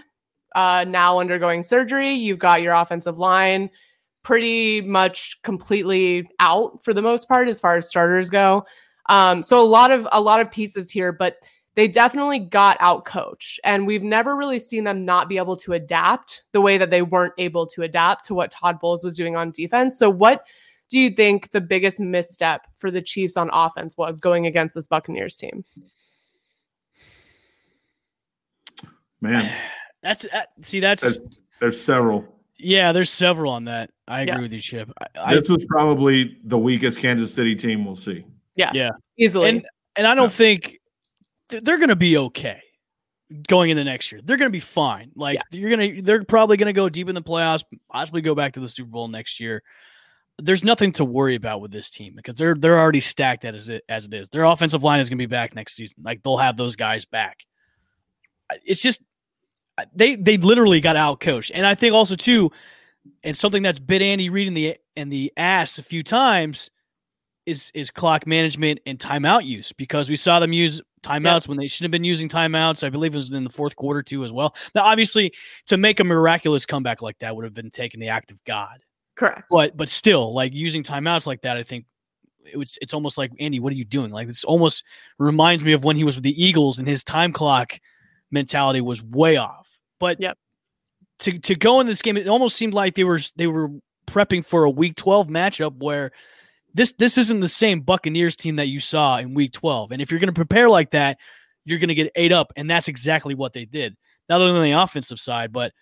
uh, 0.54 0.84
now 0.86 1.18
undergoing 1.18 1.64
surgery. 1.64 2.14
You've 2.14 2.38
got 2.38 2.62
your 2.62 2.74
offensive 2.74 3.18
line 3.18 3.70
pretty 4.22 4.80
much 4.80 5.42
completely 5.42 6.26
out 6.38 6.82
for 6.84 6.94
the 6.94 7.02
most 7.02 7.28
part 7.28 7.48
as 7.48 7.58
far 7.58 7.76
as 7.76 7.88
starters 7.88 8.30
go. 8.30 8.64
Um, 9.08 9.42
so 9.42 9.60
a 9.60 9.66
lot 9.66 9.90
of 9.90 10.06
a 10.12 10.20
lot 10.20 10.40
of 10.40 10.48
pieces 10.50 10.90
here, 10.90 11.10
but 11.12 11.38
they 11.76 11.88
definitely 11.88 12.38
got 12.38 12.76
out 12.80 13.04
coached, 13.04 13.58
and 13.64 13.86
we've 13.86 14.02
never 14.02 14.36
really 14.36 14.58
seen 14.58 14.84
them 14.84 15.04
not 15.04 15.28
be 15.28 15.36
able 15.38 15.56
to 15.58 15.72
adapt 15.72 16.42
the 16.52 16.60
way 16.60 16.78
that 16.78 16.90
they 16.90 17.02
weren't 17.02 17.34
able 17.38 17.66
to 17.68 17.82
adapt 17.82 18.24
to 18.26 18.34
what 18.34 18.50
Todd 18.50 18.78
Bowles 18.80 19.02
was 19.02 19.16
doing 19.16 19.34
on 19.36 19.50
defense. 19.50 19.98
So 19.98 20.08
what 20.08 20.44
do 20.88 20.98
you 20.98 21.10
think 21.10 21.50
the 21.50 21.60
biggest 21.60 21.98
misstep 21.98 22.66
for 22.76 22.90
the 22.90 23.02
Chiefs 23.02 23.36
on 23.36 23.50
offense 23.52 23.96
was 23.96 24.20
going 24.20 24.46
against 24.46 24.74
this 24.74 24.86
Buccaneers 24.86 25.34
team? 25.34 25.64
Man, 29.20 29.50
That's 30.02 30.24
uh, 30.26 30.42
see. 30.60 30.80
That's 30.80 31.00
there's, 31.02 31.40
there's 31.60 31.80
several. 31.80 32.24
yeah. 32.58 32.92
There's 32.92 33.10
several 33.10 33.50
on 33.52 33.64
that. 33.64 33.90
I 34.06 34.20
agree 34.20 34.34
Yeah. 34.34 34.40
with 34.42 34.52
you, 34.52 34.58
Chip. 34.60 34.90
I, 35.00 35.06
I, 35.30 35.34
This 35.34 35.48
was 35.48 35.64
probably 35.64 36.38
the 36.44 36.58
weakest 36.58 37.00
Kansas 37.00 37.32
City 37.32 37.56
team 37.56 37.84
we'll 37.86 37.94
see. 37.94 38.26
Yeah, 38.54 38.70
yeah, 38.74 38.90
easily. 39.16 39.48
and 39.48 39.64
and 39.96 40.06
I 40.06 40.14
don't 40.14 40.24
Yeah. 40.24 40.28
think 40.28 40.62
th- 40.64 40.78
they're 41.48 41.78
going 41.78 41.88
to 41.88 41.96
be 41.96 42.16
okay 42.16 42.62
going 43.48 43.70
into 43.70 43.84
next 43.84 44.12
year. 44.12 44.20
They're 44.24 44.36
going 44.36 44.50
to 44.50 44.56
be 44.56 44.60
fine. 44.60 45.10
Like 45.14 45.40
you're 45.50 45.70
going 45.70 45.96
to, 45.96 46.02
they're 46.02 46.24
probably 46.24 46.56
going 46.56 46.66
to 46.66 46.72
go 46.72 46.88
deep 46.88 47.08
in 47.08 47.14
the 47.14 47.22
playoffs, 47.22 47.64
possibly 47.90 48.20
go 48.20 48.34
back 48.34 48.54
to 48.54 48.60
the 48.60 48.68
Super 48.68 48.90
Bowl 48.90 49.08
next 49.08 49.40
year. 49.40 49.62
There's 50.38 50.64
nothing 50.64 50.92
to 50.92 51.04
worry 51.04 51.36
about 51.36 51.60
with 51.60 51.70
this 51.70 51.88
team 51.88 52.14
because 52.16 52.34
they're 52.34 52.56
they're 52.56 52.78
already 52.78 52.98
stacked 52.98 53.44
as 53.44 53.68
it 53.68 53.84
as 53.88 54.06
it 54.06 54.14
is. 54.14 54.28
Their 54.30 54.42
offensive 54.42 54.82
line 54.82 54.98
is 54.98 55.08
going 55.08 55.18
to 55.18 55.22
be 55.22 55.30
back 55.30 55.54
next 55.54 55.76
season. 55.76 55.98
Like 56.02 56.24
they'll 56.24 56.36
have 56.38 56.56
those 56.56 56.74
guys 56.74 57.04
back. 57.04 57.44
It's 58.64 58.82
just 58.82 59.00
they 59.94 60.16
they 60.16 60.36
literally 60.36 60.80
got 60.80 60.96
out 60.96 61.20
coached, 61.20 61.52
and 61.54 61.64
I 61.64 61.76
think 61.76 61.94
also 61.94 62.16
too, 62.16 62.50
and 63.22 63.36
something 63.36 63.62
that's 63.62 63.78
bit 63.78 64.02
Andy 64.02 64.28
Reid 64.28 64.48
in 64.48 64.54
the 64.54 64.76
in 64.96 65.08
the 65.08 65.32
ass 65.36 65.78
a 65.78 65.84
few 65.84 66.02
times 66.02 66.68
is 67.46 67.70
is 67.72 67.92
clock 67.92 68.26
management 68.26 68.80
and 68.86 68.98
timeout 68.98 69.44
use 69.44 69.70
because 69.72 70.10
we 70.10 70.16
saw 70.16 70.40
them 70.40 70.52
use 70.52 70.80
timeouts 71.04 71.46
when 71.46 71.58
they 71.58 71.66
shouldn't 71.66 71.86
have 71.86 71.92
been 71.92 72.04
using 72.04 72.28
timeouts. 72.28 72.82
I 72.84 72.90
believe 72.90 73.14
it 73.14 73.18
was 73.18 73.32
in 73.32 73.44
the 73.44 73.50
fourth 73.50 73.76
quarter 73.76 74.02
too 74.02 74.24
as 74.24 74.32
well. 74.32 74.56
Now, 74.74 74.82
obviously, 74.84 75.32
to 75.66 75.76
make 75.76 76.00
a 76.00 76.04
miraculous 76.04 76.66
comeback 76.66 77.02
like 77.02 77.18
that 77.18 77.36
would 77.36 77.44
have 77.44 77.54
been 77.54 77.70
taking 77.70 78.00
the 78.00 78.08
act 78.08 78.30
of 78.30 78.42
God. 78.44 78.80
Correct. 79.16 79.44
But 79.50 79.76
but 79.76 79.88
still, 79.88 80.34
like 80.34 80.54
using 80.54 80.82
timeouts 80.82 81.26
like 81.26 81.42
that, 81.42 81.56
I 81.56 81.62
think 81.62 81.86
it 82.44 82.56
was 82.56 82.76
it's 82.82 82.92
almost 82.92 83.16
like 83.16 83.30
Andy, 83.38 83.60
what 83.60 83.72
are 83.72 83.76
you 83.76 83.84
doing? 83.84 84.10
Like 84.10 84.26
this 84.26 84.44
almost 84.44 84.84
reminds 85.18 85.64
me 85.64 85.72
of 85.72 85.84
when 85.84 85.96
he 85.96 86.04
was 86.04 86.16
with 86.16 86.24
the 86.24 86.44
Eagles 86.44 86.78
and 86.78 86.88
his 86.88 87.04
time 87.04 87.32
clock 87.32 87.78
mentality 88.30 88.80
was 88.80 89.02
way 89.02 89.36
off. 89.36 89.68
But 90.00 90.20
Yep. 90.20 90.36
to 91.20 91.38
to 91.38 91.54
go 91.54 91.80
in 91.80 91.86
this 91.86 92.02
game, 92.02 92.16
it 92.16 92.28
almost 92.28 92.56
seemed 92.56 92.74
like 92.74 92.94
they 92.94 93.04
were 93.04 93.20
they 93.36 93.46
were 93.46 93.70
prepping 94.06 94.44
for 94.44 94.64
a 94.64 94.70
week 94.70 94.96
12 94.96 95.28
matchup 95.28 95.76
where 95.78 96.10
this 96.74 96.92
this 96.98 97.16
isn't 97.16 97.40
the 97.40 97.48
same 97.48 97.80
Buccaneers 97.80 98.36
team 98.36 98.56
that 98.56 98.68
you 98.68 98.80
saw 98.80 99.18
in 99.18 99.34
week 99.34 99.52
12. 99.52 99.92
And 99.92 100.02
if 100.02 100.10
you're 100.10 100.20
going 100.20 100.28
to 100.28 100.32
prepare 100.32 100.68
like 100.68 100.90
that, 100.90 101.18
you're 101.64 101.78
going 101.78 101.88
to 101.88 101.94
get 101.94 102.12
ate 102.16 102.32
up. 102.32 102.52
And 102.56 102.68
that's 102.68 102.88
exactly 102.88 103.34
what 103.34 103.52
they 103.52 103.64
did. 103.64 103.96
Not 104.28 104.40
only 104.40 104.58
on 104.58 104.64
the 104.64 104.82
offensive 104.82 105.20
side, 105.20 105.52
but 105.52 105.72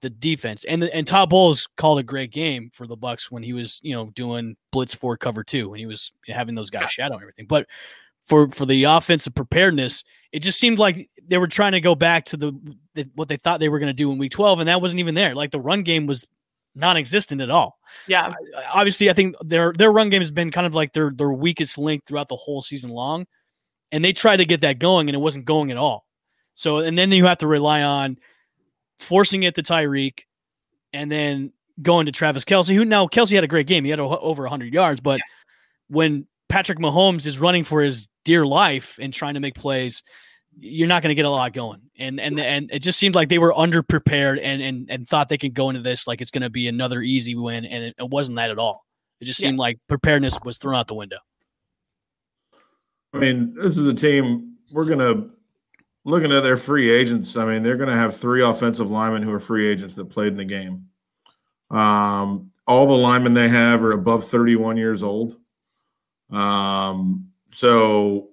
the 0.00 0.10
defense. 0.10 0.64
And 0.64 0.82
the, 0.82 0.94
and 0.94 1.06
Todd 1.06 1.30
Bowles 1.30 1.68
called 1.76 1.98
a 1.98 2.04
great 2.04 2.30
game 2.30 2.70
for 2.72 2.86
the 2.86 2.96
Bucs 2.96 3.30
when 3.30 3.42
he 3.42 3.52
was, 3.52 3.80
you 3.82 3.94
know, 3.94 4.10
doing 4.10 4.56
blitz 4.72 4.94
for 4.94 5.16
cover 5.16 5.42
two 5.42 5.70
when 5.70 5.78
he 5.78 5.86
was 5.86 6.12
having 6.26 6.54
those 6.54 6.70
guys 6.70 6.90
shadow 6.90 7.14
and 7.14 7.22
everything. 7.22 7.46
But 7.46 7.66
for 8.22 8.48
for 8.50 8.66
the 8.66 8.84
offensive 8.84 9.34
preparedness, 9.34 10.04
it 10.32 10.40
just 10.40 10.58
seemed 10.58 10.78
like 10.78 11.08
they 11.26 11.38
were 11.38 11.48
trying 11.48 11.72
to 11.72 11.80
go 11.80 11.94
back 11.94 12.26
to 12.26 12.36
the, 12.36 12.76
the 12.94 13.08
what 13.14 13.28
they 13.28 13.36
thought 13.36 13.60
they 13.60 13.68
were 13.68 13.78
going 13.78 13.88
to 13.88 13.92
do 13.94 14.12
in 14.12 14.18
week 14.18 14.32
12 14.32 14.60
and 14.60 14.68
that 14.68 14.80
wasn't 14.80 15.00
even 15.00 15.14
there. 15.14 15.34
Like 15.34 15.50
the 15.50 15.60
run 15.60 15.82
game 15.82 16.06
was 16.06 16.26
non-existent 16.74 17.40
at 17.40 17.50
all 17.50 17.78
Yeah. 18.06 18.32
obviously 18.72 19.10
I 19.10 19.12
think 19.12 19.34
their 19.40 19.72
their 19.72 19.90
run 19.90 20.10
game 20.10 20.20
has 20.20 20.30
been 20.30 20.50
kind 20.50 20.66
of 20.66 20.74
like 20.74 20.92
their 20.92 21.10
their 21.10 21.32
weakest 21.32 21.76
link 21.78 22.04
throughout 22.06 22.28
the 22.28 22.36
whole 22.36 22.62
season 22.62 22.90
long. 22.90 23.26
And 23.90 24.04
they 24.04 24.12
tried 24.12 24.36
to 24.36 24.44
get 24.44 24.60
that 24.60 24.78
going 24.78 25.08
and 25.08 25.16
it 25.16 25.18
wasn't 25.18 25.44
going 25.46 25.70
at 25.70 25.76
all. 25.78 26.04
So 26.54 26.78
and 26.78 26.96
then 26.96 27.10
you 27.10 27.24
have 27.26 27.38
to 27.38 27.46
rely 27.46 27.82
on 27.82 28.18
forcing 28.98 29.42
it 29.44 29.54
to 29.56 29.62
Tyreek 29.62 30.20
and 30.92 31.10
then 31.10 31.52
going 31.80 32.06
to 32.06 32.12
Travis 32.12 32.44
Kelce, 32.44 32.74
who 32.74 32.84
now 32.84 33.06
Kelce 33.06 33.34
had 33.34 33.44
a 33.44 33.48
great 33.48 33.66
game. 33.66 33.84
He 33.84 33.90
had 33.90 34.00
o- 34.00 34.18
over 34.18 34.42
100 34.42 34.72
yards, 34.74 35.00
but 35.00 35.20
when 35.88 36.26
Patrick 36.48 36.78
Mahomes 36.78 37.26
is 37.26 37.38
running 37.38 37.64
for 37.64 37.80
his 37.80 38.08
dear 38.24 38.44
life 38.44 38.98
and 39.00 39.12
trying 39.12 39.34
to 39.34 39.40
make 39.40 39.54
plays, 39.54 40.02
you're 40.56 40.88
not 40.88 41.02
going 41.02 41.10
to 41.10 41.14
get 41.14 41.24
a 41.24 41.30
lot 41.30 41.52
going. 41.52 41.80
And 41.98 42.20
and 42.20 42.38
and 42.38 42.70
it 42.72 42.78
just 42.78 42.98
seemed 42.98 43.16
like 43.16 43.28
they 43.28 43.38
were 43.38 43.52
underprepared 43.52 44.38
and 44.40 44.62
and 44.62 44.88
and 44.88 45.08
thought 45.08 45.28
they 45.28 45.38
could 45.38 45.54
go 45.54 45.68
into 45.68 45.82
this 45.82 46.06
like 46.06 46.20
it's 46.20 46.30
going 46.30 46.42
to 46.42 46.50
be 46.50 46.68
another 46.68 47.02
easy 47.02 47.34
win, 47.34 47.64
and 47.64 47.84
it, 47.84 47.94
it 47.98 48.08
wasn't 48.08 48.36
that 48.36 48.50
at 48.50 48.58
all. 48.58 48.84
It 49.20 49.24
just 49.24 49.40
Yeah. 49.40 49.48
seemed 49.48 49.58
like 49.58 49.80
preparedness 49.88 50.38
was 50.44 50.58
thrown 50.58 50.76
out 50.76 50.86
the 50.86 50.94
window. 50.94 51.18
I 53.12 53.18
mean, 53.18 53.54
this 53.54 53.78
is 53.78 53.88
a 53.88 53.94
team 53.94 54.54
we're 54.70 54.84
gonna 54.84 55.28
looking 56.04 56.30
at 56.30 56.42
their 56.42 56.56
free 56.56 56.88
agents. 56.88 57.36
I 57.36 57.44
mean, 57.46 57.62
they're 57.62 57.76
gonna 57.76 57.96
have 57.96 58.16
three 58.16 58.42
offensive 58.42 58.90
linemen 58.90 59.22
who 59.22 59.32
are 59.32 59.40
free 59.40 59.66
agents 59.66 59.94
that 59.96 60.04
played 60.06 60.28
in 60.28 60.36
the 60.36 60.44
game. 60.44 60.86
Um, 61.70 62.52
all 62.66 62.86
the 62.86 62.92
linemen 62.94 63.34
they 63.34 63.48
have 63.48 63.82
are 63.82 63.92
above 63.92 64.24
31 64.24 64.76
years 64.76 65.02
old. 65.02 65.36
Um, 66.30 67.28
so 67.48 68.28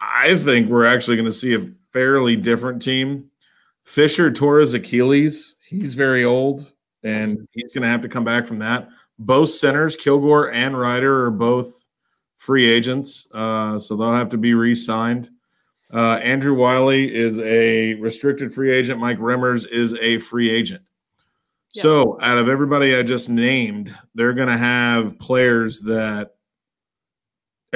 I 0.00 0.36
think 0.36 0.70
we're 0.70 0.86
actually 0.86 1.16
going 1.16 1.28
to 1.28 1.32
see 1.32 1.54
a 1.54 1.60
fairly 1.96 2.36
different 2.36 2.82
team. 2.82 3.30
Fisher 3.82 4.30
tore 4.30 4.58
his 4.58 4.74
Achilles. 4.74 5.56
He's 5.66 5.94
very 5.94 6.26
old, 6.26 6.70
and 7.02 7.48
he's 7.52 7.72
going 7.72 7.80
to 7.80 7.88
have 7.88 8.02
to 8.02 8.08
come 8.10 8.22
back 8.22 8.44
from 8.44 8.58
that. 8.58 8.90
Both 9.18 9.48
centers, 9.48 9.96
Kilgore 9.96 10.52
and 10.52 10.78
Reiter, 10.78 11.24
are 11.24 11.30
both 11.30 11.86
free 12.36 12.68
agents, 12.68 13.30
uh, 13.32 13.78
so 13.78 13.96
they'll 13.96 14.12
have 14.12 14.28
to 14.28 14.36
be 14.36 14.52
re-signed. 14.52 15.30
Uh, 15.90 16.20
Andrew 16.22 16.52
Wylie 16.52 17.14
is 17.14 17.40
a 17.40 17.94
restricted 17.94 18.52
free 18.52 18.72
agent. 18.72 19.00
Mike 19.00 19.18
Remmers 19.18 19.66
is 19.66 19.94
a 19.94 20.18
free 20.18 20.50
agent. 20.50 20.82
So, 21.70 22.18
out 22.20 22.36
of 22.36 22.50
everybody 22.50 22.94
I 22.94 23.02
just 23.02 23.30
named, 23.30 23.94
they're 24.14 24.34
going 24.34 24.48
to 24.48 24.58
have 24.58 25.18
players 25.18 25.80
that 25.80 26.35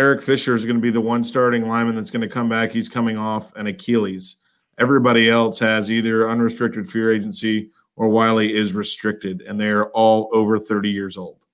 Eric 0.01 0.23
Fisher 0.23 0.55
is 0.55 0.65
going 0.65 0.79
to 0.79 0.83
be 0.83 0.89
the 0.89 0.99
one 0.99 1.23
starting 1.23 1.69
lineman 1.69 1.95
that's 1.95 2.11
going 2.11 2.23
to 2.23 2.29
come 2.29 2.49
back. 2.49 2.73
He's 2.73 2.89
coming 2.89 3.19
off 3.19 3.55
an 3.55 3.67
Achilles. 3.67 4.37
Everybody 4.79 5.29
else 5.29 5.59
has 5.59 5.91
either 5.91 6.27
unrestricted 6.27 6.89
free 6.89 7.15
agency 7.15 7.71
or 7.97 8.09
Wylie 8.09 8.55
is 8.55 8.75
restricted, 8.75 9.43
and 9.43 9.61
they're 9.61 9.91
all 9.91 10.31
over 10.33 10.59
30 10.59 10.89
years 10.89 11.19
old. 11.19 11.45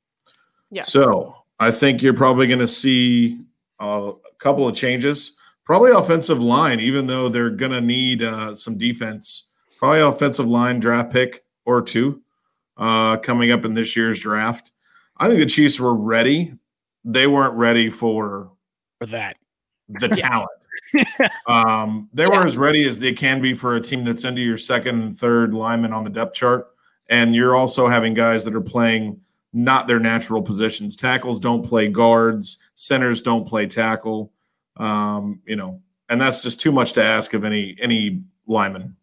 Yeah. 0.70 0.82
So, 0.82 1.34
I 1.58 1.72
think 1.72 2.02
you're 2.02 2.14
probably 2.14 2.46
going 2.46 2.60
to 2.60 2.68
see 2.68 3.40
a 3.80 4.12
couple 4.38 4.68
of 4.68 4.76
changes. 4.76 5.36
Probably 5.64 5.90
offensive 5.90 6.40
line, 6.40 6.78
even 6.78 7.08
though 7.08 7.28
they're 7.28 7.50
going 7.50 7.72
to 7.72 7.80
need 7.80 8.22
uh, 8.22 8.54
some 8.54 8.78
defense. 8.78 9.50
Probably 9.76 10.02
offensive 10.02 10.46
line 10.46 10.78
draft 10.78 11.12
pick 11.12 11.42
or 11.64 11.82
two 11.82 12.22
uh, 12.76 13.16
coming 13.16 13.50
up 13.50 13.64
in 13.64 13.74
this 13.74 13.96
year's 13.96 14.20
draft. 14.20 14.70
I 15.16 15.26
think 15.26 15.40
the 15.40 15.46
Chiefs 15.46 15.80
were 15.80 15.96
ready. 15.96 16.54
They 17.06 17.26
weren't 17.26 17.54
ready 17.54 17.88
for 17.88 18.50
For 18.98 19.06
that. 19.06 19.36
the 19.88 20.08
talent. 20.08 20.50
um, 21.46 22.08
they 22.12 22.26
were 22.26 22.44
as 22.44 22.56
ready 22.58 22.84
as 22.86 22.98
they 22.98 23.12
can 23.12 23.40
be 23.40 23.54
for 23.54 23.76
a 23.76 23.80
team 23.80 24.04
that's 24.04 24.24
into 24.24 24.42
your 24.42 24.58
second 24.58 25.00
and 25.00 25.18
third 25.18 25.54
lineman 25.54 25.92
on 25.92 26.04
the 26.04 26.10
depth 26.10 26.34
chart. 26.34 26.66
And 27.08 27.34
you're 27.34 27.54
also 27.54 27.86
having 27.86 28.12
guys 28.12 28.44
that 28.44 28.54
are 28.54 28.60
playing 28.60 29.20
not 29.52 29.86
their 29.86 30.00
natural 30.00 30.42
positions. 30.42 30.96
Tackles 30.96 31.38
don't 31.38 31.66
play 31.66 31.88
guards, 31.88 32.58
centers 32.74 33.22
don't 33.22 33.46
play 33.46 33.66
tackle. 33.66 34.32
Um, 34.76 35.40
you 35.46 35.56
know, 35.56 35.80
and 36.08 36.20
that's 36.20 36.42
just 36.42 36.60
too 36.60 36.72
much 36.72 36.92
to 36.94 37.02
ask 37.02 37.32
of 37.32 37.44
any 37.44 37.76
any 37.80 38.22
lineman. 38.46 38.96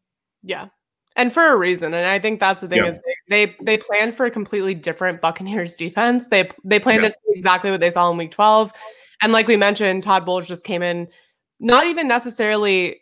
Yeah. 0.43 0.68
And 1.16 1.32
for 1.32 1.45
a 1.53 1.55
reason. 1.55 1.93
And 1.93 2.07
I 2.07 2.18
think 2.20 2.39
that's 2.39 2.61
the 2.61 2.68
thing 2.68 2.80
Yeah. 2.80 2.88
is 2.89 2.99
they, 3.30 3.45
they 3.45 3.55
they 3.61 3.78
planned 3.78 4.16
for 4.16 4.26
a 4.26 4.32
completely 4.32 4.74
different 4.74 5.22
Buccaneers 5.22 5.76
defense. 5.78 6.28
They 6.28 6.49
they 6.64 6.80
planned 6.80 7.01
Yeah. 7.03 7.09
to 7.09 7.14
see 7.14 7.34
exactly 7.36 7.70
what 7.72 7.80
they 7.80 7.91
saw 7.91 8.09
in 8.11 8.18
week 8.18 8.32
12. 8.32 8.74
And 9.22 9.32
like 9.32 9.47
we 9.47 9.55
mentioned, 9.55 10.03
Todd 10.03 10.26
Bowles 10.26 10.47
just 10.47 10.64
came 10.64 10.82
in 10.82 11.07
not 11.59 11.86
even 11.86 12.07
necessarily 12.07 12.99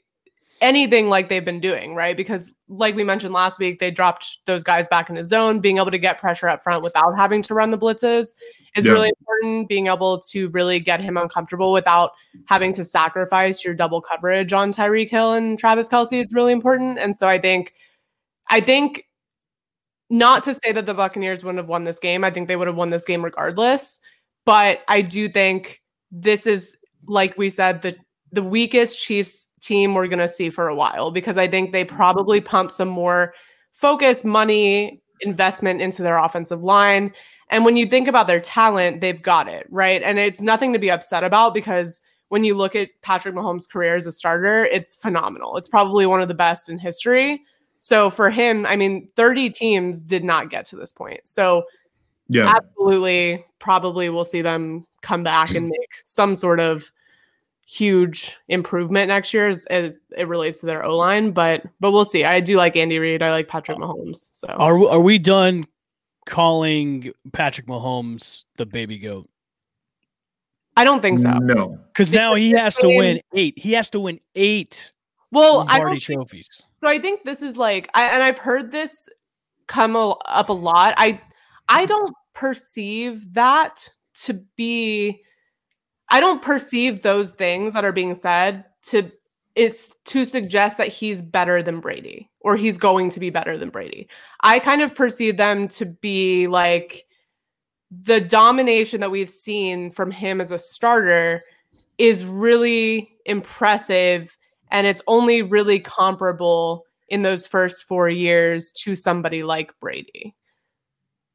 anything 0.59 1.09
like 1.09 1.27
they've 1.29 1.43
been 1.45 1.59
doing, 1.59 1.95
right? 1.95 2.15
Because 2.15 2.51
like 2.69 2.95
we 2.95 3.03
mentioned 3.03 3.33
last 3.33 3.57
week, 3.57 3.79
they 3.79 3.89
dropped 3.89 4.37
those 4.45 4.63
guys 4.63 4.87
back 4.87 5.09
in 5.09 5.15
the 5.15 5.23
zone, 5.23 5.59
being 5.59 5.77
able 5.77 5.89
to 5.89 5.97
get 5.97 6.19
pressure 6.19 6.47
up 6.47 6.61
front 6.61 6.83
without 6.83 7.15
having 7.17 7.41
to 7.41 7.55
run 7.55 7.71
the 7.71 7.77
blitzes 7.79 8.35
is 8.75 8.85
Yeah. 8.85 8.91
really 8.91 9.09
important. 9.09 9.67
Being 9.67 9.87
able 9.87 10.19
to 10.19 10.49
really 10.49 10.79
get 10.79 10.99
him 11.01 11.17
uncomfortable 11.17 11.71
without 11.71 12.11
having 12.45 12.73
to 12.73 12.85
sacrifice 12.85 13.65
your 13.65 13.73
double 13.73 14.01
coverage 14.01 14.53
on 14.53 14.71
Tyreek 14.71 15.09
Hill 15.09 15.31
and 15.33 15.57
Travis 15.57 15.89
Kelce 15.89 16.21
is 16.23 16.31
really 16.33 16.51
important. 16.53 16.99
And 16.99 17.15
so 17.15 17.27
I 17.27 17.39
think, 17.39 17.73
I 18.51 18.61
think 18.61 19.05
not 20.11 20.43
to 20.43 20.53
say 20.53 20.73
that 20.73 20.85
the 20.85 20.93
Buccaneers 20.93 21.43
wouldn't 21.43 21.59
have 21.59 21.69
won 21.69 21.85
this 21.85 21.97
game. 21.97 22.23
I 22.23 22.31
think 22.31 22.47
they 22.47 22.57
would 22.57 22.67
have 22.67 22.75
won 22.75 22.89
this 22.89 23.05
game 23.05 23.23
regardless. 23.23 23.99
But 24.45 24.81
I 24.87 25.01
do 25.01 25.29
think 25.29 25.81
this 26.11 26.45
is, 26.45 26.75
like 27.07 27.37
we 27.37 27.49
said, 27.49 27.81
the 27.81 27.95
the 28.33 28.43
weakest 28.43 29.01
Chiefs 29.01 29.47
team 29.61 29.93
we're 29.93 30.07
to 30.07 30.27
see 30.27 30.49
for 30.49 30.67
a 30.67 30.75
while 30.75 31.11
because 31.11 31.37
I 31.37 31.47
think 31.47 31.71
they 31.71 31.83
probably 31.83 32.41
pump 32.41 32.71
some 32.71 32.87
more 32.87 33.33
focus, 33.73 34.23
money, 34.23 35.01
investment 35.21 35.81
into 35.81 36.01
their 36.01 36.17
offensive 36.17 36.63
line. 36.63 37.13
And 37.49 37.65
when 37.65 37.75
you 37.75 37.85
think 37.85 38.07
about 38.07 38.27
their 38.27 38.39
talent, 38.39 39.01
they've 39.01 39.21
got 39.21 39.47
it, 39.47 39.67
right? 39.69 40.01
And 40.01 40.17
it's 40.17 40.41
nothing 40.41 40.73
to 40.73 40.79
be 40.79 40.89
upset 40.89 41.23
about 41.23 41.53
because 41.53 42.01
when 42.29 42.45
you 42.45 42.55
look 42.55 42.75
at 42.75 42.89
Patrick 43.01 43.35
Mahomes' 43.35 43.69
career 43.69 43.95
as 43.95 44.07
a 44.07 44.11
starter, 44.11 44.65
it's 44.65 44.95
phenomenal. 44.95 45.57
It's 45.57 45.67
probably 45.67 46.05
one 46.05 46.21
of 46.21 46.29
the 46.29 46.33
best 46.33 46.69
in 46.69 46.79
history. 46.79 47.41
So 47.83 48.11
for 48.11 48.29
him, 48.29 48.67
I 48.67 48.75
mean, 48.75 49.09
30 49.15 49.49
teams 49.49 50.03
did 50.03 50.23
not 50.23 50.51
get 50.51 50.65
to 50.67 50.75
this 50.75 50.91
point. 50.91 51.21
So 51.25 51.63
Yeah. 52.29 52.53
absolutely, 52.55 53.43
probably 53.57 54.07
we'll 54.09 54.23
see 54.23 54.43
them 54.43 54.85
come 55.01 55.23
back 55.23 55.49
and 55.55 55.67
make 55.79 55.89
some 56.05 56.35
sort 56.35 56.59
of 56.59 56.91
huge 57.65 58.37
improvement 58.49 59.07
next 59.07 59.33
year 59.33 59.47
as, 59.47 59.65
as 59.71 59.97
it 60.15 60.27
relates 60.27 60.59
to 60.59 60.67
their 60.67 60.85
O 60.85 60.95
line. 60.95 61.31
But 61.31 61.63
but 61.79 61.91
we'll 61.91 62.05
see. 62.05 62.23
I 62.23 62.39
do 62.39 62.55
like 62.55 62.75
Andy 62.75 62.99
Reid. 62.99 63.23
I 63.23 63.31
like 63.31 63.47
Patrick 63.47 63.79
Mahomes. 63.79 64.29
So 64.31 64.47
Are 64.47 64.77
we- 64.77 64.87
are 64.87 64.99
we 65.01 65.17
done 65.17 65.65
calling 66.27 67.11
Patrick 67.33 67.65
Mahomes 67.65 68.45
the 68.57 68.65
baby 68.67 68.99
goat? 68.99 69.27
I 70.77 70.83
don't 70.83 71.01
think 71.01 71.17
so. 71.17 71.31
No. 71.31 71.79
Because 71.87 72.13
now 72.13 72.35
he 72.35 72.51
has 72.51 72.75
to 72.75 72.87
win 72.87 73.21
eight. 73.33 73.57
He 73.57 73.71
has 73.73 73.89
to 73.89 73.99
win 73.99 74.19
eight 74.35 74.91
Well, 75.31 75.61
I 75.67 75.79
Lombardi 75.79 75.83
don't 75.95 76.03
think 76.03 76.19
trophies. 76.19 76.61
So 76.81 76.89
I 76.89 76.99
think 76.99 77.23
this 77.23 77.41
is 77.41 77.57
like, 77.57 77.89
I, 77.93 78.05
and 78.05 78.23
I've 78.23 78.39
heard 78.39 78.71
this 78.71 79.07
come 79.67 79.95
a, 79.95 80.09
up 80.25 80.49
a 80.49 80.53
lot. 80.53 80.95
I 80.97 81.21
I 81.69 81.85
don't 81.85 82.13
perceive 82.33 83.33
that 83.33 83.87
to 84.23 84.43
be. 84.55 85.21
I 86.09 86.19
don't 86.19 86.41
perceive 86.41 87.01
those 87.01 87.31
things 87.31 87.73
that 87.73 87.85
are 87.85 87.93
being 87.93 88.13
said 88.13 88.65
to 88.87 89.11
is 89.55 89.91
to 90.05 90.25
suggest 90.25 90.77
that 90.77 90.87
he's 90.87 91.21
better 91.21 91.61
than 91.61 91.81
Brady 91.81 92.29
or 92.39 92.55
he's 92.55 92.77
going 92.77 93.09
to 93.11 93.19
be 93.19 93.29
better 93.29 93.57
than 93.57 93.69
Brady. 93.69 94.07
I 94.41 94.59
kind 94.59 94.81
of 94.81 94.95
perceive 94.95 95.37
them 95.37 95.67
to 95.69 95.85
be 95.85 96.47
like 96.47 97.05
the 97.91 98.21
domination 98.21 99.01
that 99.01 99.11
we've 99.11 99.29
seen 99.29 99.91
from 99.91 100.09
him 100.09 100.39
as 100.39 100.51
a 100.51 100.59
starter 100.59 101.43
is 101.97 102.23
really 102.23 103.13
impressive 103.25 104.37
and 104.71 104.87
it's 104.87 105.01
only 105.07 105.41
really 105.41 105.79
comparable 105.79 106.85
in 107.09 107.21
those 107.21 107.45
first 107.45 107.83
four 107.83 108.09
years 108.09 108.71
to 108.71 108.95
somebody 108.95 109.43
like 109.43 109.77
Brady, 109.79 110.33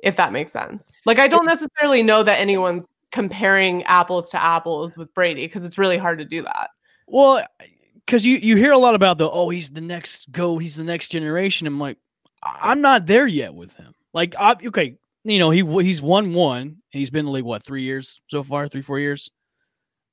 if 0.01 0.17
that 0.17 0.33
makes 0.33 0.53
sense. 0.53 0.93
Like, 1.05 1.19
I 1.19 1.29
don't 1.29 1.47
necessarily 1.47 2.03
know 2.03 2.23
that 2.23 2.41
anyone's 2.41 2.89
comparing 3.13 3.83
apples 3.85 4.31
to 4.31 4.43
apples 4.43 4.97
with 4.97 5.13
Brady 5.15 5.47
because 5.47 5.65
it's 5.65 5.79
really 5.79 5.99
hard 5.99 6.19
to 6.19 6.25
do 6.25 6.43
that. 6.43 6.71
Well, 7.07 7.47
because 7.95 8.25
you 8.25 8.39
you 8.39 8.57
hear 8.57 8.73
a 8.73 8.79
lot 8.79 8.95
about 8.95 9.19
the 9.19 9.31
oh 9.31 9.49
he's 9.49 9.71
the 9.71 9.81
next 9.81 10.33
go 10.33 10.59
he's 10.59 10.77
the 10.77 10.85
next 10.85 11.09
generation. 11.09 11.67
I'm 11.67 11.79
like 11.79 11.99
I'm 12.43 12.81
not 12.81 13.07
there 13.07 13.27
yet 13.27 13.55
with 13.55 13.73
him. 13.77 13.95
Like 14.13 14.35
I, 14.39 14.57
okay, 14.67 14.97
you 15.25 15.39
know 15.39 15.51
he 15.51 15.65
he's 15.83 16.01
won 16.01 16.33
one. 16.33 16.63
and 16.63 16.79
He's 16.91 17.11
been 17.11 17.21
in 17.21 17.27
the 17.27 17.33
league 17.33 17.45
what 17.45 17.63
three 17.63 17.83
years 17.83 18.21
so 18.29 18.43
far, 18.43 18.67
three 18.69 18.83
four 18.83 18.99
years. 18.99 19.31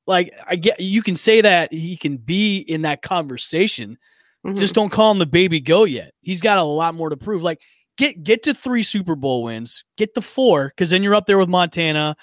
Like 0.06 0.34
I 0.48 0.56
get 0.56 0.80
you 0.80 1.02
can 1.02 1.16
say 1.16 1.42
that 1.42 1.72
he 1.72 1.98
can 1.98 2.18
be 2.18 2.60
in 2.60 2.82
that 2.84 3.02
conversation. 3.02 3.98
Mhm. 4.46 4.58
Just 4.58 4.76
don't 4.76 4.90
call 4.90 5.12
him 5.12 5.20
the 5.20 5.26
baby 5.26 5.60
go 5.60 5.86
yet. 5.86 6.14
He's 6.22 6.42
got 6.42 6.58
a 6.58 6.64
lot 6.64 6.96
more 6.96 7.10
to 7.10 7.18
prove. 7.18 7.44
Like 7.44 7.62
get 7.98 8.24
get 8.24 8.44
to 8.44 8.54
three 8.54 8.84
Super 8.84 9.16
Bowl 9.16 9.44
wins, 9.44 9.84
get 9.98 10.14
the 10.14 10.22
four, 10.22 10.70
because 10.70 10.90
then 10.90 11.04
you're 11.04 11.16
up 11.16 11.26
there 11.26 11.38
with 11.38 11.50
Montana. 11.50 12.16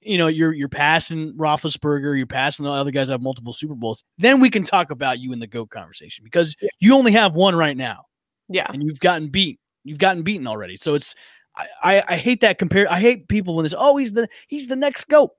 You 0.00 0.18
know, 0.18 0.28
you're 0.28 0.52
you're 0.52 0.68
passing 0.68 1.34
Roethlisberger, 1.34 2.16
you're 2.16 2.26
passing 2.26 2.64
the 2.64 2.72
other 2.72 2.90
guys 2.90 3.08
that 3.08 3.14
have 3.14 3.22
multiple 3.22 3.52
Super 3.52 3.74
Bowls. 3.74 4.04
Then 4.18 4.40
we 4.40 4.50
can 4.50 4.62
talk 4.62 4.90
about 4.90 5.18
you 5.18 5.32
in 5.32 5.40
the 5.40 5.46
GOAT 5.46 5.70
conversation 5.70 6.24
because 6.24 6.54
you 6.80 6.94
only 6.94 7.12
have 7.12 7.34
one 7.34 7.56
right 7.56 7.76
now, 7.76 8.04
yeah. 8.48 8.66
and 8.72 8.82
you've 8.82 9.00
gotten 9.00 9.28
beat. 9.28 9.58
You've 9.84 9.98
gotten 9.98 10.22
beaten 10.22 10.46
already. 10.46 10.76
So 10.76 10.94
it's 10.94 11.14
I, 11.56 11.66
I, 11.82 12.02
I 12.08 12.16
hate 12.16 12.40
that 12.40 12.58
compare. 12.58 12.90
I 12.90 13.00
hate 13.00 13.28
people 13.28 13.56
when 13.56 13.64
this. 13.64 13.74
Oh, 13.76 13.96
he's 13.96 14.12
the 14.12 14.28
he's 14.48 14.68
the 14.68 14.76
next 14.76 15.08
GOAT. 15.08 15.30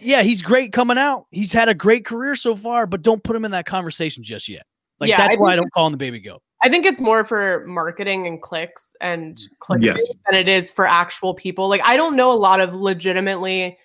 Yeah, 0.00 0.22
he's 0.22 0.42
great 0.42 0.72
coming 0.72 0.98
out. 0.98 1.26
He's 1.30 1.52
had 1.52 1.68
a 1.68 1.74
great 1.74 2.04
career 2.04 2.36
so 2.36 2.56
far, 2.56 2.86
but 2.86 3.02
don't 3.02 3.22
put 3.22 3.36
him 3.36 3.44
in 3.44 3.50
that 3.52 3.66
conversation 3.66 4.22
just 4.22 4.48
yet. 4.48 4.66
Like 4.98 5.08
Yeah, 5.08 5.16
that's 5.16 5.36
I 5.36 5.38
why 5.38 5.52
I 5.52 5.56
don't 5.56 5.72
call 5.72 5.86
him 5.86 5.92
the 5.92 5.98
baby 5.98 6.20
goat. 6.20 6.42
I 6.62 6.68
think 6.68 6.84
it's 6.84 7.00
more 7.00 7.24
for 7.24 7.64
marketing 7.66 8.26
and 8.26 8.40
clicks 8.40 8.94
and 9.00 9.36
mm. 9.36 9.44
clicks 9.60 9.82
Yes. 9.82 10.14
than 10.26 10.38
it 10.38 10.48
is 10.48 10.70
for 10.70 10.86
actual 10.86 11.34
people. 11.34 11.68
Like 11.68 11.80
I 11.84 11.96
don't 11.96 12.16
know 12.16 12.32
a 12.32 12.34
lot 12.34 12.60
of 12.60 12.74
legitimately 12.74 13.78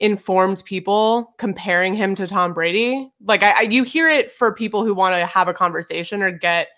informed 0.00 0.62
people 0.64 1.34
comparing 1.38 1.94
him 1.94 2.14
to 2.16 2.26
Tom 2.26 2.52
Brady. 2.52 3.10
Like 3.24 3.42
I, 3.42 3.50
I 3.50 3.60
you 3.62 3.84
hear 3.84 4.08
it 4.08 4.30
for 4.30 4.52
people 4.52 4.84
who 4.84 4.94
want 4.94 5.14
to 5.14 5.26
have 5.26 5.48
a 5.48 5.54
conversation 5.54 6.22
or 6.22 6.30
get 6.30 6.68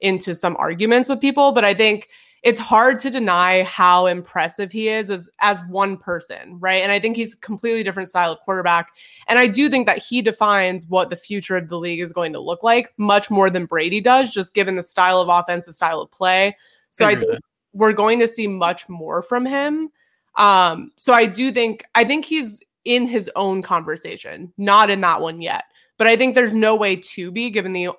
into 0.00 0.34
some 0.34 0.56
arguments 0.58 1.08
with 1.08 1.20
people, 1.20 1.52
but 1.52 1.64
I 1.64 1.74
think 1.74 2.08
it's 2.42 2.58
hard 2.58 2.98
to 3.00 3.10
deny 3.10 3.62
how 3.64 4.06
impressive 4.06 4.72
he 4.72 4.88
is 4.88 5.10
as 5.10 5.28
as 5.40 5.60
one 5.68 5.96
person, 5.96 6.58
right? 6.58 6.82
And 6.82 6.90
I 6.90 6.98
think 6.98 7.16
he's 7.16 7.34
a 7.34 7.38
completely 7.38 7.82
different 7.82 8.08
style 8.08 8.32
of 8.32 8.40
quarterback. 8.40 8.88
And 9.28 9.38
I 9.38 9.46
do 9.46 9.68
think 9.68 9.86
that 9.86 9.98
he 9.98 10.22
defines 10.22 10.86
what 10.86 11.10
the 11.10 11.16
future 11.16 11.56
of 11.56 11.68
the 11.68 11.78
league 11.78 12.00
is 12.00 12.12
going 12.12 12.32
to 12.32 12.40
look 12.40 12.62
like 12.62 12.92
much 12.96 13.30
more 13.30 13.50
than 13.50 13.66
Brady 13.66 14.00
does, 14.00 14.32
just 14.32 14.54
given 14.54 14.76
the 14.76 14.82
style 14.82 15.20
of 15.20 15.28
offense, 15.28 15.66
the 15.66 15.72
style 15.72 16.00
of 16.00 16.10
play. 16.10 16.56
So 16.90 17.04
I 17.04 17.14
with 17.14 17.28
think 17.28 17.40
we're 17.72 17.92
going 17.92 18.18
to 18.20 18.28
see 18.28 18.46
much 18.46 18.88
more 18.88 19.22
from 19.22 19.44
him. 19.44 19.90
Um, 20.36 20.92
so 20.96 21.12
I 21.12 21.26
do 21.26 21.52
think 21.52 21.84
I 21.94 22.04
think 22.04 22.24
he's 22.24 22.62
in 22.84 23.06
his 23.06 23.30
own 23.36 23.60
conversation, 23.62 24.52
not 24.56 24.88
in 24.88 25.02
that 25.02 25.20
one 25.20 25.42
yet. 25.42 25.64
But 25.98 26.06
I 26.06 26.16
think 26.16 26.34
there's 26.34 26.54
no 26.54 26.74
way 26.74 26.96
to 26.96 27.30
be 27.30 27.50
given 27.50 27.74
the 27.74 27.90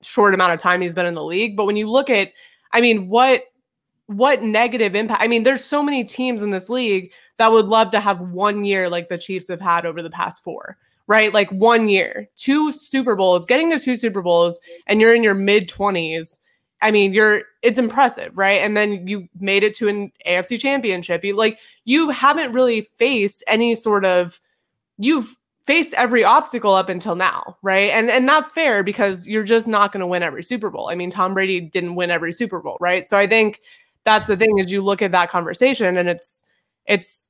short 0.00 0.32
amount 0.32 0.54
of 0.54 0.60
time 0.60 0.80
he's 0.80 0.94
been 0.94 1.04
in 1.04 1.14
the 1.14 1.22
league. 1.22 1.56
But 1.56 1.66
when 1.66 1.76
you 1.76 1.90
look 1.90 2.08
at, 2.08 2.32
I 2.72 2.80
mean, 2.80 3.08
what 3.08 3.42
what 4.10 4.42
negative 4.42 4.96
impact? 4.96 5.22
I 5.22 5.28
mean, 5.28 5.44
there's 5.44 5.64
so 5.64 5.84
many 5.84 6.02
teams 6.02 6.42
in 6.42 6.50
this 6.50 6.68
league 6.68 7.12
that 7.36 7.52
would 7.52 7.66
love 7.66 7.92
to 7.92 8.00
have 8.00 8.20
one 8.20 8.64
year 8.64 8.88
like 8.88 9.08
the 9.08 9.16
Chiefs 9.16 9.46
have 9.46 9.60
had 9.60 9.86
over 9.86 10.02
the 10.02 10.10
past 10.10 10.42
four, 10.42 10.76
right? 11.06 11.32
Like 11.32 11.48
one 11.50 11.88
year, 11.88 12.28
two 12.34 12.72
Super 12.72 13.14
Bowls, 13.14 13.46
getting 13.46 13.70
to 13.70 13.78
two 13.78 13.96
Super 13.96 14.20
Bowls, 14.20 14.58
and 14.88 15.00
you're 15.00 15.14
in 15.14 15.22
your 15.22 15.34
mid 15.34 15.68
20s. 15.68 16.40
I 16.82 16.90
mean, 16.90 17.14
you're 17.14 17.42
it's 17.62 17.78
impressive, 17.78 18.36
right? 18.36 18.60
And 18.60 18.76
then 18.76 19.06
you 19.06 19.28
made 19.38 19.62
it 19.62 19.76
to 19.76 19.86
an 19.86 20.10
AFC 20.26 20.58
championship. 20.58 21.24
You 21.24 21.36
like 21.36 21.60
you 21.84 22.10
haven't 22.10 22.52
really 22.52 22.80
faced 22.80 23.44
any 23.46 23.76
sort 23.76 24.04
of 24.04 24.40
you've 24.98 25.36
faced 25.66 25.94
every 25.94 26.24
obstacle 26.24 26.74
up 26.74 26.88
until 26.88 27.14
now, 27.14 27.56
right? 27.62 27.90
And 27.90 28.10
and 28.10 28.28
that's 28.28 28.50
fair 28.50 28.82
because 28.82 29.28
you're 29.28 29.44
just 29.44 29.68
not 29.68 29.92
going 29.92 30.00
to 30.00 30.06
win 30.08 30.24
every 30.24 30.42
Super 30.42 30.68
Bowl. 30.68 30.88
I 30.90 30.96
mean, 30.96 31.12
Tom 31.12 31.32
Brady 31.32 31.60
didn't 31.60 31.94
win 31.94 32.10
every 32.10 32.32
Super 32.32 32.58
Bowl, 32.58 32.76
right? 32.80 33.04
So 33.04 33.16
I 33.16 33.28
think 33.28 33.60
that's 34.04 34.26
the 34.26 34.36
thing 34.36 34.58
is 34.58 34.70
you 34.70 34.82
look 34.82 35.02
at 35.02 35.12
that 35.12 35.30
conversation 35.30 35.96
and 35.96 36.08
it's 36.08 36.42
it's 36.86 37.28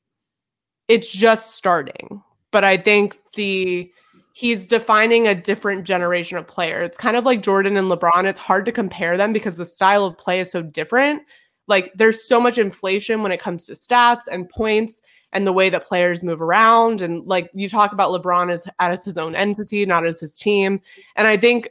it's 0.89 1.11
just 1.11 1.55
starting. 1.55 2.23
But 2.51 2.65
I 2.65 2.77
think 2.77 3.17
the 3.35 3.91
he's 4.33 4.67
defining 4.67 5.27
a 5.27 5.35
different 5.35 5.85
generation 5.85 6.39
of 6.39 6.47
player. 6.47 6.83
It's 6.83 6.97
kind 6.97 7.17
of 7.17 7.25
like 7.25 7.43
Jordan 7.43 7.77
and 7.77 7.91
LeBron. 7.91 8.25
It's 8.25 8.39
hard 8.39 8.65
to 8.65 8.73
compare 8.73 9.17
them 9.17 9.33
because 9.33 9.57
the 9.57 9.67
style 9.67 10.05
of 10.05 10.17
play 10.17 10.41
is 10.41 10.51
so 10.51 10.63
different. 10.63 11.23
Like 11.67 11.93
there's 11.95 12.25
so 12.25 12.41
much 12.41 12.59
inflation 12.59 13.23
when 13.23 13.33
it 13.33 13.41
comes 13.41 13.67
to 13.67 13.73
stats 13.73 14.23
and 14.31 14.49
points 14.49 15.03
and 15.33 15.47
the 15.47 15.53
way 15.53 15.71
that 15.71 15.87
players 15.87 16.23
move 16.23 16.43
around. 16.43 17.03
And 17.03 17.25
like 17.27 17.51
you 17.55 17.69
talk 17.69 17.93
about 17.93 18.11
LeBron 18.11 18.53
as, 18.53 18.65
as 18.79 19.05
his 19.05 19.17
own 19.17 19.37
entity, 19.37 19.87
not 19.87 20.07
as 20.07 20.19
his 20.19 20.37
team. 20.37 20.81
And 21.17 21.29
I 21.29 21.37
think 21.37 21.69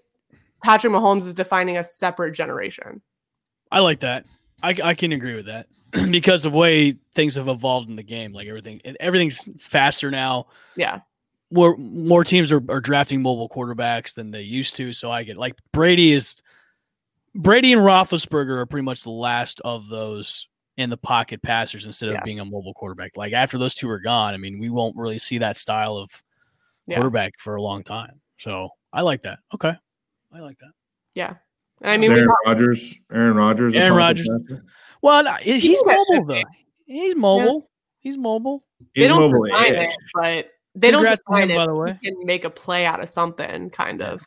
Patrick 0.63 0.93
Mahomes 0.93 1.25
is 1.25 1.33
defining 1.33 1.77
a 1.77 1.83
separate 1.83 2.31
generation. 2.31 3.01
I 3.71 3.79
like 3.79 3.99
that. 4.01 4.25
I, 4.63 4.75
I 4.83 4.93
can 4.93 5.11
agree 5.11 5.35
with 5.35 5.45
that 5.47 5.67
because 6.11 6.45
of 6.45 6.51
the 6.51 6.57
way 6.57 6.97
things 7.13 7.35
have 7.35 7.47
evolved 7.47 7.89
in 7.89 7.95
the 7.95 8.03
game. 8.03 8.33
Like 8.33 8.47
everything, 8.47 8.81
everything's 8.99 9.47
faster 9.59 10.11
now. 10.11 10.47
Yeah. 10.75 10.99
More 11.51 11.75
more 11.77 12.23
teams 12.23 12.51
are, 12.51 12.61
are 12.69 12.79
drafting 12.81 13.21
mobile 13.23 13.49
quarterbacks 13.49 14.13
than 14.13 14.29
they 14.31 14.41
used 14.43 14.75
to. 14.75 14.93
So 14.93 15.09
I 15.09 15.23
get 15.23 15.35
like 15.37 15.55
Brady 15.73 16.11
is 16.11 16.35
Brady 17.33 17.73
and 17.73 17.81
Roethlisberger 17.81 18.57
are 18.57 18.65
pretty 18.65 18.83
much 18.85 19.01
the 19.03 19.09
last 19.11 19.59
of 19.61 19.87
those 19.89 20.47
in 20.77 20.89
the 20.89 20.97
pocket 20.97 21.41
passers 21.41 21.85
instead 21.85 22.09
of 22.09 22.15
Yeah. 22.15 22.23
being 22.23 22.39
a 22.39 22.45
mobile 22.45 22.73
quarterback. 22.73 23.17
Like 23.17 23.33
after 23.33 23.57
those 23.57 23.73
two 23.75 23.89
are 23.89 23.99
gone, 23.99 24.33
I 24.33 24.37
mean, 24.37 24.59
we 24.59 24.69
won't 24.69 24.95
really 24.95 25.17
see 25.19 25.39
that 25.39 25.57
style 25.57 25.97
of 25.97 26.09
Yeah. 26.87 26.95
quarterback 26.97 27.33
for 27.39 27.55
a 27.55 27.61
long 27.61 27.83
time. 27.83 28.21
So 28.37 28.69
I 28.93 29.01
like 29.01 29.23
that. 29.23 29.39
Okay. 29.53 29.73
I 30.31 30.39
like 30.39 30.59
that. 30.59 30.71
Yeah. 31.15 31.35
And 31.81 31.91
I 31.91 31.97
mean, 31.97 32.11
Aaron 32.11 32.25
talk- 32.27 32.37
Rodgers. 32.45 32.99
Aaron 33.11 33.35
Rodgers. 33.35 33.75
Aaron 33.75 33.93
Rodgers. 33.95 34.29
Well, 35.01 35.35
he's 35.41 35.61
He's 35.63 35.83
mobile 35.85 36.25
though. 36.25 36.43
He's 36.85 37.15
mobile. 37.15 37.69
He's 37.99 38.17
mobile. 38.17 38.63
they 38.95 39.01
He's 39.01 39.07
don't 39.09 39.19
mobile 39.31 39.45
define 39.45 39.73
it, 39.75 39.89
but 40.13 40.49
they 40.75 40.91
don't 40.91 40.99
Congrats 41.01 41.19
to 41.19 41.23
define 41.27 41.43
him, 41.43 41.51
it. 41.51 41.55
by 41.57 41.65
the 41.67 41.75
way. 41.75 41.99
He 42.01 42.11
can 42.11 42.25
make 42.25 42.43
a 42.45 42.49
play 42.49 42.85
out 42.85 43.01
of 43.01 43.09
something, 43.09 43.69
kind 43.69 44.01
of. 44.01 44.25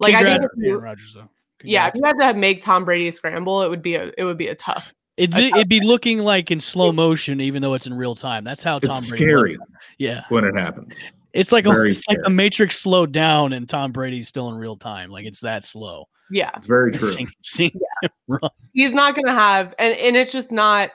Like 0.00 0.14
I 0.14 0.22
think 0.22 0.42
if 0.42 0.50
to 0.50 0.56
Aaron 0.58 0.68
you, 0.70 0.78
Rodgers 0.78 1.12
though. 1.14 1.28
yeah, 1.62 1.86
if 1.88 1.94
you 1.94 2.00
had 2.04 2.18
to 2.32 2.34
make 2.38 2.62
Tom 2.62 2.84
Brady 2.84 3.10
scramble, 3.10 3.62
it 3.62 3.70
would 3.70 3.82
be 3.82 3.94
a 3.94 4.12
it 4.18 4.24
would 4.24 4.38
be 4.38 4.48
a 4.48 4.54
tough. 4.54 4.92
It'd 5.16 5.34
be, 5.36 5.48
it'd 5.48 5.68
be 5.68 5.80
looking 5.80 6.20
like 6.20 6.50
in 6.50 6.58
slow 6.58 6.90
motion, 6.90 7.40
even 7.40 7.60
though 7.62 7.74
it's 7.74 7.86
in 7.86 7.92
real 7.94 8.14
time. 8.14 8.44
That's 8.44 8.62
how 8.62 8.78
Tom 8.78 8.96
It's 8.96 9.10
Brady. 9.10 9.24
scary 9.24 9.52
looks. 9.56 9.70
Yeah, 9.98 10.24
when 10.30 10.44
it 10.44 10.56
happens. 10.56 11.12
it's 11.34 11.52
like 11.52 11.66
a, 11.66 11.68
Very 11.70 11.90
it's 11.90 12.02
like 12.08 12.16
scary. 12.16 12.24
the 12.24 12.30
Matrix 12.30 12.78
slowed 12.78 13.12
down, 13.12 13.52
and 13.52 13.68
Tom 13.68 13.92
Brady's 13.92 14.26
still 14.28 14.48
in 14.48 14.54
real 14.56 14.76
time. 14.76 15.10
Like 15.10 15.26
it's 15.26 15.40
that 15.40 15.64
slow. 15.64 16.08
Yeah, 16.32 16.50
It's 16.56 16.66
very 16.66 16.90
true. 16.92 17.08
Seeing, 17.10 17.30
seeing 17.42 17.70
him 18.02 18.10
run. 18.26 18.50
he's 18.72 18.94
not 18.94 19.14
going 19.14 19.26
to 19.26 19.34
have, 19.34 19.74
and 19.78 19.94
and 19.96 20.16
it's 20.16 20.32
just 20.32 20.50
not. 20.50 20.90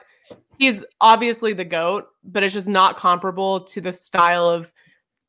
He's 0.58 0.84
obviously 1.00 1.52
the 1.52 1.64
goat, 1.64 2.08
but 2.24 2.42
it's 2.42 2.52
just 2.54 2.68
not 2.68 2.96
comparable 2.96 3.60
to 3.60 3.80
the 3.80 3.92
style 3.92 4.48
of 4.48 4.72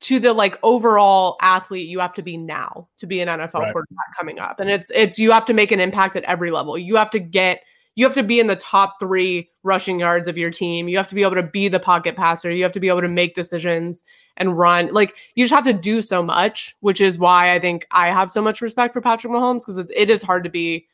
to 0.02 0.20
the 0.20 0.34
like 0.34 0.58
overall 0.64 1.36
athlete 1.42 1.88
you 1.88 2.00
have 2.00 2.14
to 2.16 2.22
be 2.22 2.38
now 2.38 2.88
to 2.98 3.06
be 3.06 3.20
an 3.22 3.28
NFL 3.28 3.54
Right. 3.56 3.72
quarterback 3.74 4.18
coming 4.18 4.40
up. 4.40 4.60
And 4.60 4.70
it's 4.70 4.90
it's 4.96 5.20
you 5.20 5.32
have 5.32 5.46
to 5.46 5.54
make 5.54 5.72
an 5.72 5.80
impact 5.80 6.16
at 6.16 6.24
every 6.24 6.50
level. 6.52 6.78
You 6.78 6.96
have 6.96 7.12
to 7.12 7.20
get 7.20 7.62
you 7.96 8.06
have 8.06 8.16
to 8.16 8.24
be 8.24 8.40
in 8.40 8.48
the 8.48 8.56
top 8.56 8.96
3 9.00 9.48
rushing 9.64 10.00
yards 10.00 10.28
of 10.30 10.38
your 10.38 10.50
team. 10.52 10.88
You 10.88 10.96
have 10.98 11.08
to 11.08 11.16
be 11.16 11.22
able 11.22 11.36
to 11.36 11.44
be 11.44 11.68
the 11.68 11.82
pocket 11.82 12.16
passer. 12.16 12.50
You 12.50 12.64
have 12.64 12.72
to 12.72 12.80
be 12.80 12.88
able 12.88 13.02
to 13.02 13.10
make 13.10 13.36
decisions 13.36 14.04
and 14.40 14.58
run. 14.58 14.92
Like 14.94 15.16
you 15.36 15.44
just 15.44 15.54
have 15.54 15.66
to 15.66 15.74
do 15.74 16.02
so 16.02 16.24
much, 16.24 16.76
which 16.80 17.02
is 17.02 17.20
why 17.20 17.54
I 17.54 17.60
think 17.60 17.86
I 17.92 18.08
have 18.08 18.32
so 18.32 18.42
much 18.42 18.62
respect 18.62 18.94
for 18.94 19.02
Patrick 19.02 19.32
Mahomes 19.32 19.60
because 19.66 19.78
it, 19.78 19.92
it 19.96 20.10
is 20.10 20.22
hard 20.22 20.44
to 20.46 20.50
be 20.50 20.88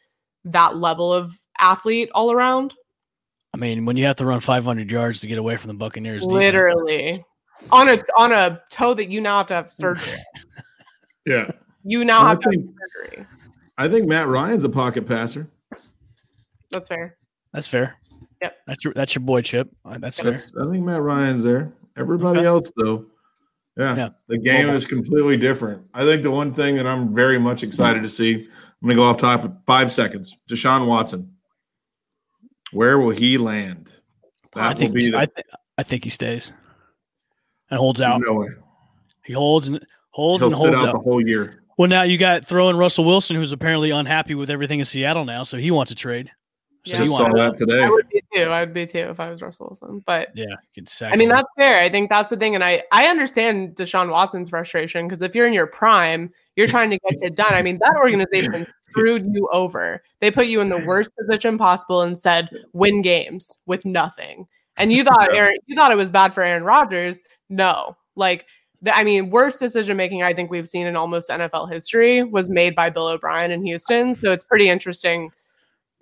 that 0.46 0.78
level 0.78 1.14
of 1.14 1.39
athlete 1.58 2.10
all 2.14 2.32
around. 2.32 2.74
I 3.54 3.58
mean, 3.58 3.86
when 3.86 3.96
you 3.96 4.04
have 4.06 4.18
to 4.18 4.26
run 4.26 4.41
500 4.41 4.91
yards 4.91 5.22
to 5.22 5.28
get 5.28 5.38
away 5.38 5.56
from 5.56 5.70
the 5.70 5.76
Buccaneers, 5.76 6.24
defense, 6.24 6.34
Literally. 6.34 7.24
On 7.72 7.88
a 7.88 8.04
on 8.18 8.34
a 8.34 8.62
toe 8.70 8.93
that 8.93 9.10
you 9.10 9.22
now 9.22 9.38
have 9.38 9.48
to 9.48 9.54
have 9.54 9.72
surgery. 9.72 10.18
Yeah. 11.26 11.50
You 11.84 12.06
now 12.06 12.20
Well, 12.20 12.26
I 12.28 12.30
have 12.30 12.39
to 12.41 12.50
have 12.50 12.60
surgery. 12.93 13.26
I 13.80 13.88
think 13.89 14.08
Matt 14.08 14.28
Ryan's 14.28 14.64
a 14.64 14.70
pocket 14.70 15.08
passer. 15.08 15.48
That's 16.72 16.88
fair. 16.88 17.16
that's 17.52 17.68
fair. 17.68 17.96
Yep. 18.41 18.58
That's 18.68 18.84
your 18.84 18.93
that's 18.93 19.16
your 19.16 19.24
boy 19.24 19.41
Chip. 19.41 19.70
Uh, 19.84 19.98
That's 19.98 20.20
fair. 20.20 20.32
That's, 20.32 20.54
I 20.56 20.70
think 20.70 20.84
Matt 20.86 21.02
Ryan's 21.02 21.43
there. 21.43 21.72
Everybody 21.98 22.39
Okay. 22.39 22.48
else, 22.48 22.72
though, 22.76 23.06
yeah, 23.78 23.95
Yeah. 23.95 24.09
the 24.28 24.38
game 24.38 24.69
is 24.69 24.86
completely 24.88 25.38
different. 25.38 25.84
I 25.93 26.03
think 26.03 26.23
the 26.23 26.32
one 26.32 26.53
thing 26.53 26.76
that 26.76 26.88
I'm 26.88 27.13
very 27.13 27.38
much 27.39 27.63
excited 27.63 28.01
to 28.03 28.07
see, 28.09 28.34
I'm 28.34 28.88
going 28.88 28.89
to 28.91 28.95
go 28.95 29.03
off 29.03 29.17
top 29.17 29.41
for 29.41 29.57
five 29.65 29.89
seconds. 29.91 30.38
Deshaun 30.49 30.88
Watson. 30.88 31.32
Where 32.71 32.99
will 32.99 33.11
he 33.11 33.38
land? 33.38 33.93
That 34.53 34.63
I 34.63 34.69
will 34.69 34.76
think 34.76 34.93
be 34.93 35.11
the, 35.11 35.17
I, 35.19 35.26
th- 35.26 35.47
I 35.78 35.84
think 35.84 36.03
he 36.03 36.09
stays 36.09 36.51
and 37.69 37.78
holds 37.78 38.01
out. 38.01 38.21
no 38.26 38.34
way. 38.39 38.47
He 39.23 39.34
holds 39.34 39.67
and 39.67 39.86
holds 40.11 40.41
He'll 40.41 40.47
and 40.49 40.55
sit 40.55 40.69
holds 40.69 40.82
out 40.82 40.89
out. 40.89 40.93
the 40.93 40.99
whole 40.99 41.26
year. 41.26 41.61
Well, 41.78 41.89
now 41.89 42.03
you 42.03 42.17
got 42.17 42.45
throwing 42.45 42.78
Russell 42.78 43.03
Wilson, 43.05 43.36
who's 43.36 43.51
apparently 43.51 43.91
unhappy 43.91 44.34
with 44.36 44.49
everything 44.49 44.80
in 44.80 44.86
Seattle 44.86 45.26
now, 45.26 45.43
so 45.43 45.57
he 45.57 45.71
wants 45.71 45.91
a 45.91 45.95
trade. 45.95 46.32
So 46.86 46.94
Yeah. 46.94 46.98
Just 47.00 47.18
saw 47.18 47.32
that 47.34 47.56
today. 47.56 47.84
I 47.84 47.90
would 47.90 48.08
be 48.10 48.22
too. 48.34 48.44
I 48.44 48.60
would 48.60 48.74
be 48.74 48.86
too 48.86 49.00
if 49.00 49.20
I 49.20 49.30
was 49.30 49.42
Russell 49.42 49.68
Wilson. 49.68 50.04
But 50.06 50.30
Yeah, 50.36 50.46
he 50.62 50.82
can 50.82 50.86
sack 50.86 51.14
I 51.14 51.18
mean 51.18 51.30
that's 51.30 51.48
fair. 51.58 51.80
I 51.80 51.90
think 51.90 52.10
that's 52.10 52.30
the 52.30 52.38
thing, 52.38 52.54
and 52.56 52.64
I 52.64 52.84
I 52.92 53.08
understand 53.08 53.76
Deshaun 53.76 54.10
Watson's 54.12 54.50
frustration 54.50 55.08
because 55.08 55.22
if 55.22 55.34
you're 55.34 55.48
in 55.48 55.54
your 55.54 55.68
prime, 55.68 56.32
you're 56.56 56.68
trying 56.68 56.92
to 56.92 57.00
get 57.00 57.24
it 57.24 57.36
done. 57.36 57.54
I 57.54 57.62
mean 57.62 57.80
that 57.80 57.96
organization 57.98 58.68
screwed 58.90 59.26
you 59.34 59.50
over. 59.52 60.04
They 60.20 60.30
put 60.32 60.48
you 60.48 60.62
in 60.62 60.70
the 60.70 60.84
worst 60.86 61.10
position 61.20 61.58
possible 61.58 62.02
and 62.02 62.18
said 62.18 62.50
win 62.74 63.02
games 63.02 63.52
with 63.66 63.84
nothing. 63.86 64.48
And 64.78 64.92
you 64.92 65.04
thought 65.04 65.30
Yeah. 65.34 65.40
Aaron, 65.40 65.58
you 65.66 65.76
thought 65.76 65.92
it 65.92 65.96
was 65.98 66.12
bad 66.12 66.34
for 66.34 66.44
Aaron 66.44 66.64
Rodgers. 66.64 67.24
No, 67.50 67.98
like 68.16 68.46
the, 68.82 68.96
I 68.96 69.04
mean, 69.04 69.32
worst 69.32 69.60
decision 69.60 69.98
making 69.98 70.22
I 70.22 70.34
think 70.34 70.52
we've 70.52 70.70
seen 70.70 70.86
in 70.86 70.96
almost 70.96 71.30
NFL 71.30 71.72
history 71.72 72.24
was 72.24 72.50
made 72.50 72.76
by 72.76 72.90
Bill 72.90 73.08
O'Brien 73.08 73.52
in 73.52 73.66
Houston. 73.66 74.14
So 74.14 74.32
it's 74.32 74.44
pretty 74.44 74.70
interesting. 74.70 75.32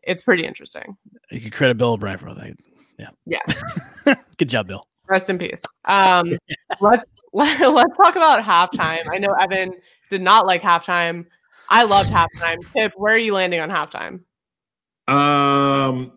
It's 0.06 0.24
pretty 0.24 0.46
interesting. 0.46 0.98
you 1.32 1.40
can 1.42 1.52
credit 1.52 1.78
Bill 1.78 1.94
O'Brien 1.94 2.18
for 2.18 2.34
that. 2.34 2.54
Yeah, 3.00 3.10
Yeah. 3.26 4.16
good 4.38 4.50
job, 4.50 4.68
Bill. 4.68 4.84
Rest 5.08 5.30
in 5.30 5.38
peace. 5.38 5.64
Um, 5.86 6.34
let's 6.82 7.06
let, 7.34 7.60
let's 7.74 7.98
talk 7.98 8.16
about 8.16 8.44
halftime. 8.44 9.02
I 9.12 9.18
know 9.18 9.34
Evan 9.40 9.74
did 10.10 10.22
not 10.22 10.46
like 10.46 10.62
halftime. 10.62 11.26
I 11.70 11.84
loved 11.84 12.10
halftime. 12.10 12.58
Pip, 12.74 12.94
where 12.96 13.16
are 13.16 13.18
you 13.18 13.34
landing 13.34 13.60
on 13.60 13.70
halftime? 13.70 14.22
Um, 15.08 16.12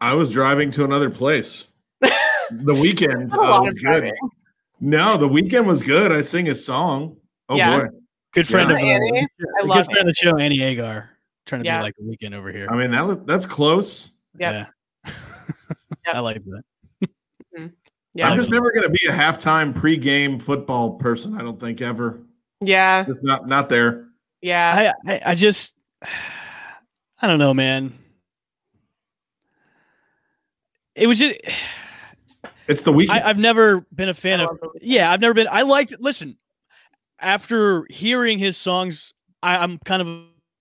I 0.00 0.14
was 0.14 0.30
driving 0.30 0.70
to 0.72 0.84
another 0.84 1.10
place. 1.10 1.66
The 2.00 2.74
Weeknd 2.74 3.32
uh, 3.32 3.36
was 3.62 3.74
good. 3.78 3.82
driving. 3.82 4.14
No, 4.80 5.16
the 5.16 5.28
Weeknd 5.28 5.66
was 5.66 5.82
good. 5.82 6.12
I 6.12 6.20
sing 6.20 6.46
his 6.46 6.64
song. 6.64 7.16
Oh 7.48 7.56
Yeah. 7.56 7.78
boy. 7.80 7.86
Good 8.32 8.46
friend 8.46 8.70
Yeah. 8.70 8.76
of 8.76 8.82
uh, 8.82 8.86
Annie? 8.86 9.18
I 9.20 9.26
good 9.62 9.68
love 9.70 9.84
friend 9.86 10.00
of 10.00 10.06
the 10.06 10.14
show, 10.14 10.36
Annie 10.36 10.60
Agar, 10.62 11.10
trying 11.46 11.62
to 11.62 11.66
Yeah. 11.66 11.78
be 11.78 11.82
like 11.82 11.94
the 11.96 12.02
Weeknd 12.04 12.34
over 12.34 12.50
here. 12.52 12.66
I 12.70 12.76
mean 12.76 12.90
that 12.92 13.06
was 13.06 13.18
that's 13.24 13.46
close. 13.46 14.14
Yep. 14.38 14.52
Yeah, 14.52 15.12
Yep. 16.06 16.14
I 16.14 16.18
like 16.20 16.42
that. 16.44 16.62
Yeah, 18.16 18.28
I'm 18.28 18.36
just 18.36 18.50
never 18.50 18.70
gonna 18.72 18.90
be 18.90 19.06
a 19.08 19.12
halftime 19.12 19.72
pregame 19.74 20.40
football 20.40 20.92
person. 20.98 21.36
I 21.36 21.42
don't 21.42 21.58
think 21.58 21.80
ever. 21.82 22.20
yeah, 22.60 23.04
Just 23.04 23.22
not 23.24 23.48
not 23.48 23.68
there. 23.68 24.06
yeah. 24.40 24.92
I, 25.06 25.12
I 25.12 25.20
I 25.30 25.34
just 25.34 25.74
I 27.22 27.26
don't 27.26 27.38
know, 27.38 27.52
man. 27.54 27.92
It 30.94 31.06
was 31.06 31.18
just 31.18 31.38
It's 32.68 32.80
the 32.82 32.92
Weeknd. 32.92 33.10
I, 33.10 33.28
I've 33.28 33.38
never 33.38 33.84
been 33.94 34.08
a 34.08 34.14
fan 34.14 34.40
of. 34.40 34.58
Yeah, 34.80 35.10
I've 35.10 35.20
never 35.20 35.34
been. 35.34 35.48
I 35.50 35.62
liked. 35.62 35.94
Listen, 36.00 36.38
after 37.18 37.84
hearing 37.90 38.38
his 38.38 38.56
songs, 38.56 39.12
I, 39.42 39.58
I'm 39.58 39.78
kind 39.84 40.00
of 40.02 40.08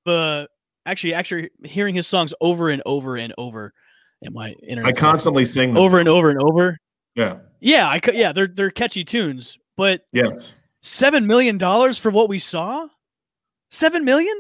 uh 0.05 0.47
actually 0.85 1.13
actually 1.13 1.49
hearing 1.63 1.95
his 1.95 2.07
songs 2.07 2.33
over 2.41 2.69
and 2.69 2.81
over 2.85 3.15
and 3.15 3.33
over 3.37 3.73
in 4.21 4.33
my 4.33 4.51
internet. 4.67 4.95
I 4.95 4.99
constantly 4.99 5.45
sing 5.45 5.73
them. 5.73 5.77
over 5.83 5.99
and 5.99 6.09
over 6.09 6.29
and 6.29 6.41
over. 6.41 6.77
Yeah. 7.15 7.37
Yeah, 7.59 7.87
I 7.89 7.99
could. 7.99 8.15
Yeah, 8.15 8.31
they're 8.33 8.47
they're 8.47 8.71
catchy 8.71 9.03
tunes, 9.03 9.57
but 9.77 10.01
Yes. 10.11 10.55
seven 10.81 11.27
million 11.27 11.57
dollars 11.57 11.97
for 11.99 12.11
what 12.11 12.27
we 12.29 12.39
saw. 12.39 12.87
Seven 13.69 14.03
million? 14.05 14.35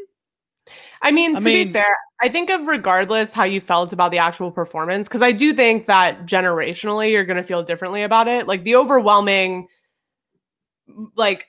I 1.01 1.11
mean, 1.11 1.35
I 1.35 1.39
to 1.39 1.45
mean- 1.45 1.67
be 1.67 1.73
fair, 1.73 1.97
I 2.21 2.29
think 2.29 2.49
of 2.49 2.67
regardless 2.67 3.33
how 3.33 3.43
you 3.43 3.59
felt 3.59 3.91
about 3.93 4.11
the 4.11 4.17
actual 4.19 4.51
performance, 4.51 5.07
because 5.07 5.21
I 5.21 5.31
do 5.33 5.53
think 5.53 5.85
that 5.87 6.25
generationally 6.25 7.11
you're 7.11 7.25
going 7.25 7.37
to 7.37 7.43
feel 7.43 7.63
differently 7.63 8.03
about 8.03 8.27
it. 8.29 8.47
Like 8.47 8.63
the 8.63 8.75
overwhelming, 8.77 9.67
like 11.15 11.45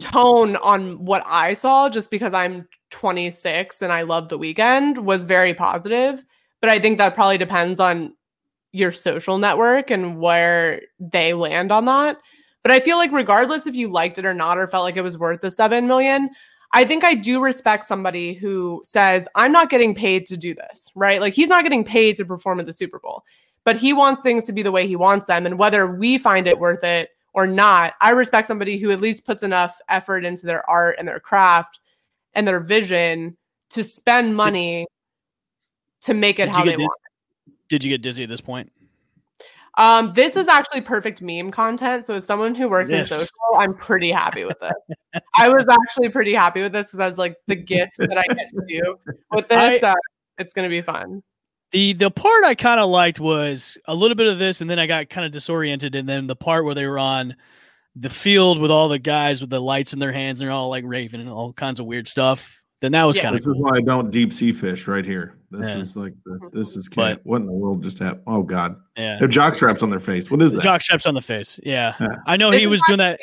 tone 0.00 0.56
on 0.56 1.04
what 1.04 1.22
I 1.26 1.54
saw, 1.54 1.88
just 1.88 2.10
because 2.10 2.34
I'm 2.34 2.68
26 2.90 3.82
and 3.82 3.92
I 3.92 4.02
love 4.02 4.28
the 4.28 4.38
Weeknd, 4.38 4.98
was 4.98 5.24
very 5.24 5.54
positive. 5.54 6.24
But 6.60 6.70
I 6.70 6.78
think 6.78 6.98
that 6.98 7.14
probably 7.14 7.38
depends 7.38 7.80
on 7.80 8.14
your 8.72 8.90
social 8.90 9.38
network 9.38 9.90
and 9.90 10.18
where 10.18 10.82
they 10.98 11.32
land 11.32 11.72
on 11.72 11.84
that. 11.86 12.18
But 12.62 12.72
I 12.72 12.80
feel 12.80 12.96
like 12.96 13.12
regardless 13.12 13.66
if 13.66 13.76
you 13.76 13.88
liked 13.88 14.18
it 14.18 14.26
or 14.26 14.34
not 14.34 14.58
or 14.58 14.66
felt 14.66 14.84
like 14.84 14.96
it 14.96 15.02
was 15.02 15.16
worth 15.16 15.40
the 15.40 15.50
7 15.50 15.86
million, 15.86 16.28
I 16.72 16.84
think 16.84 17.02
I 17.02 17.14
do 17.14 17.40
respect 17.40 17.84
somebody 17.84 18.34
who 18.34 18.82
says, 18.84 19.26
I'm 19.34 19.52
not 19.52 19.70
getting 19.70 19.94
paid 19.94 20.26
to 20.26 20.36
do 20.36 20.54
this, 20.54 20.90
right? 20.94 21.20
Like 21.20 21.34
he's 21.34 21.48
not 21.48 21.64
getting 21.64 21.84
paid 21.84 22.16
to 22.16 22.24
perform 22.24 22.60
at 22.60 22.66
the 22.66 22.72
Super 22.72 22.98
Bowl, 22.98 23.24
but 23.64 23.76
he 23.76 23.92
wants 23.92 24.20
things 24.20 24.44
to 24.46 24.52
be 24.52 24.62
the 24.62 24.72
way 24.72 24.86
he 24.86 24.96
wants 24.96 25.26
them. 25.26 25.46
And 25.46 25.58
whether 25.58 25.86
we 25.86 26.18
find 26.18 26.46
it 26.46 26.58
worth 26.58 26.84
it 26.84 27.10
or 27.32 27.46
not, 27.46 27.94
I 28.00 28.10
respect 28.10 28.46
somebody 28.46 28.76
who 28.76 28.90
at 28.90 29.00
least 29.00 29.24
puts 29.24 29.42
enough 29.42 29.78
effort 29.88 30.26
into 30.26 30.44
their 30.44 30.68
art 30.68 30.96
and 30.98 31.08
their 31.08 31.20
craft 31.20 31.78
and 32.34 32.46
their 32.46 32.60
vision 32.60 33.36
to 33.70 33.84
spend 33.84 34.36
money 34.36 34.86
to 36.02 36.14
make 36.14 36.38
it 36.38 36.46
Did 36.46 36.54
how 36.54 36.64
they 36.64 36.76
want. 36.76 36.92
Did 37.68 37.84
you 37.84 37.90
get 37.90 38.02
dizzy 38.02 38.22
at 38.22 38.28
this 38.28 38.40
point? 38.40 38.72
Um, 39.76 40.12
this 40.14 40.34
is 40.34 40.48
actually 40.48 40.80
perfect 40.80 41.22
meme 41.22 41.52
content. 41.52 42.04
So 42.04 42.14
as 42.14 42.26
someone 42.26 42.54
who 42.54 42.68
works 42.68 42.90
Yes. 42.90 43.10
in 43.12 43.18
social, 43.18 43.36
I'm 43.56 43.74
pretty 43.74 44.10
happy 44.10 44.44
with 44.44 44.58
this. 44.58 45.22
I 45.36 45.48
was 45.48 45.64
actually 45.70 46.08
pretty 46.08 46.34
happy 46.34 46.62
with 46.62 46.72
this 46.72 46.88
because 46.88 47.00
I 47.00 47.06
was 47.06 47.18
like 47.18 47.36
the 47.46 47.54
gifts 47.54 47.96
that 47.98 48.18
I 48.18 48.24
get 48.34 48.48
to 48.48 48.62
do 48.66 48.98
with 49.30 49.46
this. 49.48 49.82
uh, 49.82 49.94
it's 50.38 50.52
gonna 50.52 50.68
be 50.68 50.80
fun. 50.80 51.22
The 51.70 51.92
the 51.92 52.10
part 52.10 52.44
I 52.44 52.54
kind 52.54 52.80
of 52.80 52.88
liked 52.88 53.20
was 53.20 53.78
a 53.84 53.94
little 53.94 54.14
bit 54.16 54.26
of 54.26 54.38
this, 54.38 54.60
and 54.60 54.68
then 54.70 54.78
I 54.78 54.86
got 54.86 55.10
kind 55.10 55.24
of 55.26 55.32
disoriented, 55.32 55.94
and 55.94 56.08
then 56.08 56.26
the 56.26 56.36
part 56.36 56.64
where 56.64 56.74
they 56.74 56.86
were 56.86 56.98
on 56.98 57.36
the 57.96 58.10
field 58.10 58.58
with 58.60 58.70
all 58.70 58.88
the 58.88 58.98
guys 58.98 59.40
with 59.40 59.50
the 59.50 59.60
lights 59.60 59.92
in 59.92 59.98
their 59.98 60.12
hands, 60.12 60.40
and 60.40 60.46
they're 60.48 60.54
all 60.54 60.68
like 60.68 60.84
raving 60.86 61.20
and 61.20 61.28
all 61.30 61.52
kinds 61.52 61.80
of 61.80 61.86
weird 61.86 62.06
stuff. 62.08 62.54
Then 62.80 62.92
that 62.92 63.04
was 63.04 63.16
Yeah. 63.16 63.24
kind 63.24 63.34
of 63.34 63.40
This 63.40 63.48
is 63.48 63.54
why 63.56 63.76
I 63.78 63.80
don't 63.80 64.10
deep 64.10 64.32
sea 64.32 64.52
fish 64.52 64.86
right 64.86 65.04
here. 65.04 65.36
This 65.50 65.68
Yeah. 65.74 65.78
is 65.80 65.96
like 65.96 66.14
the, 66.24 66.38
this 66.52 66.76
is 66.76 66.88
But- 66.94 67.20
what 67.24 67.40
in 67.40 67.46
the 67.46 67.52
world 67.52 67.82
just 67.82 67.98
happened? 67.98 68.22
Oh 68.28 68.42
God, 68.42 68.76
yeah. 68.96 69.14
they 69.16 69.20
have 69.24 69.30
jock 69.30 69.54
straps 69.56 69.82
on 69.82 69.90
their 69.90 69.98
face. 69.98 70.30
What 70.30 70.40
is 70.42 70.52
The 70.52 70.58
that? 70.58 70.62
jock 70.62 70.80
straps 70.82 71.04
on 71.06 71.14
the 71.14 71.22
face. 71.22 71.58
Yeah, 71.64 71.94
Yeah. 72.00 72.06
I 72.26 72.36
know 72.36 72.50
This 72.52 72.60
he 72.60 72.66
was 72.68 72.80
doing 72.86 72.98
that. 72.98 73.18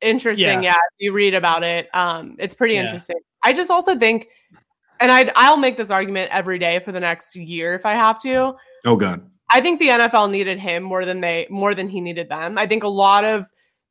Interesting, 0.00 0.44
Yeah. 0.46 0.60
yeah. 0.60 0.78
You 0.98 1.12
read 1.12 1.34
about 1.34 1.62
it, 1.64 1.88
um, 1.94 2.36
it's 2.38 2.54
pretty 2.54 2.74
Yeah. 2.74 2.84
interesting. 2.84 3.16
I 3.44 3.52
just 3.52 3.70
also 3.70 3.96
think, 3.98 4.28
and 5.00 5.10
I 5.10 5.32
I'll 5.34 5.56
make 5.56 5.76
this 5.76 5.90
argument 5.90 6.30
every 6.32 6.58
day 6.60 6.78
for 6.78 6.92
the 6.92 7.00
next 7.00 7.34
year 7.34 7.74
if 7.74 7.84
I 7.86 7.94
have 7.94 8.20
to. 8.22 8.54
oh 8.84 8.96
God, 8.96 9.22
I 9.52 9.60
think 9.60 9.80
the 9.80 9.88
NFL 9.90 10.28
needed 10.30 10.58
him 10.60 10.82
more 10.84 11.04
than 11.04 11.20
they 11.20 11.46
more 11.50 11.74
than 11.74 11.88
he 11.88 12.00
needed 12.00 12.28
them. 12.28 12.56
I 12.56 12.66
think 12.68 12.84
a 12.84 12.88
lot 12.88 13.24
of 13.24 13.46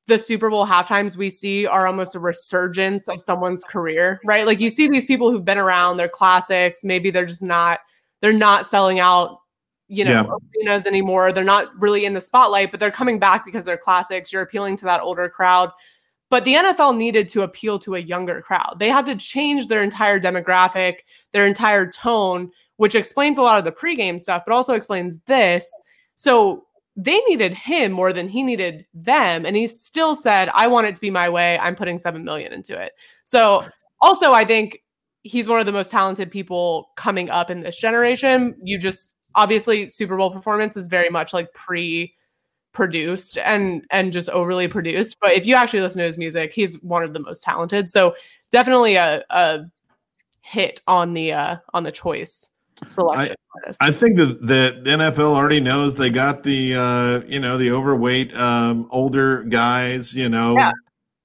the 0.07 0.17
Super 0.17 0.49
Bowl 0.49 0.65
halftimes 0.65 1.15
we 1.15 1.29
see 1.29 1.65
are 1.67 1.85
almost 1.87 2.15
a 2.15 2.19
resurgence 2.19 3.07
of 3.07 3.21
someone's 3.21 3.63
career, 3.63 4.19
right? 4.25 4.45
Like 4.45 4.59
you 4.59 4.69
see 4.69 4.89
these 4.89 5.05
people 5.05 5.31
who've 5.31 5.45
been 5.45 5.57
around, 5.59 5.97
they're 5.97 6.09
classics, 6.09 6.83
maybe 6.83 7.11
they're 7.11 7.25
just 7.25 7.43
not 7.43 7.79
they're 8.21 8.33
not 8.33 8.65
selling 8.67 8.99
out, 8.99 9.39
you 9.87 10.05
know, 10.05 10.11
Yeah. 10.11 10.67
arenas 10.67 10.85
anymore. 10.85 11.31
They're 11.31 11.43
not 11.43 11.69
really 11.79 12.05
in 12.05 12.13
the 12.13 12.21
spotlight, 12.21 12.69
but 12.71 12.79
they're 12.79 12.91
coming 12.91 13.17
back 13.19 13.45
because 13.45 13.65
they're 13.65 13.77
classics. 13.77 14.31
You're 14.31 14.43
appealing 14.43 14.75
to 14.77 14.85
that 14.85 15.01
older 15.01 15.27
crowd. 15.27 15.71
But 16.29 16.45
the 16.45 16.53
NFL 16.53 16.95
needed 16.97 17.27
to 17.29 17.41
appeal 17.41 17.77
to 17.79 17.95
a 17.95 17.99
younger 17.99 18.41
crowd. 18.41 18.77
They 18.79 18.89
had 18.89 19.05
to 19.07 19.15
change 19.15 19.67
their 19.67 19.83
entire 19.83 20.19
demographic, 20.19 20.99
their 21.33 21.45
entire 21.47 21.91
tone, 21.91 22.51
which 22.77 22.95
explains 22.95 23.37
a 23.37 23.41
lot 23.41 23.57
of 23.59 23.65
the 23.65 23.71
pregame 23.71 24.19
stuff, 24.21 24.43
but 24.45 24.53
also 24.53 24.73
explains 24.75 25.19
this. 25.21 25.67
So 26.15 26.65
they 26.95 27.19
needed 27.21 27.53
him 27.53 27.91
more 27.91 28.11
than 28.13 28.27
he 28.27 28.43
needed 28.43 28.85
them. 28.93 29.45
And 29.45 29.55
he 29.55 29.67
still 29.67 30.15
said, 30.15 30.49
I 30.53 30.67
want 30.67 30.87
it 30.87 30.95
to 30.95 31.01
be 31.01 31.09
my 31.09 31.29
way. 31.29 31.57
I'm 31.59 31.75
putting 31.75 31.97
seven 31.97 32.23
million 32.23 32.51
into 32.51 32.79
it. 32.79 32.93
So 33.23 33.65
also 34.01 34.33
I 34.33 34.45
think 34.45 34.83
he's 35.23 35.47
one 35.47 35.59
of 35.59 35.65
the 35.65 35.71
most 35.71 35.91
talented 35.91 36.31
people 36.31 36.89
coming 36.95 37.29
up 37.29 37.49
in 37.49 37.61
this 37.61 37.77
generation. 37.77 38.55
You 38.61 38.77
just 38.77 39.15
obviously 39.35 39.87
Super 39.87 40.17
Bowl 40.17 40.31
performance 40.31 40.75
is 40.75 40.87
very 40.87 41.09
much 41.09 41.33
like 41.33 41.53
pre 41.53 42.13
produced 42.73 43.37
and 43.37 43.85
and 43.91 44.11
just 44.11 44.29
overly 44.29 44.67
produced. 44.67 45.17
But 45.21 45.33
if 45.33 45.45
you 45.45 45.55
actually 45.55 45.81
listen 45.81 45.99
to 45.99 46.05
his 46.05 46.17
music, 46.17 46.51
he's 46.53 46.81
one 46.81 47.03
of 47.03 47.13
the 47.13 47.19
most 47.19 47.43
talented. 47.43 47.89
So 47.89 48.15
definitely 48.51 48.95
a, 48.95 49.23
a 49.29 49.65
hit 50.41 50.81
on 50.87 51.13
the 51.13 51.31
uh 51.31 51.57
on 51.73 51.83
the 51.83 51.91
choice 51.91 52.50
selection. 52.87 53.35
artist. 53.55 53.81
I 53.81 53.91
think 53.91 54.17
that 54.17 54.45
the 54.45 54.81
NFL 54.85 55.35
already 55.35 55.59
knows 55.59 55.95
they 55.95 56.09
got 56.09 56.43
the 56.43 56.75
uh, 56.75 57.21
you 57.27 57.39
know 57.39 57.57
the 57.57 57.71
overweight 57.71 58.35
um, 58.35 58.87
older 58.91 59.43
guys. 59.43 60.15
You 60.15 60.29
know, 60.29 60.55
Yeah. 60.57 60.71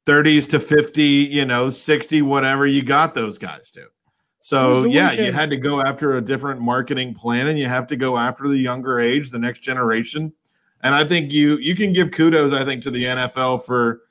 thirties 0.04 0.46
to 0.48 0.60
fifty. 0.60 1.02
You 1.30 1.44
know, 1.44 1.68
sixty, 1.70 2.22
whatever. 2.22 2.66
You 2.66 2.82
got 2.82 3.14
those 3.14 3.38
guys 3.38 3.70
too. 3.70 3.86
So 4.40 4.84
yeah, 4.86 5.10
you 5.12 5.32
had 5.32 5.50
to 5.50 5.56
go 5.56 5.80
after 5.80 6.14
a 6.16 6.20
different 6.20 6.60
marketing 6.60 7.14
plan, 7.14 7.48
and 7.48 7.58
you 7.58 7.66
have 7.66 7.86
to 7.88 7.96
go 7.96 8.16
after 8.16 8.46
the 8.46 8.58
younger 8.58 9.00
age, 9.00 9.30
the 9.30 9.38
next 9.40 9.58
generation. 9.60 10.32
And 10.82 10.94
I 10.94 11.04
think 11.04 11.32
you 11.32 11.56
you 11.56 11.74
can 11.74 11.92
give 11.92 12.12
kudos, 12.12 12.52
I 12.52 12.64
think, 12.64 12.82
to 12.82 12.90
the 12.92 13.04
NFL 13.04 13.64
for 13.64 14.02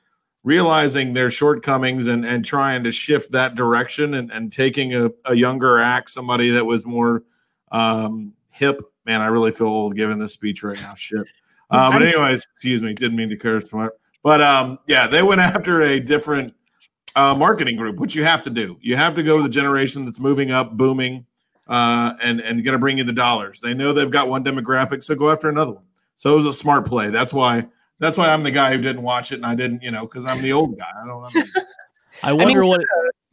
realizing 0.44 1.14
their 1.14 1.30
shortcomings 1.30 2.06
and 2.06 2.26
and 2.26 2.44
trying 2.44 2.84
to 2.84 2.92
shift 2.92 3.32
that 3.32 3.54
direction 3.54 4.12
and, 4.14 4.30
and 4.30 4.52
taking 4.52 4.94
a, 4.94 5.10
a 5.24 5.34
younger 5.34 5.78
act, 5.78 6.10
somebody 6.10 6.50
that 6.50 6.66
was 6.66 6.84
more 6.84 7.22
um, 7.72 8.32
hip. 8.50 8.80
Man, 9.04 9.20
I 9.20 9.26
really 9.26 9.52
feel 9.52 9.68
old 9.68 9.94
giving 9.94 10.18
this 10.18 10.32
speech 10.32 10.62
right 10.62 10.80
now. 10.80 10.94
Shit. 10.94 11.26
Uh, 11.70 11.90
but 11.90 12.02
anyways, 12.02 12.46
excuse 12.52 12.82
me, 12.82 12.94
didn't 12.94 13.16
mean 13.16 13.28
to 13.28 13.36
curse. 13.36 13.70
But 14.22 14.40
um, 14.40 14.78
yeah, 14.86 15.06
they 15.06 15.22
went 15.22 15.40
after 15.42 15.82
a 15.82 16.00
different 16.00 16.54
uh, 17.14 17.34
marketing 17.34 17.76
group, 17.76 17.98
which 17.98 18.14
you 18.14 18.24
have 18.24 18.42
to 18.42 18.50
do. 18.50 18.76
You 18.80 18.96
have 18.96 19.14
to 19.16 19.22
go 19.22 19.36
with 19.36 19.44
the 19.44 19.50
generation 19.50 20.04
that's 20.04 20.20
moving 20.20 20.50
up, 20.50 20.76
booming, 20.76 21.26
uh, 21.66 22.14
and 22.22 22.40
and 22.40 22.62
going 22.64 22.72
to 22.74 22.78
bring 22.78 22.98
you 22.98 23.04
the 23.04 23.12
dollars. 23.12 23.60
They 23.60 23.74
know 23.74 23.92
they've 23.92 24.10
got 24.10 24.28
one 24.28 24.44
demographic, 24.44 25.02
so 25.02 25.14
go 25.14 25.30
after 25.30 25.48
another 25.48 25.72
one. 25.72 25.84
So 26.16 26.32
it 26.32 26.36
was 26.36 26.46
a 26.46 26.52
smart 26.52 26.86
play. 26.86 27.08
That's 27.10 27.34
why. 27.34 27.66
That's 27.98 28.18
why 28.18 28.30
I'm 28.30 28.42
the 28.42 28.50
guy 28.50 28.72
who 28.72 28.82
didn't 28.82 29.02
watch 29.02 29.32
it, 29.32 29.36
and 29.36 29.46
I 29.46 29.54
didn't, 29.54 29.82
you 29.82 29.90
know, 29.90 30.02
because 30.02 30.26
I'm 30.26 30.42
the 30.42 30.52
old 30.52 30.76
guy. 30.76 30.84
I 31.02 31.06
don't. 31.06 31.32
I 32.22 32.32
wonder 32.32 32.60
mean, 32.60 32.68
what 32.70 32.80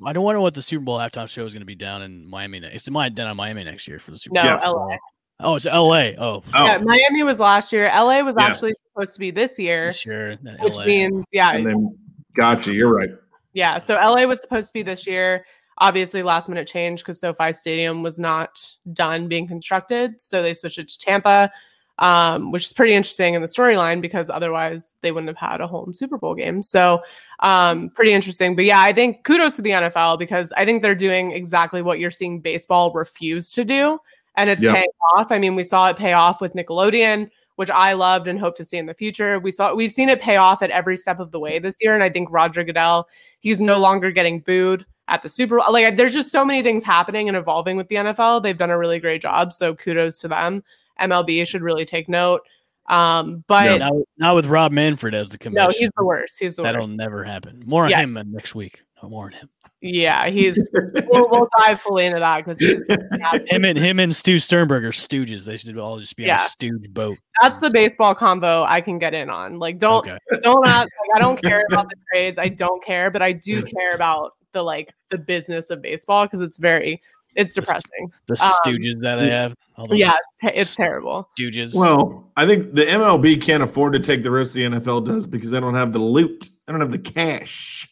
I 0.06 0.14
don't 0.14 0.24
wonder 0.24 0.42
what 0.42 0.54
the 0.54 0.62
Super 0.62 0.84
Bowl 0.84 0.98
halftime 0.98 1.28
show 1.30 1.46
is 1.46 1.54
going 1.54 1.62
to 1.62 1.66
be 1.66 1.76
down 1.76 2.02
in 2.02 2.28
Miami. 2.28 2.60
Next. 2.60 2.76
It's 2.76 2.90
might 2.90 3.16
down 3.16 3.30
in 3.30 3.38
Miami 3.38 3.64
next 3.64 3.88
year 3.88 4.00
for 4.00 4.12
the 4.12 4.18
Super 4.18 4.36
No, 4.36 4.42
Bowl. 4.44 4.52
Yes. 4.52 4.68
LA. 4.68 4.98
Oh, 5.40 5.56
it's 5.56 5.66
L.A. 5.66 6.16
Oh, 6.18 6.42
Oh, 6.54 6.66
Yeah, 6.66 6.78
oh. 6.80 6.84
Miami 6.84 7.24
was 7.24 7.40
last 7.40 7.74
year. 7.74 7.88
LA 7.94 8.22
was 8.22 8.36
Yeah. 8.38 8.46
actually 8.46 8.74
supposed 8.94 9.14
to 9.14 9.20
be 9.20 9.32
this 9.32 9.58
year, 9.60 9.92
sure. 9.92 10.36
which 10.60 10.76
LA. 10.76 10.86
means 10.86 11.26
yeah, 11.32 11.52
and 11.54 11.66
then 11.66 11.98
gotcha. 12.38 12.74
You're 12.74 12.94
right. 12.94 13.10
yeah. 13.54 13.78
So 13.80 13.96
LA 13.96 14.26
was 14.26 14.40
supposed 14.42 14.68
to 14.68 14.74
be 14.74 14.84
this 14.84 15.06
year. 15.08 15.46
Obviously, 15.80 16.22
last 16.22 16.48
minute 16.50 16.68
change 16.68 17.00
because 17.00 17.20
SoFi 17.20 17.52
Stadium 17.52 18.04
was 18.04 18.20
not 18.20 18.60
done 18.94 19.28
being 19.28 19.48
constructed, 19.48 20.22
so 20.22 20.42
they 20.44 20.54
switched 20.54 20.78
it 20.78 20.88
to 20.90 21.00
Tampa, 21.00 21.52
um, 22.00 22.52
which 22.52 22.66
is 22.66 22.74
pretty 22.74 22.94
interesting 22.94 23.34
in 23.34 23.41
the 23.41 23.48
storyline 23.48 24.02
because 24.02 24.30
otherwise 24.30 24.98
they 25.02 25.12
wouldn't 25.12 25.30
have 25.30 25.52
had 25.52 25.62
a 25.62 25.68
home 25.68 25.94
Super 25.94 26.18
Bowl 26.18 26.36
game. 26.36 26.64
So 26.64 27.04
um, 27.41 27.89
pretty 27.89 28.14
interesting. 28.14 28.56
But 28.56 28.66
yeah, 28.66 28.82
I 28.82 28.94
think 28.94 29.24
kudos 29.24 29.56
to 29.58 29.62
the 29.62 29.72
NFL 29.72 30.20
because 30.20 30.52
I 30.58 30.66
think 30.66 30.82
they're 30.82 30.96
doing 30.96 31.32
exactly 31.32 31.82
what 31.82 32.00
you're 32.00 32.12
seeing 32.12 32.39
baseball 32.39 32.91
refuse 32.91 33.52
to 33.54 33.64
do, 33.64 34.00
and 34.36 34.50
it's 34.50 34.62
paying 34.62 34.86
off. 35.16 35.32
I 35.32 35.38
mean, 35.38 35.56
we 35.56 35.64
saw 35.64 35.88
it 35.89 35.98
pay 35.98 36.14
off 36.14 36.41
with 36.41 36.54
Nickelodeon 36.54 37.30
which 37.56 37.70
I 37.70 37.94
loved 37.94 38.28
and 38.28 38.39
hope 38.39 38.56
to 38.56 38.66
see 38.66 38.78
in 38.78 38.88
the 38.88 38.94
future. 38.94 39.39
We 39.39 39.52
saw 39.52 39.74
we've 39.74 39.91
seen 39.91 40.10
it 40.10 40.22
pay 40.22 40.38
off 40.38 40.62
at 40.62 40.72
every 40.72 40.98
step 40.98 41.20
of 41.20 41.32
the 41.32 41.39
way 41.39 41.60
this 41.60 41.78
year, 41.80 41.94
and 41.94 42.04
I 42.04 42.10
think 42.10 42.30
Roger 42.32 42.64
Goodell 42.64 43.08
he's 43.39 43.62
no 43.62 43.78
longer 43.80 44.12
getting 44.12 44.39
booed 44.39 44.86
at 45.08 45.22
the 45.22 45.30
Super 45.30 45.58
Bowl. 45.58 45.72
Like 45.72 45.98
there's 45.98 46.14
just 46.14 46.32
so 46.32 46.44
many 46.46 46.64
things 46.64 46.84
happening 46.84 47.28
and 47.28 47.38
evolving 47.38 47.78
with 47.78 47.89
the 47.89 47.96
NFL. 47.96 48.41
They've 48.41 48.58
done 48.58 48.72
a 48.72 48.78
really 48.78 49.00
great 49.00 49.22
job, 49.22 49.54
so 49.54 49.76
kudos 49.76 50.20
to 50.22 50.28
them. 50.28 50.64
MLB 51.10 51.45
should 51.47 51.62
really 51.62 51.86
take 51.86 52.08
note. 52.10 52.41
Um, 52.88 53.43
but 53.47 53.66
Yeah. 53.66 53.78
Now, 53.78 54.04
now 54.18 54.36
with 54.36 54.45
Rob 54.45 54.72
Manfred 54.72 55.14
as 55.16 55.30
the 55.30 55.38
commissioner, 55.38 55.68
no, 55.70 55.74
he's 55.78 55.89
the 55.95 56.04
worst. 56.04 56.38
He's 56.39 56.56
the 56.56 56.64
worst. 56.64 56.74
That'll 56.74 56.88
worst. 56.88 56.97
never 56.97 57.24
happen. 57.24 57.64
More 57.66 57.86
on 57.86 57.91
Yeah. 57.91 58.01
him 58.01 58.18
uh, 58.18 58.24
next 58.24 58.56
week. 58.56 58.82
No 59.01 59.10
more 59.10 59.26
on 59.26 59.32
him. 59.32 59.49
Yeah, 59.86 60.30
he's. 60.30 60.58
we'll, 60.74 61.28
we'll 61.30 61.49
dive 61.60 61.82
fully 61.82 62.06
into 62.06 62.20
that 62.20 62.38
because 62.38 62.58
he's. 62.58 62.82
Him 63.49 63.66
and 63.66 63.78
him 63.78 63.99
and 63.99 64.16
Stu 64.16 64.39
Sternberg 64.39 64.86
are 64.86 64.93
stooges. 64.93 65.45
They 65.45 65.58
should 65.58 65.78
all 65.78 65.99
just 65.99 66.16
be 66.16 66.30
on 66.32 66.38
a 66.38 66.39
stooge 66.39 66.89
boat. 66.93 67.18
That's 67.41 67.60
the 67.60 67.70
baseball 67.70 68.16
combo 68.16 68.64
I 68.64 68.80
can 68.80 68.97
get 68.97 69.14
in 69.14 69.30
on. 69.30 69.60
Like, 69.60 69.80
don't 69.80 70.08
Okay. 70.08 70.18
don't 70.41 70.66
ask. 70.66 70.88
Like, 71.01 71.18
I 71.18 71.20
don't 71.20 71.41
care 71.41 71.66
about 71.70 71.89
the 71.89 71.97
trades. 72.10 72.38
I 72.38 72.47
don't 72.47 72.82
care, 72.82 73.12
but 73.12 73.22
I 73.22 73.34
do 73.34 73.62
care 73.62 73.93
about 73.93 74.32
the 74.54 74.64
like 74.64 74.93
the 75.12 75.18
business 75.18 75.70
of 75.70 75.82
baseball 75.82 76.26
because 76.28 76.39
it's 76.39 76.58
very 76.58 77.01
it's 77.36 77.54
depressing. 77.54 78.12
The 78.28 78.34
Um, 78.44 78.52
stooges 78.66 79.00
that 79.02 79.16
they 79.18 79.30
have. 79.30 79.54
Yeah, 79.90 80.14
it's, 80.42 80.56
te- 80.56 80.60
it's 80.62 80.76
terrible. 80.76 81.28
Stooges. 81.40 81.74
Well, 81.76 82.32
I 82.38 82.46
think 82.46 82.74
the 82.74 82.84
MLB 82.84 83.42
can't 83.42 83.64
afford 83.64 83.94
to 83.94 84.00
take 84.00 84.24
the 84.24 84.32
risk 84.32 84.54
the 84.54 84.64
NFL 84.64 85.06
does 85.06 85.26
because 85.28 85.52
they 85.52 85.60
don't 85.60 85.74
have 85.76 85.94
the 85.94 86.00
loot. 86.00 86.50
They 86.66 86.74
don't 86.74 86.82
have 86.82 86.92
the 86.92 87.00
cash. 87.00 87.88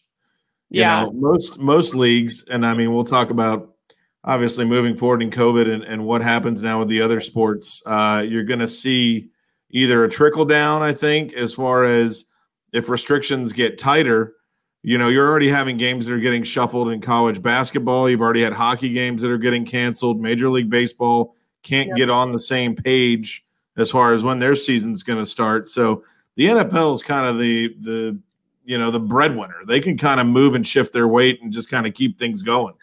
You 0.70 0.82
Yeah. 0.82 1.04
know, 1.04 1.12
most 1.12 1.60
most 1.60 1.96
leagues, 1.96 2.44
and 2.50 2.66
I 2.66 2.74
mean, 2.74 2.94
we'll 2.94 3.04
talk 3.04 3.30
about 3.30 3.70
obviously 4.24 4.64
moving 4.66 4.96
forward 4.96 5.22
in 5.24 5.32
COVID 5.32 5.72
and, 5.74 5.84
and 5.84 6.06
what 6.06 6.22
happens 6.22 6.62
now 6.64 6.80
with 6.80 6.88
the 6.88 7.02
other 7.02 7.20
sports. 7.20 7.82
Uh, 7.86 8.24
you're 8.28 8.44
going 8.44 8.60
to 8.60 8.68
see 8.68 9.30
either 9.72 10.04
a 10.04 10.10
trickle 10.10 10.46
down, 10.46 10.84
I 10.84 10.94
think, 10.94 11.34
as 11.34 11.54
far 11.56 11.86
as 11.86 12.26
if 12.72 12.88
restrictions 12.90 13.52
get 13.52 13.78
tighter, 13.80 14.34
You 14.84 14.98
know, 14.98 15.10
you're 15.10 15.28
already 15.28 15.48
having 15.50 15.78
games 15.78 16.08
that 16.08 16.14
are 16.14 16.20
getting 16.20 16.44
shuffled 16.44 16.90
in 16.90 17.02
college 17.02 17.42
basketball. 17.42 18.10
You've 18.10 18.22
already 18.22 18.42
had 18.42 18.54
hockey 18.54 18.90
games 18.90 19.22
that 19.22 19.30
are 19.30 19.38
getting 19.38 19.64
canceled. 19.66 20.20
Major 20.20 20.50
League 20.50 20.70
Baseball 20.72 21.36
can't 21.64 21.90
Yeah. 21.90 21.96
get 21.96 22.10
on 22.10 22.32
the 22.32 22.40
same 22.40 22.76
page 22.76 23.44
as 23.78 23.92
far 23.92 24.14
as 24.14 24.24
when 24.24 24.40
their 24.40 24.56
season's 24.56 25.04
going 25.04 25.20
to 25.20 25.26
start. 25.26 25.68
So 25.68 26.04
the 26.36 26.48
NFL 26.48 26.94
is 26.96 27.04
kind 27.04 27.28
of 27.28 27.38
the 27.38 27.76
the 27.82 28.20
you 28.64 28.78
know 28.78 28.90
the 28.92 29.00
breadwinner. 29.00 29.58
They 29.68 29.80
can 29.80 29.98
kind 29.98 30.20
of 30.20 30.26
move 30.28 30.56
and 30.56 30.66
shift 30.66 30.94
their 30.94 31.08
weight 31.08 31.42
and 31.42 31.52
just 31.52 31.70
kind 31.70 31.86
of 31.86 31.94
keep 31.94 32.18
things 32.18 32.42
going. 32.42 32.74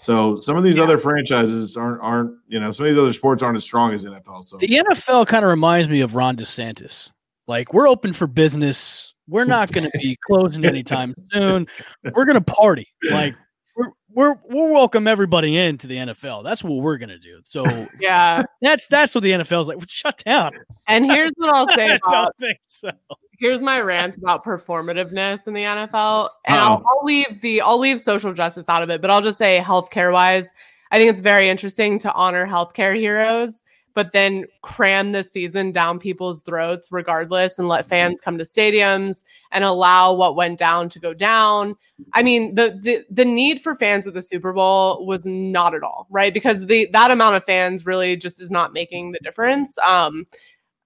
So 0.00 0.38
some 0.38 0.56
of 0.56 0.62
these 0.62 0.78
other 0.78 0.96
franchises 0.96 1.76
aren't 1.76 2.00
aren't 2.00 2.32
you 2.46 2.60
know 2.60 2.70
some 2.70 2.86
of 2.86 2.90
these 2.90 2.98
other 2.98 3.12
sports 3.12 3.42
aren't 3.42 3.56
as 3.56 3.64
strong 3.64 3.92
as 3.92 4.04
NFL. 4.04 4.44
So 4.44 4.58
The 4.58 4.68
NFL 4.68 5.26
kind 5.26 5.44
of 5.44 5.50
reminds 5.50 5.88
me 5.88 6.00
of 6.02 6.14
Ron 6.14 6.36
DeSantis. 6.36 7.10
Like 7.48 7.72
we're 7.74 7.88
open 7.88 8.12
for 8.12 8.28
business. 8.28 9.14
We're 9.28 9.44
not 9.44 9.70
going 9.72 9.90
to 9.90 9.98
be 9.98 10.18
closing 10.26 10.64
anytime 10.64 11.14
soon. 11.32 11.66
We're 12.02 12.24
going 12.24 12.34
to 12.34 12.40
party. 12.40 12.88
Like 13.10 13.34
we're 13.76 13.92
we're 14.10 14.34
we'll 14.48 14.72
welcome 14.72 15.06
everybody 15.06 15.56
into 15.56 15.86
the 15.86 15.96
NFL. 15.96 16.42
That's 16.42 16.64
what 16.64 16.82
we're 16.82 16.98
going 16.98 17.10
to 17.10 17.18
do. 17.18 17.40
So 17.44 17.64
Yeah. 18.00 18.42
that's 18.60 18.88
that's 18.88 19.14
what 19.14 19.22
the 19.22 19.30
NFL 19.32 19.62
is 19.62 19.68
like. 19.68 19.78
Shut 19.88 20.22
down. 20.24 20.52
And 20.86 21.06
here's 21.06 21.32
what 21.36 21.50
I'll 21.50 21.68
say 21.74 21.92
I 21.92 21.96
about 21.96 22.10
don't 22.10 22.36
think 22.40 22.58
so. 22.66 22.90
here's 23.38 23.62
my 23.62 23.80
rant 23.80 24.16
about 24.16 24.44
performativeness 24.44 25.46
in 25.46 25.54
the 25.54 25.62
NFL, 25.62 26.30
and 26.46 26.56
oh. 26.56 26.60
I'll, 26.60 26.84
I'll 26.86 27.04
leave 27.04 27.40
the 27.42 27.60
I'll 27.60 27.78
leave 27.78 28.00
social 28.00 28.32
justice 28.32 28.68
out 28.68 28.82
of 28.82 28.90
it, 28.90 29.00
but 29.00 29.10
I'll 29.10 29.22
just 29.22 29.38
say 29.38 29.62
healthcare 29.64 30.12
wise, 30.12 30.50
I 30.90 30.98
think 30.98 31.10
it's 31.10 31.20
very 31.20 31.48
interesting 31.48 31.98
to 32.00 32.12
honor 32.12 32.46
healthcare 32.46 32.96
heroes, 32.96 33.62
but 33.98 34.12
then 34.12 34.44
cram 34.62 35.10
the 35.10 35.24
season 35.24 35.72
down 35.72 35.98
people's 35.98 36.42
throats 36.42 36.92
regardless, 36.92 37.58
and 37.58 37.66
let 37.66 37.84
fans 37.84 38.20
come 38.20 38.38
to 38.38 38.44
stadiums 38.44 39.24
and 39.50 39.64
allow 39.64 40.12
what 40.12 40.36
went 40.36 40.56
down 40.56 40.88
to 40.90 41.00
go 41.00 41.12
down. 41.12 41.74
I 42.12 42.22
mean, 42.22 42.54
the 42.54 42.78
the 42.80 43.04
the 43.10 43.24
need 43.24 43.60
for 43.60 43.74
fans 43.74 44.06
at 44.06 44.14
the 44.14 44.22
Super 44.22 44.52
Bowl 44.52 45.04
was 45.04 45.26
not 45.26 45.74
at 45.74 45.82
all 45.82 46.06
right 46.10 46.32
because 46.32 46.64
the 46.64 46.88
that 46.92 47.10
amount 47.10 47.34
of 47.34 47.42
fans 47.42 47.86
really 47.86 48.16
just 48.16 48.40
is 48.40 48.52
not 48.52 48.72
making 48.72 49.10
the 49.10 49.18
difference. 49.18 49.76
Um, 49.78 50.26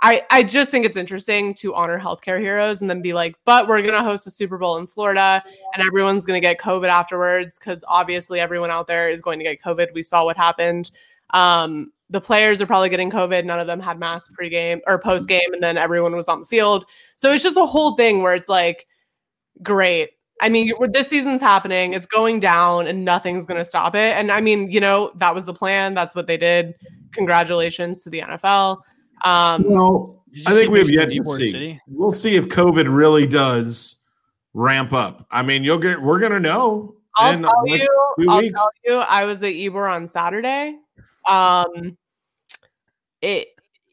I, 0.01 0.23
I 0.31 0.43
just 0.43 0.71
think 0.71 0.87
it's 0.87 0.97
interesting 0.97 1.53
to 1.57 1.75
honor 1.75 2.01
healthcare 2.01 2.41
heroes 2.41 2.81
and 2.81 2.89
then 2.89 3.03
be 3.03 3.13
like, 3.13 3.37
but 3.45 3.69
we're 3.69 3.83
going 3.83 3.93
to 3.93 4.03
host 4.03 4.27
a 4.27 4.31
Super 4.31 4.57
Bowl 4.57 4.79
in 4.79 4.87
Florida 4.87 5.45
and 5.75 5.87
everyone's 5.87 6.25
going 6.25 6.41
to 6.41 6.49
get 6.49 6.59
COVID 6.59 6.89
afterwards 6.89 7.59
because 7.59 7.85
obviously 7.87 8.41
everyone 8.41 8.71
out 8.71 8.87
there 8.87 9.11
is 9.11 9.21
going 9.21 9.39
to 9.39 9.45
get 9.45 9.63
COVID. 9.63 9.93
We 9.93 10.03
saw 10.03 10.25
what 10.25 10.39
happened. 10.39 10.91
Um, 11.35 11.93
the 12.13 12.21
players 12.21 12.61
are 12.61 12.67
probably 12.67 12.91
getting 12.91 13.11
COVID. 13.11 13.45
None 13.45 13.59
of 13.59 13.67
them 13.67 13.81
had 13.81 13.99
masks 13.99 14.33
pregame 14.39 14.81
or 14.87 14.99
post 14.99 15.29
game, 15.29 15.53
and 15.53 15.63
then 15.63 15.79
everyone 15.79 16.15
was 16.15 16.29
on 16.29 16.41
the 16.41 16.47
field. 16.47 16.85
So 17.17 17.33
it's 17.33 17.43
just 17.43 17.57
a 17.57 17.65
whole 17.65 17.97
thing 17.97 18.23
where 18.23 18.35
it's 18.35 18.49
like, 18.49 18.87
great. 19.63 20.11
I 20.41 20.49
mean, 20.49 20.73
this 20.93 21.09
season's 21.09 21.41
happening, 21.41 21.95
it's 21.95 22.07
going 22.07 22.41
down, 22.41 22.87
and 22.87 23.05
nothing's 23.05 23.47
going 23.47 23.59
to 23.59 23.65
stop 23.65 23.95
it. 23.95 24.17
And 24.17 24.31
I 24.31 24.41
mean, 24.41 24.71
you 24.71 24.81
know, 24.81 25.13
that 25.17 25.35
was 25.35 25.47
the 25.47 25.55
plan. 25.55 25.95
That's 25.95 26.15
what 26.15 26.27
they 26.27 26.37
did. 26.37 26.75
Congratulations 27.13 28.03
to 28.03 28.11
the 28.11 28.21
NFL. 28.21 28.79
Um, 29.25 29.65
well, 29.69 30.23
I 30.47 30.53
think 30.53 30.71
we 30.71 30.81
have 30.81 30.91
yet 30.91 31.11
to 31.11 31.25
see. 31.25 31.51
City? 31.51 31.81
We'll 31.87 32.11
see 32.11 32.35
if 32.37 32.49
COVID 32.49 32.95
really 32.95 33.27
does 33.27 33.97
ramp 34.53 34.93
up. 34.93 35.27
I 35.31 35.43
mean, 35.43 35.65
you'll 35.65 35.79
get 35.79 36.03
we're 36.03 36.19
gonna 36.19 36.41
know. 36.41 36.97
I'll 37.17 37.39
tell 37.39 37.53
like, 37.67 37.83
you, 37.83 38.27
I'll 38.29 38.41
tell 38.41 38.71
you, 38.85 38.95
I 38.97 39.25
was 39.25 39.43
at 39.43 39.53
Ybor 39.53 39.91
on 39.91 40.07
Saturday. 40.07 40.77
Um, 41.29 41.97
it 43.23 43.49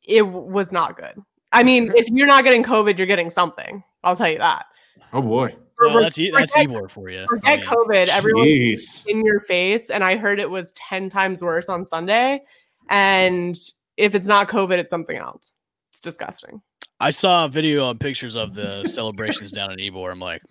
it 0.06 0.24
was 0.24 0.72
not 0.72 0.98
good. 0.98 1.22
I 1.52 1.64
mean, 1.64 1.92
if 1.96 2.10
you're 2.10 2.28
not 2.28 2.44
getting 2.44 2.64
COVID, 2.64 2.98
you're 2.98 3.08
getting 3.08 3.30
something. 3.30 3.84
I'll 4.04 4.16
tell 4.16 4.30
you 4.30 4.40
that. 4.40 4.66
Oh 5.14 5.22
boy. 5.22 5.56
Well, 5.82 6.02
that's 6.02 6.18
E- 6.18 6.30
that's 6.32 6.52
Forget- 6.54 6.70
Ybor 6.70 6.90
for 6.92 7.10
you. 7.10 7.20
I 7.22 7.26
Forget 7.26 7.60
mean, 7.60 7.68
COVID. 7.70 8.10
Everyone's 8.14 9.06
in 9.08 9.24
your 9.26 9.40
face, 9.40 9.90
and 9.90 10.04
I 10.04 10.18
heard 10.18 10.40
it 10.40 10.50
was 10.50 10.74
ten 10.74 11.10
times 11.10 11.42
worse 11.42 11.70
on 11.70 11.86
Sunday. 11.86 12.42
And 12.90 13.58
if 13.96 14.14
it's 14.16 14.26
not 14.26 14.50
COVID, 14.50 14.78
it's 14.78 14.90
something 14.90 15.16
else. 15.18 15.54
It's 15.92 16.02
disgusting. 16.02 16.62
I 17.00 17.12
saw 17.12 17.46
a 17.46 17.50
video 17.50 17.90
and 17.90 18.00
pictures 18.00 18.36
of 18.36 18.54
the 18.56 18.84
celebrations 18.86 19.52
down 19.54 19.72
in 19.72 19.80
Ybor. 19.80 20.12
I'm 20.12 20.20
like, 20.20 20.42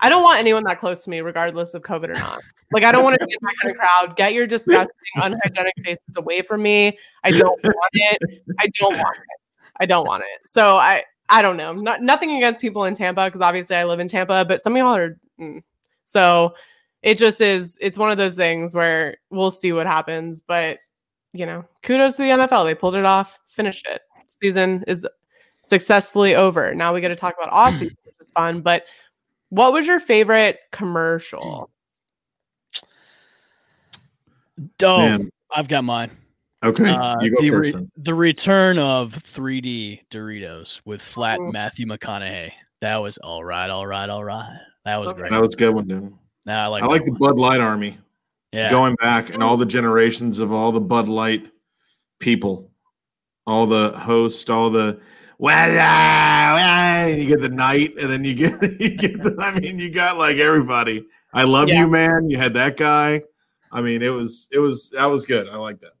I 0.00 0.08
don't 0.08 0.22
want 0.22 0.40
anyone 0.40 0.64
that 0.64 0.78
close 0.78 1.04
to 1.04 1.10
me, 1.10 1.20
regardless 1.20 1.74
of 1.74 1.82
COVID 1.82 2.10
or 2.10 2.14
not. 2.14 2.40
Like, 2.72 2.84
I 2.84 2.92
don't 2.92 3.04
want 3.04 3.18
to 3.18 3.26
be 3.26 3.32
in 3.32 3.38
that 3.42 3.54
kind 3.62 3.74
of 3.74 3.80
crowd. 3.80 4.16
Get 4.16 4.34
your 4.34 4.46
disgusting, 4.46 4.88
unhygienic 5.16 5.74
faces 5.82 6.16
away 6.16 6.42
from 6.42 6.62
me. 6.62 6.98
I 7.24 7.30
don't 7.30 7.62
want 7.62 7.90
it. 7.92 8.18
I 8.60 8.68
don't 8.80 8.94
want 8.94 9.16
it. 9.16 9.40
I 9.80 9.86
don't 9.86 10.06
want 10.06 10.22
it. 10.22 10.46
So 10.46 10.76
I, 10.76 11.04
I 11.28 11.42
don't 11.42 11.56
know. 11.56 11.72
Not, 11.72 12.02
nothing 12.02 12.36
against 12.36 12.60
people 12.60 12.84
in 12.84 12.94
Tampa 12.94 13.24
because 13.26 13.40
obviously 13.40 13.76
I 13.76 13.84
live 13.84 14.00
in 14.00 14.08
Tampa, 14.08 14.44
but 14.44 14.60
some 14.60 14.74
of 14.74 14.78
y'all 14.78 14.94
are. 14.94 15.20
mm. 15.40 15.62
So 16.04 16.54
it 17.02 17.18
just 17.18 17.40
is. 17.40 17.78
It's 17.80 17.98
one 17.98 18.10
of 18.10 18.18
those 18.18 18.34
things 18.34 18.74
where 18.74 19.18
we'll 19.30 19.50
see 19.50 19.72
what 19.72 19.86
happens. 19.86 20.40
But 20.40 20.78
you 21.32 21.46
know, 21.46 21.64
kudos 21.82 22.16
to 22.16 22.22
the 22.22 22.28
NFL. 22.30 22.64
They 22.64 22.74
pulled 22.74 22.94
it 22.94 23.04
off, 23.04 23.38
finished 23.46 23.86
it. 23.90 24.02
Season 24.42 24.84
is 24.86 25.06
successfully 25.64 26.34
over. 26.34 26.74
Now 26.74 26.94
we 26.94 27.00
get 27.00 27.08
to 27.08 27.16
talk 27.16 27.34
about 27.38 27.52
off 27.52 27.74
season, 27.74 27.96
which 28.04 28.14
is 28.20 28.30
fun. 28.30 28.62
But 28.62 28.84
what 29.50 29.72
was 29.72 29.86
your 29.86 30.00
favorite 30.00 30.58
commercial? 30.72 31.70
oh, 34.82 34.98
Man. 34.98 35.30
I've 35.50 35.68
got 35.68 35.84
mine. 35.84 36.10
Okay. 36.64 36.90
Uh, 36.90 37.16
you 37.20 37.34
go 37.34 37.40
the, 37.42 37.50
first. 37.50 37.76
re- 37.76 37.88
the 37.98 38.14
return 38.14 38.78
of 38.78 39.12
3D 39.14 40.02
Doritos 40.10 40.80
with 40.84 41.00
flat 41.00 41.38
Mm. 41.38 41.52
Matthew 41.52 41.86
McConaughey. 41.86 42.52
That 42.80 42.96
was 42.96 43.16
all 43.18 43.44
right, 43.44 43.70
all 43.70 43.86
right, 43.86 44.08
all 44.08 44.24
right. 44.24 44.58
That 44.84 44.96
was 44.96 45.08
Okay. 45.10 45.20
great. 45.20 45.30
That 45.30 45.40
was 45.40 45.54
a 45.54 45.56
good 45.56 45.74
one, 45.74 45.86
dude. 45.86 46.12
Nah, 46.46 46.64
I 46.64 46.66
like. 46.66 46.82
I 46.82 46.86
like 46.86 47.04
the. 47.04 47.12
Bud 47.12 47.38
Light 47.38 47.60
Army. 47.60 47.98
Yeah. 48.52 48.70
Going 48.70 48.94
back 48.96 49.30
and 49.30 49.42
all 49.42 49.56
the 49.56 49.66
generations 49.66 50.38
of 50.38 50.52
all 50.52 50.72
the 50.72 50.80
Bud 50.80 51.08
Light 51.08 51.46
people, 52.18 52.70
all 53.46 53.66
the 53.66 53.90
hosts, 53.90 54.48
all 54.48 54.70
the 54.70 55.00
well, 55.38 57.04
uh, 57.04 57.06
you 57.08 57.26
get 57.26 57.40
the 57.40 57.48
night, 57.48 57.94
and 58.00 58.10
then 58.10 58.24
you 58.24 58.34
get 58.34 58.60
you 58.80 58.90
get 58.96 59.22
the. 59.22 59.36
I 59.40 59.58
mean, 59.58 59.78
you 59.78 59.90
got 59.90 60.16
like 60.16 60.36
everybody. 60.38 61.04
I 61.32 61.44
love 61.44 61.68
Yeah. 61.68 61.80
you, 61.80 61.90
man. 61.90 62.28
You 62.28 62.38
had 62.38 62.54
that 62.54 62.76
guy. 62.76 63.22
I 63.70 63.82
mean, 63.82 64.02
it 64.02 64.08
was 64.08 64.48
it 64.52 64.58
was 64.58 64.90
that 64.90 65.06
was 65.06 65.26
good. 65.26 65.48
I 65.48 65.56
like 65.56 65.80
that. 65.80 65.92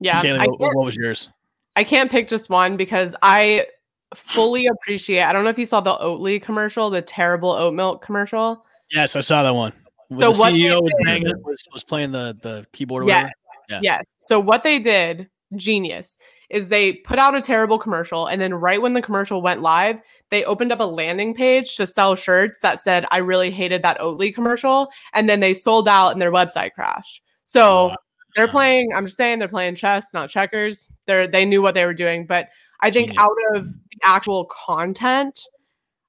Yeah, 0.00 0.22
Kaylee, 0.22 0.48
what, 0.58 0.74
what 0.74 0.84
was 0.84 0.96
yours? 0.96 1.30
I 1.74 1.84
can't 1.84 2.10
pick 2.10 2.28
just 2.28 2.48
one 2.50 2.76
because 2.76 3.14
I 3.22 3.66
fully 4.14 4.66
appreciate. 4.66 5.22
I 5.22 5.32
don't 5.32 5.44
know 5.44 5.50
if 5.50 5.58
you 5.58 5.66
saw 5.66 5.80
the 5.80 5.94
Oatly 5.96 6.40
commercial, 6.40 6.90
the 6.90 7.02
terrible 7.02 7.50
oat 7.50 7.74
milk 7.74 8.02
commercial. 8.02 8.64
Yes, 8.90 9.16
I 9.16 9.20
saw 9.20 9.42
that 9.42 9.54
one. 9.54 9.72
So 10.12 10.32
the 10.32 10.38
what 10.38 10.52
they 10.52 10.58
CEO 10.60 10.82
was, 10.82 10.92
did- 10.98 11.04
banging, 11.04 11.42
was, 11.42 11.64
was 11.72 11.84
playing 11.84 12.12
the, 12.12 12.36
the 12.40 12.66
keyboard 12.72 13.04
or 13.04 13.08
Yes. 13.08 13.30
Yeah. 13.68 13.80
Yes. 13.82 14.04
So 14.18 14.38
what 14.38 14.62
they 14.62 14.78
did, 14.78 15.28
genius, 15.56 16.16
is 16.50 16.68
they 16.68 16.94
put 16.94 17.18
out 17.18 17.36
a 17.36 17.42
terrible 17.42 17.78
commercial 17.78 18.26
and 18.26 18.40
then 18.40 18.54
right 18.54 18.80
when 18.80 18.92
the 18.92 19.02
commercial 19.02 19.42
went 19.42 19.62
live, 19.62 20.00
they 20.30 20.44
opened 20.44 20.72
up 20.72 20.80
a 20.80 20.84
landing 20.84 21.34
page 21.34 21.76
to 21.76 21.86
sell 21.86 22.14
shirts 22.14 22.60
that 22.60 22.80
said 22.80 23.06
I 23.10 23.18
really 23.18 23.50
hated 23.50 23.82
that 23.82 23.98
Oatly 23.98 24.34
commercial 24.34 24.88
and 25.12 25.28
then 25.28 25.40
they 25.40 25.54
sold 25.54 25.88
out 25.88 26.10
and 26.10 26.20
their 26.20 26.32
website 26.32 26.72
crashed. 26.72 27.22
So 27.44 27.94
they're 28.34 28.48
playing 28.48 28.92
I'm 28.94 29.06
just 29.06 29.16
saying 29.16 29.38
they're 29.38 29.48
playing 29.48 29.74
chess, 29.74 30.12
not 30.12 30.30
checkers. 30.30 30.88
They're 31.06 31.26
they 31.26 31.44
knew 31.44 31.62
what 31.62 31.74
they 31.74 31.84
were 31.84 31.94
doing, 31.94 32.26
but 32.26 32.48
I 32.80 32.90
think 32.90 33.08
Genius. 33.08 33.22
out 33.22 33.56
of 33.56 33.72
the 33.72 33.98
actual 34.04 34.44
content 34.46 35.40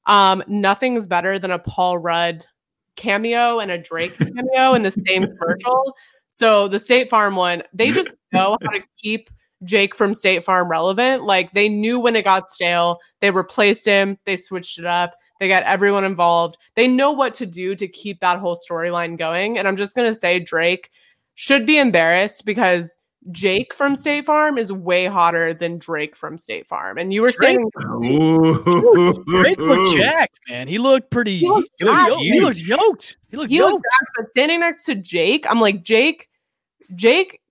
um 0.05 0.43
nothing's 0.47 1.07
better 1.07 1.39
than 1.39 1.51
a 1.51 1.59
Paul 1.59 1.97
Rudd 1.97 2.45
cameo 2.95 3.59
and 3.59 3.71
a 3.71 3.77
Drake 3.77 4.17
cameo 4.17 4.73
in 4.73 4.81
the 4.81 4.91
same 4.91 5.25
commercial. 5.37 5.95
So 6.29 6.67
the 6.67 6.79
State 6.79 7.09
Farm 7.09 7.35
one, 7.35 7.63
they 7.73 7.91
just 7.91 8.09
know 8.33 8.57
how 8.61 8.69
to 8.71 8.81
keep 8.97 9.29
Jake 9.63 9.95
from 9.95 10.13
State 10.13 10.43
Farm 10.43 10.69
relevant. 10.69 11.23
Like 11.23 11.51
they 11.53 11.69
knew 11.69 11.99
when 11.99 12.15
it 12.15 12.23
got 12.23 12.49
stale, 12.49 12.99
they 13.21 13.31
replaced 13.31 13.85
him, 13.85 14.17
they 14.25 14.35
switched 14.35 14.79
it 14.79 14.85
up, 14.85 15.15
they 15.39 15.47
got 15.47 15.63
everyone 15.63 16.03
involved. 16.03 16.57
They 16.75 16.87
know 16.87 17.11
what 17.11 17.33
to 17.35 17.45
do 17.45 17.75
to 17.75 17.87
keep 17.87 18.19
that 18.19 18.39
whole 18.39 18.55
storyline 18.55 19.17
going. 19.17 19.57
And 19.57 19.67
I'm 19.67 19.77
just 19.77 19.95
gonna 19.95 20.13
say 20.13 20.39
Drake 20.39 20.89
should 21.35 21.65
be 21.65 21.77
embarrassed 21.77 22.45
because 22.45 22.97
Jake 23.31 23.73
from 23.73 23.95
State 23.95 24.25
Farm 24.25 24.57
is 24.57 24.71
way 24.71 25.05
hotter 25.05 25.53
than 25.53 25.79
Drake 25.79 26.15
from 26.15 26.37
State 26.37 26.65
Farm. 26.65 26.97
And 26.97 27.13
you 27.13 27.21
were 27.21 27.29
Drake? 27.29 27.57
saying 27.57 27.69
Ooh. 28.05 29.23
Drake 29.27 29.59
looked 29.59 29.97
jacked, 29.97 30.39
man. 30.47 30.67
He 30.67 30.77
looked 30.77 31.09
pretty. 31.11 31.37
He 31.37 31.47
looked 31.47 31.69
he, 31.77 31.85
looked, 31.85 32.07
yoked. 32.07 32.21
he 32.21 32.39
looked 32.39 32.59
yoked. 32.59 33.17
He 33.29 33.37
looked 33.37 33.49
he 33.49 33.57
yoked. 33.57 33.73
looked 33.73 33.83
back, 33.83 34.09
but 34.17 34.29
standing 34.31 34.59
next 34.61 34.85
to 34.85 34.95
Jake, 34.95 35.45
I'm 35.49 35.59
like, 35.59 35.83
Jake, 35.83 36.29
Jake, 36.95 37.41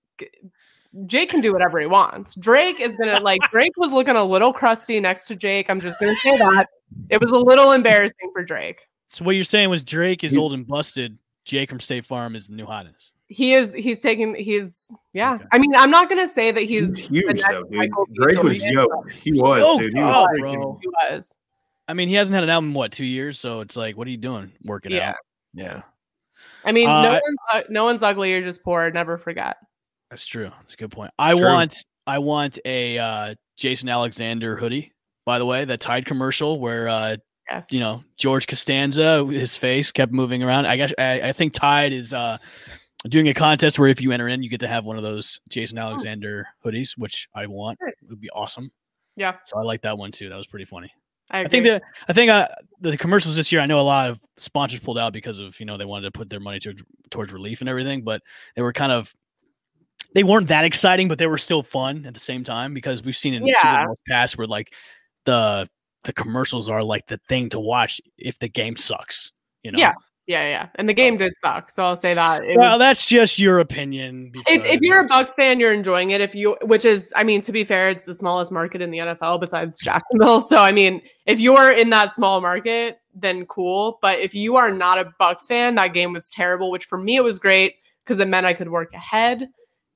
Jake 1.04 1.28
can 1.28 1.40
do 1.42 1.52
whatever 1.52 1.78
he 1.78 1.86
wants. 1.86 2.34
Drake 2.36 2.80
is 2.80 2.96
gonna 2.96 3.20
like 3.20 3.40
Drake 3.50 3.76
was 3.76 3.92
looking 3.92 4.16
a 4.16 4.24
little 4.24 4.52
crusty 4.52 4.98
next 5.00 5.26
to 5.28 5.36
Jake. 5.36 5.68
I'm 5.68 5.80
just 5.80 6.00
gonna 6.00 6.16
say 6.16 6.38
that. 6.38 6.68
It 7.10 7.20
was 7.20 7.30
a 7.30 7.36
little 7.36 7.72
embarrassing 7.72 8.30
for 8.32 8.42
Drake. 8.42 8.80
So 9.08 9.24
what 9.24 9.34
you're 9.34 9.44
saying 9.44 9.68
was 9.68 9.84
Drake 9.84 10.24
is 10.24 10.32
He's- 10.32 10.42
old 10.42 10.52
and 10.54 10.66
busted. 10.66 11.18
Jake 11.44 11.70
from 11.70 11.78
State 11.78 12.04
Farm 12.04 12.34
is 12.34 12.48
the 12.48 12.54
new 12.54 12.66
hotness. 12.66 13.12
He 13.28 13.52
is 13.54 13.72
he's 13.72 14.00
taking 14.00 14.34
he's 14.34 14.90
yeah. 15.12 15.34
Okay. 15.34 15.44
I 15.52 15.58
mean, 15.58 15.74
I'm 15.76 15.90
not 15.92 16.08
gonna 16.08 16.26
say 16.26 16.50
that 16.50 16.62
he's 16.62 16.98
He's 16.98 17.08
huge 17.08 17.40
though, 17.48 17.62
dude. 17.64 17.72
Michael 17.72 18.06
Drake 18.14 18.42
was 18.42 18.56
Jordan, 18.56 18.72
yoked. 18.72 19.10
He 19.12 19.32
was, 19.32 19.60
Yoked, 19.60 19.78
dude. 19.80 19.94
He 19.94 20.00
oh, 20.00 20.22
was 20.22 20.38
bro. 20.40 20.78
he 20.82 20.88
was. 20.88 21.36
I 21.86 21.94
mean, 21.94 22.08
he 22.08 22.14
hasn't 22.14 22.34
had 22.34 22.42
an 22.42 22.50
album 22.50 22.74
what 22.74 22.90
two 22.90 23.04
years, 23.04 23.38
so 23.38 23.60
it's 23.60 23.76
like, 23.76 23.96
what 23.96 24.08
are 24.08 24.10
you 24.10 24.16
doing? 24.16 24.50
Working 24.64 24.90
Yeah. 24.92 25.10
out? 25.10 25.16
Yeah, 25.54 25.82
I 26.64 26.72
mean, 26.72 26.86
no 26.86 26.92
Uh, 26.92 27.20
one's 27.22 27.38
uh, 27.52 27.60
no 27.70 27.84
one's 27.84 28.02
ugly. 28.02 28.30
You're 28.30 28.42
just 28.42 28.64
poor. 28.64 28.90
Never 28.90 29.16
forget. 29.16 29.56
That's 30.10 30.26
true. 30.26 30.50
That's 30.60 30.74
a 30.74 30.76
good 30.76 30.90
point. 30.90 31.10
I 31.18 31.34
true. 31.34 31.44
want 31.44 31.84
I 32.06 32.18
want 32.18 32.58
a 32.64 32.98
uh, 32.98 33.34
Jason 33.56 33.88
Alexander 33.88 34.56
hoodie. 34.56 34.92
By 35.24 35.38
the 35.38 35.46
way, 35.46 35.64
that 35.64 35.80
Tide 35.80 36.06
commercial 36.06 36.60
where 36.60 36.88
uh, 36.88 37.16
Yes. 37.50 37.68
you 37.70 37.78
know 37.78 38.02
George 38.18 38.48
Costanza, 38.48 39.24
his 39.26 39.56
face 39.56 39.92
kept 39.92 40.12
moving 40.12 40.42
around. 40.42 40.66
I 40.66 40.76
guess 40.76 40.92
I, 40.98 41.20
I 41.28 41.32
think 41.32 41.52
Tide 41.52 41.92
is 41.92 42.12
uh, 42.12 42.38
doing 43.08 43.28
a 43.28 43.34
contest 43.34 43.78
where 43.78 43.88
if 43.88 44.00
you 44.02 44.10
enter 44.10 44.26
in, 44.26 44.42
you 44.42 44.50
get 44.50 44.60
to 44.60 44.66
have 44.68 44.84
one 44.84 44.96
of 44.96 45.04
those 45.04 45.40
Jason 45.48 45.78
Alexander 45.78 46.48
hoodies, 46.64 46.94
which 46.98 47.28
I 47.34 47.46
want. 47.46 47.78
Nice. 47.80 47.92
It 48.02 48.10
would 48.10 48.20
be 48.20 48.30
awesome. 48.30 48.70
Yeah, 49.14 49.36
So 49.44 49.58
I 49.58 49.62
like 49.62 49.82
that 49.82 49.96
one 49.96 50.10
too. 50.12 50.28
That 50.28 50.36
was 50.36 50.46
pretty 50.48 50.64
funny. 50.66 50.92
I, 51.30 51.40
I 51.42 51.44
think 51.48 51.64
that 51.66 51.82
I 52.08 52.12
think 52.12 52.30
uh, 52.30 52.48
the 52.80 52.96
commercials 52.96 53.36
this 53.36 53.50
year. 53.52 53.60
I 53.60 53.66
know 53.66 53.80
a 53.80 53.82
lot 53.82 54.10
of 54.10 54.20
sponsors 54.36 54.80
pulled 54.80 54.98
out 54.98 55.12
because 55.12 55.38
of 55.38 55.58
you 55.60 55.66
know 55.66 55.76
they 55.76 55.84
wanted 55.84 56.12
to 56.12 56.18
put 56.18 56.28
their 56.28 56.40
money 56.40 56.58
towards 56.58 56.82
towards 57.10 57.32
relief 57.32 57.60
and 57.60 57.68
everything, 57.68 58.02
but 58.02 58.22
they 58.56 58.62
were 58.62 58.72
kind 58.72 58.92
of 58.92 59.14
they 60.16 60.24
weren't 60.24 60.48
that 60.48 60.64
exciting, 60.64 61.08
but 61.08 61.18
they 61.18 61.26
were 61.26 61.36
still 61.36 61.62
fun 61.62 62.06
at 62.06 62.14
the 62.14 62.20
same 62.20 62.42
time 62.42 62.72
because 62.72 63.02
we've 63.02 63.14
seen 63.14 63.34
in 63.34 63.42
Super 63.42 63.58
Yeah. 63.62 63.84
Bowls 63.84 63.98
past 64.08 64.38
where 64.38 64.46
like 64.46 64.72
the 65.26 65.68
the 66.04 66.14
commercials 66.14 66.70
are 66.70 66.82
like 66.82 67.06
the 67.06 67.20
thing 67.28 67.50
to 67.50 67.60
watch 67.60 68.00
if 68.16 68.38
the 68.38 68.48
game 68.48 68.78
sucks. 68.78 69.30
You 69.62 69.72
know. 69.72 69.78
Yeah, 69.78 69.92
yeah, 70.26 70.48
yeah. 70.48 70.68
And 70.76 70.88
the 70.88 70.94
game 70.94 71.18
did 71.18 71.36
suck, 71.36 71.70
so 71.70 71.84
I'll 71.84 71.98
say 71.98 72.14
that. 72.14 72.42
It 72.44 72.56
Well, 72.56 72.72
was, 72.72 72.78
that's 72.78 73.06
just 73.06 73.38
your 73.38 73.58
opinion. 73.58 74.32
if, 74.46 74.64
if 74.64 74.80
you're 74.80 75.02
a 75.02 75.04
Bucs 75.06 75.34
fan, 75.36 75.60
you're 75.60 75.74
enjoying 75.74 76.12
it. 76.12 76.22
If 76.22 76.34
you, 76.34 76.56
which 76.62 76.86
is, 76.86 77.12
I 77.14 77.22
mean, 77.22 77.42
to 77.42 77.52
be 77.52 77.62
fair, 77.62 77.90
it's 77.90 78.06
the 78.06 78.14
smallest 78.14 78.50
market 78.50 78.80
in 78.80 78.90
the 78.90 78.98
NFL 78.98 79.38
besides 79.38 79.78
Jacksonville. 79.78 80.40
So, 80.40 80.56
I 80.56 80.72
mean, 80.72 81.02
if 81.26 81.40
you're 81.40 81.72
in 81.72 81.90
that 81.90 82.14
small 82.14 82.40
market, 82.40 83.00
then 83.14 83.44
cool. 83.44 83.98
But 84.00 84.20
if 84.20 84.34
you 84.34 84.56
are 84.56 84.72
not 84.72 84.98
a 84.98 85.12
Bucs 85.20 85.46
fan, 85.46 85.74
that 85.74 85.92
game 85.92 86.14
was 86.14 86.30
terrible. 86.30 86.70
Which 86.70 86.86
for 86.86 86.96
me, 86.96 87.16
it 87.16 87.22
was 87.24 87.38
great 87.38 87.74
because 88.02 88.18
it 88.18 88.28
meant 88.28 88.46
I 88.46 88.54
could 88.54 88.70
work 88.70 88.94
ahead. 88.94 89.48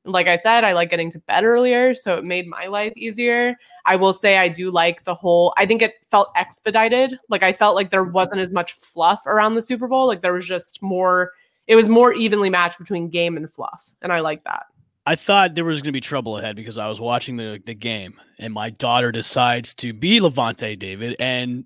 Like 0.05 0.27
I 0.27 0.37
said, 0.37 0.65
I 0.65 0.73
like 0.73 0.91
getting 0.91 1.11
to 1.11 1.19
bed 1.21 1.45
earlier, 1.45 1.93
so 1.95 2.17
it 2.17 2.25
made 2.25 2.47
my 2.47 2.67
life 2.67 2.93
easier. 2.97 3.55
I 3.85 3.97
will 3.97 4.13
say 4.13 4.39
I 4.39 4.49
do 4.49 4.71
like 4.71 5.05
the 5.05 5.15
whole. 5.15 5.53
I 5.59 5.67
think 5.67 5.83
it 5.83 5.95
felt 6.11 6.31
expedited. 6.37 7.19
Like 7.29 7.43
I 7.43 7.53
felt 7.53 7.75
like 7.75 7.91
there 7.91 8.05
mm-hmm. 8.05 8.13
wasn't 8.13 8.41
as 8.41 8.53
much 8.53 8.73
fluff 8.73 9.27
around 9.27 9.55
the 9.55 9.63
Super 9.63 9.89
Bowl. 9.89 10.07
Like 10.07 10.23
there 10.23 10.33
was 10.33 10.47
just 10.47 10.81
more. 10.83 11.33
It 11.67 11.77
was 11.77 11.89
more 11.89 12.13
evenly 12.13 12.51
matched 12.51 12.79
between 12.79 13.11
game 13.11 13.37
and 13.37 13.51
fluff, 13.51 13.93
and 14.03 14.13
I 14.13 14.21
like 14.21 14.43
that. 14.45 14.67
I 15.07 15.17
thought 15.17 15.55
there 15.55 15.65
was 15.65 15.79
going 15.79 15.89
to 15.89 15.93
be 15.93 16.01
trouble 16.01 16.39
ahead 16.39 16.57
because 16.57 16.79
I 16.79 16.89
was 16.89 17.01
watching 17.01 17.37
the, 17.37 17.61
the 17.65 17.75
game 17.75 18.21
and 18.39 18.53
my 18.53 18.71
daughter 18.71 19.11
decides 19.11 19.75
to 19.77 19.93
be 19.93 20.21
Lavonte 20.21 20.79
David 20.79 21.17
and 21.19 21.65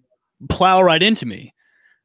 plow 0.48 0.82
right 0.82 1.02
into 1.02 1.26
me, 1.26 1.53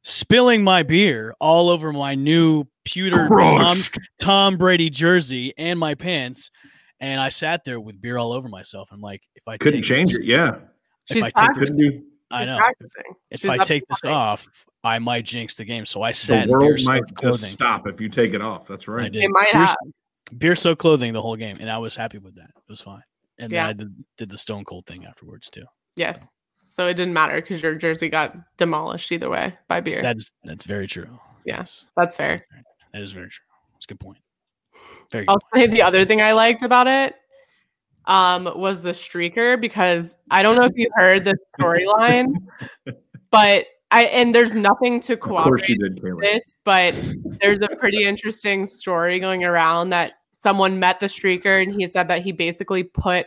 spilling 0.03 0.63
my 0.63 0.83
beer 0.83 1.33
all 1.39 1.69
over 1.69 1.91
my 1.93 2.15
new 2.15 2.65
pewter 2.85 3.27
Tom, 3.29 3.75
Tom 4.21 4.57
Brady 4.57 4.89
jersey 4.89 5.53
and 5.57 5.77
my 5.79 5.95
pants. 5.95 6.51
And 6.99 7.21
I 7.21 7.29
sat 7.29 7.63
there 7.63 7.79
with 7.79 8.01
beer 8.01 8.17
all 8.17 8.33
over 8.33 8.49
myself. 8.49 8.89
I'm 8.91 9.01
like, 9.01 9.21
if 9.35 9.43
I 9.47 9.57
Couldn't 9.57 9.81
take 9.81 9.87
change 9.87 10.09
this- 10.09 10.19
it. 10.19 10.25
Yeah. 10.25 10.55
If 11.09 11.15
She's 11.15 11.23
I 11.23 11.27
take 11.27 11.33
this, 11.55 11.69
practicing. 11.69 12.05
I 12.31 12.45
know. 12.45 12.59
If 13.31 13.41
She's 13.41 13.49
I 13.49 13.57
take 13.57 13.83
this 13.89 14.03
nothing. 14.03 14.15
off, 14.15 14.47
I 14.83 14.99
might 14.99 15.25
jinx 15.25 15.55
the 15.55 15.65
game. 15.65 15.85
So 15.85 16.01
I 16.03 16.11
The 16.11 16.17
sat 16.17 16.43
in 16.43 16.49
beer 16.49 16.59
world 16.59 16.79
soaked 16.79 16.87
might 16.87 17.15
clothing. 17.15 17.39
just 17.39 17.51
stop 17.51 17.87
if 17.87 17.99
you 17.99 18.09
take 18.09 18.33
it 18.33 18.41
off. 18.41 18.67
That's 18.67 18.87
I 18.87 18.91
right. 18.91 19.11
did. 19.11 19.23
It 19.23 19.29
might 19.31 19.51
beer, 19.51 19.65
have. 19.65 19.75
beer 20.37 20.55
soaked 20.55 20.81
clothing 20.81 21.13
the 21.13 21.21
whole 21.21 21.35
game, 21.35 21.57
and 21.59 21.69
I 21.69 21.77
was 21.79 21.95
happy 21.95 22.17
with 22.19 22.35
that. 22.35 22.49
It 22.55 22.69
was 22.69 22.81
fine. 22.81 23.01
And 23.39 23.51
Yeah. 23.51 23.67
then 23.67 23.69
I 23.69 23.73
did, 23.73 24.03
did 24.17 24.29
the 24.29 24.37
Stone 24.37 24.65
Cold 24.65 24.85
thing 24.85 25.05
afterwards 25.05 25.49
too. 25.49 25.63
Yes. 25.95 26.21
So 26.21 26.27
it 26.87 26.93
didn't 26.93 27.13
matter 27.13 27.41
because 27.41 27.61
your 27.63 27.75
jersey 27.75 28.09
got 28.09 28.35
demolished 28.57 29.11
either 29.11 29.29
way 29.29 29.57
by 29.67 29.81
beer. 29.81 30.01
That's 30.01 30.31
that's 30.43 30.65
very 30.65 30.87
true. 30.87 31.07
Yeah. 31.45 31.57
Yes, 31.57 31.85
That's 31.97 32.15
fair. 32.15 32.45
that 32.93 33.01
is 33.01 33.11
very 33.11 33.29
true. 33.29 33.45
That's 33.73 33.85
a 33.85 33.87
good 33.87 33.99
point. 33.99 34.19
Very 35.11 35.25
good. 35.25 35.31
I'll 35.31 35.41
say 35.55 35.67
the 35.67 35.81
other 35.81 36.05
thing 36.05 36.21
I 36.21 36.33
liked 36.33 36.61
about 36.61 36.87
it 36.87 37.15
um, 38.05 38.43
was 38.55 38.83
the 38.83 38.91
streaker 38.91 39.59
because 39.59 40.15
I 40.29 40.43
don't 40.43 40.55
know 40.55 40.65
if 40.65 40.73
you 40.75 40.89
heard 40.93 41.23
the 41.23 41.35
storyline, 41.59 42.33
but 43.31 43.65
I 43.91 44.03
and 44.05 44.35
there's 44.35 44.53
nothing 44.53 44.99
to 45.01 45.13
Of 45.13 45.19
cooperate 45.21 45.79
did, 45.79 45.97
Kayla. 46.01 46.21
this, 46.21 46.57
but 46.63 46.93
there's 47.41 47.59
a 47.61 47.75
pretty 47.77 48.03
interesting 48.03 48.67
story 48.67 49.19
going 49.19 49.43
around 49.43 49.89
that 49.89 50.13
someone 50.33 50.79
met 50.79 50.99
the 50.99 51.07
streaker 51.07 51.63
and 51.63 51.73
he 51.73 51.87
said 51.87 52.07
that 52.09 52.21
he 52.21 52.31
basically 52.31 52.83
put 52.83 53.25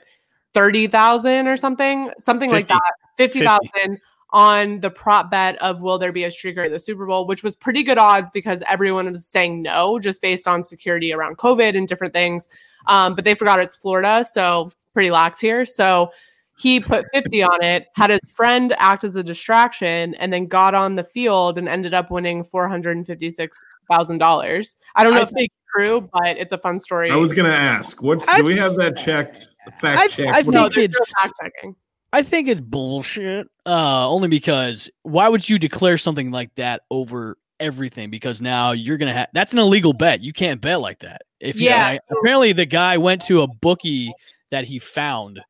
30,000 0.54 1.46
or 1.46 1.56
something, 1.56 2.10
something 2.18 2.50
like 2.50 2.68
50. 2.68 2.74
that, 2.74 2.92
50,000 3.16 3.98
on 4.30 4.80
the 4.80 4.90
prop 4.90 5.30
bet 5.30 5.60
of 5.60 5.82
will 5.82 5.98
there 5.98 6.12
be 6.12 6.24
a 6.24 6.30
streaker 6.30 6.64
at 6.64 6.72
the 6.72 6.80
Super 6.80 7.06
Bowl, 7.06 7.26
which 7.26 7.42
was 7.42 7.54
pretty 7.54 7.82
good 7.82 7.98
odds 7.98 8.30
because 8.30 8.62
everyone 8.66 9.10
was 9.10 9.26
saying 9.26 9.62
no 9.62 9.98
just 9.98 10.22
based 10.22 10.48
on 10.48 10.64
security 10.64 11.12
around 11.12 11.36
COVID 11.36 11.76
and 11.76 11.86
different 11.86 12.14
things. 12.14 12.48
Um, 12.86 13.14
but 13.14 13.24
they 13.24 13.34
forgot 13.34 13.60
it's 13.60 13.76
Florida, 13.76 14.24
so 14.24 14.72
pretty 14.94 15.10
lax 15.10 15.38
here. 15.38 15.66
So 15.66 16.10
he 16.58 16.80
put 16.80 17.04
50 17.12 17.42
on 17.42 17.62
it, 17.62 17.88
had 17.94 18.10
his 18.10 18.20
friend 18.28 18.74
act 18.78 19.04
as 19.04 19.16
a 19.16 19.22
distraction, 19.22 20.14
and 20.14 20.32
then 20.32 20.46
got 20.46 20.74
on 20.74 20.96
the 20.96 21.04
field 21.04 21.58
and 21.58 21.68
ended 21.68 21.92
up 21.94 22.10
winning 22.10 22.44
$456,000. 22.44 24.76
I 24.94 25.04
don't 25.04 25.14
know 25.14 25.20
I 25.20 25.22
if 25.22 25.30
it's 25.34 25.54
true, 25.76 26.08
but 26.12 26.36
it's 26.36 26.52
a 26.52 26.58
fun 26.58 26.78
story. 26.78 27.10
I 27.10 27.16
was 27.16 27.32
gonna 27.32 27.48
ask. 27.50 28.02
What's 28.02 28.28
I- 28.28 28.38
do 28.38 28.44
we 28.44 28.56
have 28.56 28.76
that 28.78 28.96
checked? 28.96 29.48
Fact 29.80 29.98
I- 30.00 30.08
check. 30.08 30.28
I 30.34 30.42
What 30.42 30.54
do 30.54 30.80
think 30.80 30.90
it's- 30.90 31.12
fact 31.20 31.32
checking. 31.42 31.76
I 32.12 32.22
think 32.22 32.48
it's 32.48 32.60
bullshit. 32.60 33.46
Uh, 33.64 34.06
only 34.08 34.28
because 34.28 34.90
why 35.02 35.28
would 35.28 35.48
you 35.48 35.58
declare 35.58 35.96
something 35.96 36.30
like 36.30 36.54
that 36.56 36.82
over 36.90 37.38
everything? 37.58 38.10
Because 38.10 38.40
now 38.42 38.72
you're 38.72 38.98
gonna 38.98 39.14
have 39.14 39.28
that's 39.32 39.52
an 39.52 39.58
illegal 39.58 39.92
bet. 39.94 40.22
You 40.22 40.32
can't 40.32 40.60
bet 40.60 40.80
like 40.80 40.98
that. 41.00 41.22
If 41.40 41.58
you- 41.60 41.68
Yeah. 41.70 41.86
I- 41.86 42.00
apparently 42.10 42.52
the 42.52 42.66
guy 42.66 42.98
went 42.98 43.22
to 43.26 43.42
a 43.42 43.46
bookie 43.46 44.12
that 44.50 44.66
he 44.66 44.78
found 44.78 45.40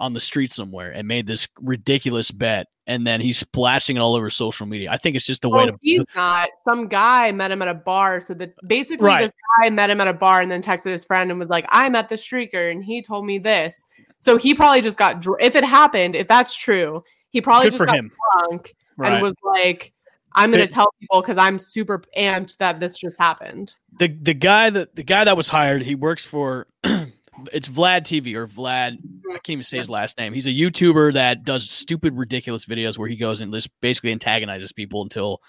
on 0.00 0.12
the 0.14 0.20
street 0.20 0.52
somewhere 0.52 0.90
and 0.90 1.06
made 1.06 1.26
this 1.26 1.46
ridiculous 1.60 2.30
bet, 2.32 2.66
and 2.90 3.06
then 3.06 3.20
he's 3.20 3.38
splashing 3.38 3.96
it 3.96 4.00
all 4.00 4.14
over 4.16 4.28
social 4.30 4.66
media. 4.66 4.90
I 4.90 4.96
think 4.96 5.14
it's 5.16 5.24
just 5.24 5.44
a 5.44 5.48
oh, 5.48 5.52
way 5.52 5.66
to. 5.66 5.76
he's 5.80 6.02
not. 6.14 6.48
Some 6.68 6.88
guy 6.88 7.30
met 7.32 7.50
him 7.50 7.62
at 7.62 7.68
a 7.68 7.74
bar. 7.74 8.20
So 8.20 8.34
that 8.34 8.54
basically, 8.66 9.06
Right. 9.06 9.22
this 9.22 9.32
guy 9.60 9.70
met 9.70 9.88
him 9.90 10.00
at 10.00 10.08
a 10.08 10.12
bar 10.12 10.40
and 10.40 10.50
then 10.50 10.62
texted 10.62 10.90
his 10.90 11.04
friend 11.04 11.30
and 11.30 11.38
was 11.38 11.48
like, 11.48 11.64
"I 11.68 11.88
met 11.88 12.08
the 12.08 12.16
streaker 12.16 12.70
and 12.70 12.84
he 12.84 13.00
told 13.00 13.24
me 13.24 13.38
this." 13.38 13.86
So 14.18 14.36
he 14.36 14.54
probably 14.54 14.82
just 14.82 14.98
got. 14.98 15.20
Dr- 15.20 15.40
if 15.40 15.54
it 15.56 15.64
happened, 15.64 16.14
if 16.16 16.28
that's 16.28 16.56
true, 16.56 17.02
he 17.30 17.40
probably 17.40 17.66
Good 17.66 17.70
just 17.72 17.78
for 17.78 17.86
got 17.86 17.96
him. 17.96 18.10
drunk 18.48 18.74
Right. 18.96 19.12
and 19.12 19.22
was 19.22 19.34
like, 19.44 19.92
"I'm 20.34 20.50
going 20.50 20.66
to 20.66 20.72
tell 20.72 20.92
people 21.00 21.20
because 21.22 21.38
I'm 21.38 21.58
super 21.58 22.02
amped 22.18 22.56
that 22.58 22.80
this 22.80 22.98
just 22.98 23.16
happened." 23.18 23.74
the 23.98 24.08
the 24.08 24.34
guy 24.34 24.70
that 24.70 24.96
the 24.96 25.02
guy 25.02 25.24
that 25.24 25.36
was 25.36 25.48
hired, 25.48 25.82
he 25.82 25.94
works 25.94 26.24
for 26.24 26.66
it's 27.52 27.68
Vlad 27.68 28.02
TV 28.02 28.34
or 28.34 28.46
Vlad. 28.46 28.98
I 29.30 29.34
can't 29.34 29.50
even 29.50 29.62
say 29.62 29.78
his 29.78 29.90
last 29.90 30.18
name. 30.18 30.32
He's 30.32 30.46
a 30.46 30.50
YouTuber 30.50 31.14
that 31.14 31.44
does 31.44 31.68
stupid, 31.68 32.16
ridiculous 32.16 32.66
videos 32.66 32.98
where 32.98 33.08
he 33.08 33.16
goes 33.16 33.40
and 33.40 33.52
just 33.52 33.70
basically 33.80 34.12
antagonizes 34.12 34.72
people 34.72 35.02
until 35.02 35.40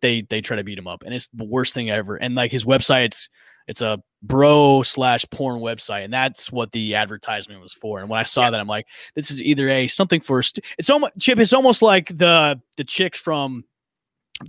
they 0.00 0.22
they 0.22 0.40
try 0.40 0.56
to 0.56 0.64
beat 0.64 0.78
him 0.78 0.86
up, 0.86 1.02
and 1.04 1.14
it's 1.14 1.28
the 1.28 1.44
worst 1.44 1.74
thing 1.74 1.90
ever. 1.90 2.16
And 2.16 2.34
like 2.34 2.50
his 2.50 2.64
website's 2.64 3.28
it's 3.66 3.82
a 3.82 4.02
bro 4.22 4.82
slash 4.82 5.24
porn 5.30 5.60
website, 5.60 6.04
and 6.04 6.12
that's 6.12 6.50
what 6.50 6.72
the 6.72 6.94
advertisement 6.94 7.60
was 7.60 7.72
for. 7.72 8.00
And 8.00 8.08
when 8.08 8.18
I 8.18 8.24
saw 8.24 8.50
that, 8.50 8.58
I'm 8.58 8.66
like, 8.66 8.86
this 9.14 9.30
is 9.30 9.42
either 9.42 9.68
a 9.68 9.86
something 9.86 10.20
for 10.20 10.42
st- 10.42 10.64
it's 10.78 10.90
almost 10.90 11.18
Chip. 11.18 11.38
It's 11.38 11.52
almost 11.52 11.82
like 11.82 12.08
the 12.08 12.60
the 12.76 12.84
chicks 12.84 13.18
from 13.18 13.64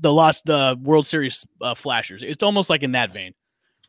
the 0.01 0.11
lost 0.11 0.45
the 0.45 0.79
World 0.81 1.05
Series 1.05 1.45
uh, 1.61 1.75
flashers. 1.75 2.23
It's 2.23 2.43
almost 2.43 2.69
like 2.69 2.83
in 2.83 2.93
that 2.93 3.11
vein 3.11 3.33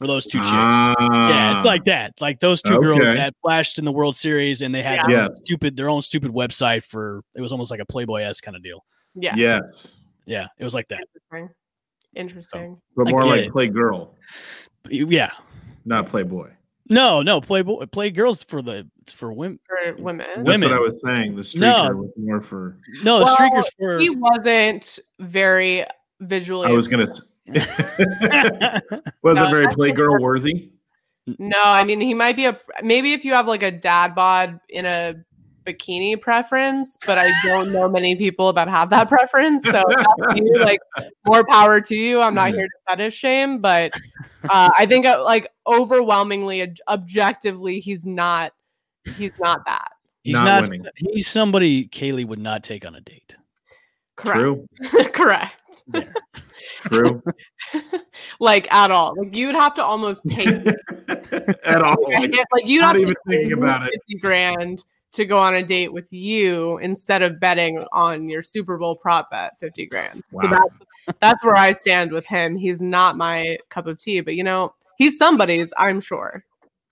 for 0.02 0.06
those 0.08 0.26
two 0.26 0.38
chicks. 0.40 0.50
yeah, 0.52 0.94
Ah, 0.98 1.58
it's 1.60 1.66
like 1.66 1.84
that. 1.84 2.12
Like 2.20 2.40
those 2.40 2.60
two 2.60 2.78
girls 2.80 2.98
that 2.98 3.34
flashed 3.40 3.78
in 3.78 3.84
the 3.84 3.92
World 3.92 4.16
Series 4.16 4.60
and 4.62 4.74
they 4.74 4.82
had 4.82 4.96
Yeah. 4.96 5.06
their 5.06 5.16
Yeah. 5.16 5.24
own 5.28 5.36
stupid 5.36 5.76
their 5.76 5.88
own 5.88 6.02
stupid 6.02 6.32
website 6.32 6.84
for 6.84 7.22
it 7.34 7.40
was 7.40 7.52
almost 7.52 7.70
like 7.70 7.80
a 7.80 7.86
Playboy 7.86 8.22
s 8.22 8.40
kind 8.40 8.56
of 8.56 8.62
deal. 8.62 8.84
Yeah, 9.14 9.34
yes, 9.36 10.00
Yeah, 10.26 10.46
it 10.58 10.64
was 10.64 10.74
like 10.74 10.88
that. 10.88 11.04
interesting. 11.32 11.48
Interesting. 12.14 12.80
but 12.96 13.08
more 13.08 13.24
like 13.24 13.40
it. 13.46 13.52
play 13.52 13.70
Yeah. 14.90 15.30
not 15.84 16.06
playboy. 16.08 16.50
No, 16.90 17.22
no, 17.22 17.40
Playboy 17.40 17.86
play 17.86 18.10
girls 18.10 18.42
for 18.42 18.60
the 18.60 18.88
it's 19.02 19.12
for 19.12 19.32
women. 19.32 19.60
For 19.66 19.94
women, 20.02 20.26
That's 20.26 20.36
Women. 20.38 20.70
what 20.70 20.78
I 20.78 20.80
was 20.80 21.00
saying. 21.04 21.36
The 21.36 21.54
No. 21.58 21.74
streaker 21.74 21.96
was 21.96 22.12
more 22.16 22.40
for. 22.40 22.76
No, 23.04 23.20
the 23.20 23.24
Well, 23.26 23.36
streakers 23.36 23.64
for 23.78 23.98
he 23.98 24.10
wasn't 24.10 24.98
very 25.20 25.84
visually. 26.20 26.66
I 26.68 26.72
was 26.72 26.88
gonna. 26.88 27.06
wasn't 29.22 29.50
No, 29.50 29.50
very 29.50 29.66
playgirl 29.66 30.20
worthy. 30.20 30.70
No, 31.38 31.60
I 31.64 31.84
mean 31.84 32.00
he 32.00 32.14
might 32.14 32.36
be 32.36 32.46
a 32.46 32.58
maybe 32.82 33.12
if 33.12 33.24
you 33.24 33.34
have 33.34 33.46
like 33.46 33.62
a 33.62 33.70
dad 33.70 34.14
bod 34.14 34.60
in 34.68 34.86
a 34.86 35.14
bikini 35.64 36.20
preference, 36.20 36.98
but 37.06 37.18
I 37.18 37.32
don't 37.44 37.72
know 37.72 37.88
many 37.88 38.16
people 38.16 38.52
that 38.54 38.68
have 38.68 38.90
that 38.90 39.08
preference. 39.08 39.64
So 39.64 39.82
you, 40.34 40.58
like 40.60 40.80
more 41.26 41.44
power 41.44 41.80
to 41.80 41.94
you. 41.94 42.20
I'm 42.20 42.34
not 42.34 42.50
here 42.50 42.66
to 42.66 42.78
fetish 42.88 43.14
shame, 43.14 43.60
but 43.60 43.92
uh, 44.44 44.70
I 44.76 44.86
think 44.86 45.06
uh, 45.06 45.22
like 45.24 45.48
overwhelmingly 45.66 46.62
ob- 46.62 46.76
objectively, 46.88 47.80
he's 47.80 48.06
not 48.06 48.52
he's 49.16 49.32
not 49.38 49.60
that. 49.66 49.92
he's 50.22 50.34
Not 50.34 50.68
not, 50.70 50.88
he's 50.96 51.26
somebody 51.26 51.86
Kaylee 51.86 52.26
would 52.26 52.40
not 52.40 52.62
take 52.62 52.84
on 52.86 52.94
a 52.94 53.00
date. 53.00 53.36
Correct. 54.24 54.38
True. 54.38 54.66
Correct. 55.12 55.84
True. 56.80 57.22
like 58.40 58.72
at 58.72 58.90
all. 58.90 59.14
Like 59.16 59.34
you 59.34 59.46
would 59.46 59.54
have 59.56 59.74
to 59.74 59.84
almost 59.84 60.24
pay 60.26 60.46
At 61.64 61.82
all. 61.82 61.96
like 62.10 62.66
you'd 62.66 62.80
Not 62.80 62.94
have 62.96 63.02
even 63.02 63.14
to 63.14 63.20
thinking 63.28 63.52
about 63.52 63.82
it. 63.86 63.92
50 64.08 64.18
grand 64.20 64.84
to 65.12 65.24
go 65.26 65.36
on 65.36 65.54
a 65.54 65.62
date 65.62 65.92
with 65.92 66.10
you 66.12 66.78
instead 66.78 67.22
of 67.22 67.38
betting 67.40 67.84
on 67.92 68.28
your 68.28 68.42
Super 68.42 68.78
Bowl 68.78 68.96
prop 68.96 69.30
bet 69.30 69.58
50 69.60 69.86
grand. 69.86 70.22
So 70.34 70.48
Wow. 70.48 70.50
that's 70.50 71.18
that's 71.20 71.44
where 71.44 71.56
I 71.56 71.72
stand 71.72 72.12
with 72.12 72.24
him. 72.26 72.56
He's 72.56 72.80
not 72.80 73.16
my 73.16 73.58
cup 73.68 73.86
of 73.86 73.98
tea, 73.98 74.20
but 74.20 74.34
you 74.36 74.44
know, 74.44 74.72
he's 74.98 75.18
somebody's, 75.18 75.72
I'm 75.76 76.00
sure. 76.00 76.44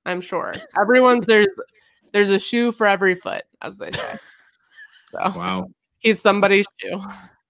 I'm 0.05 0.21
sure. 0.21 0.55
Everyone's 0.79 1.27
there's 1.27 1.49
there's 2.13 2.31
a 2.31 2.39
shoe 2.39 2.73
for 2.73 2.87
every 2.87 3.15
foot, 3.15 3.45
as 3.63 3.79
they 3.79 3.91
say. 3.93 4.17
So 5.13 5.19
Wow. 5.37 5.71
He's 6.01 6.21
somebody's 6.21 6.67
shoe. 6.81 7.01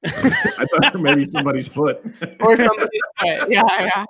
I 0.05 0.65
thought 0.67 1.01
maybe 1.01 1.25
somebody's 1.25 1.69
foot. 1.69 2.03
or 2.41 2.57
somebody's 2.57 3.01
foot. 3.19 3.49
Yeah, 3.51 3.63
yeah. 3.69 4.05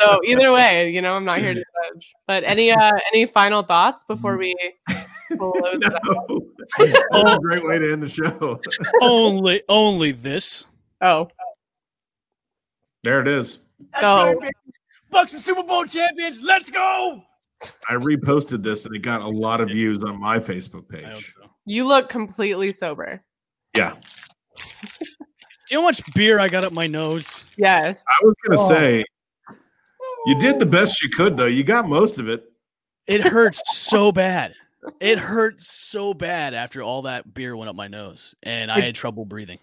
So 0.00 0.20
either 0.24 0.52
way, 0.52 0.90
you 0.90 1.00
know, 1.00 1.14
I'm 1.14 1.24
not 1.24 1.38
here 1.38 1.54
to 1.54 1.60
judge. 1.60 2.08
But 2.26 2.42
any 2.44 2.72
uh 2.72 2.92
any 3.12 3.24
final 3.26 3.62
thoughts 3.62 4.04
before 4.04 4.36
we 4.36 4.56
close 5.36 5.54
it 5.80 5.94
out? 5.94 6.28
No. 7.12 7.24
That's 7.24 7.36
a 7.36 7.38
great 7.40 7.64
way 7.64 7.78
to 7.78 7.92
end 7.92 8.02
the 8.02 8.08
show. 8.08 8.58
only, 9.02 9.62
only 9.68 10.12
this. 10.12 10.64
Oh, 11.00 11.28
There 13.02 13.20
it 13.20 13.28
is. 13.28 13.58
go. 14.00 14.40
Bucs 15.12 15.32
and 15.34 15.42
Super 15.42 15.62
Bowl 15.62 15.84
champions. 15.84 16.40
Let's 16.42 16.70
go. 16.70 17.22
I 17.88 17.94
reposted 17.94 18.62
this 18.62 18.86
and 18.86 18.94
it 18.96 19.02
got 19.02 19.20
a 19.22 19.28
lot 19.28 19.60
of 19.60 19.68
views 19.68 20.02
on 20.04 20.18
my 20.20 20.38
Facebook 20.38 20.88
page. 20.88 21.34
so. 21.40 21.48
You 21.66 21.86
look 21.86 22.08
completely 22.08 22.72
sober. 22.72 23.22
Yeah. 23.76 23.94
Do 24.66 25.70
you 25.70 25.76
know 25.78 25.80
how 25.82 25.86
much 25.86 26.02
beer 26.14 26.38
I 26.38 26.48
got 26.48 26.64
up 26.64 26.72
my 26.72 26.86
nose? 26.86 27.44
Yes. 27.56 28.04
I 28.08 28.24
was 28.24 28.34
gonna 28.46 28.60
Oh. 28.60 28.68
say 28.68 29.04
you 30.26 30.38
did 30.40 30.58
the 30.58 30.66
best 30.66 31.02
you 31.02 31.08
could 31.08 31.36
though. 31.36 31.46
You 31.46 31.64
got 31.64 31.88
most 31.88 32.18
of 32.18 32.28
it. 32.28 32.44
It 33.06 33.22
hurts 33.22 33.62
so 33.74 34.12
bad. 34.12 34.54
It 35.00 35.18
hurt 35.18 35.60
so 35.60 36.12
bad 36.14 36.52
after 36.54 36.82
all 36.82 37.02
that 37.02 37.32
beer 37.32 37.56
went 37.56 37.70
up 37.70 37.76
my 37.76 37.88
nose, 37.88 38.34
and 38.42 38.70
I 38.70 38.80
had 38.80 38.94
trouble 38.94 39.24
breathing. 39.24 39.58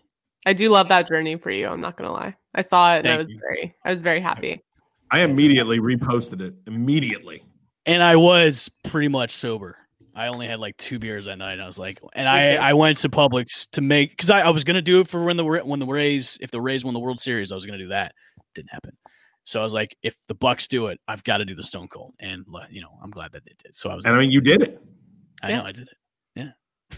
I 0.46 0.54
do 0.54 0.70
love 0.70 0.90
that 0.90 1.08
journey 1.08 1.36
for 1.38 1.52
you. 1.52 1.68
I'm 1.68 1.82
not 1.82 1.96
gonna 1.98 2.12
lie. 2.12 2.36
I 2.56 2.62
saw 2.62 2.96
it 2.96 3.00
and 3.06 3.10
I 3.10 3.18
was 3.18 3.30
you. 3.30 3.40
very 3.40 3.76
I 3.86 3.92
was 3.92 4.02
very 4.02 4.20
happy. 4.20 4.62
I 5.12 5.20
immediately 5.22 5.80
reposted 5.80 6.42
it. 6.42 6.56
Immediately. 6.66 7.44
And 7.86 8.02
I 8.02 8.16
was 8.16 8.70
pretty 8.84 9.08
much 9.10 9.32
sober. 9.32 9.78
I 10.16 10.28
only 10.28 10.48
had 10.48 10.60
like 10.60 10.76
two 10.78 11.00
beers 11.00 11.26
that 11.26 11.38
night. 11.38 11.54
And 11.54 11.62
I 11.62 11.66
was 11.66 11.80
like, 11.80 12.00
and 12.14 12.28
I. 12.28 12.56
I 12.56 12.74
went 12.74 12.98
to 12.98 13.10
Publix 13.10 13.70
to 13.72 13.82
make 13.82 14.12
because 14.12 14.30
I, 14.30 14.42
I 14.42 14.50
was 14.50 14.64
gonna 14.64 14.82
do 14.82 15.00
it 15.02 15.08
for 15.08 15.24
when 15.24 15.38
the 15.38 15.44
when 15.46 15.80
the 15.80 15.86
Rays 15.86 16.38
if 16.42 16.52
the 16.52 16.62
Rays 16.62 16.84
won 16.84 16.94
the 16.94 17.00
World 17.00 17.20
Series 17.20 17.52
I 17.52 17.56
was 17.56 17.66
gonna 17.66 17.78
do 17.78 17.88
that. 17.88 18.14
Didn't 18.56 18.72
happen. 18.72 18.98
So 19.44 19.60
I 19.60 19.64
was 19.64 19.74
like, 19.74 19.96
if 20.04 20.16
the 20.28 20.36
Bucs 20.36 20.68
do 20.68 20.88
it, 20.88 21.00
I've 21.08 21.24
got 21.24 21.38
to 21.38 21.46
do 21.46 21.56
the 21.56 21.64
Stone 21.64 21.88
Cold, 21.88 22.14
and 22.20 22.46
you 22.70 22.82
know 22.82 22.90
I'm 23.02 23.10
glad 23.10 23.32
that 23.32 23.44
they 23.46 23.54
did. 23.64 23.76
So 23.76 23.90
I 23.90 23.96
was, 23.96 24.06
And 24.06 24.16
I 24.16 24.20
mean 24.20 24.32
you 24.32 24.42
did 24.42 24.62
it. 24.62 24.80
I 25.42 25.50
Yeah. 25.50 25.58
know 25.58 25.64
I 25.66 25.72
did 25.72 25.88
it. 25.88 25.98
Yeah, 26.36 26.98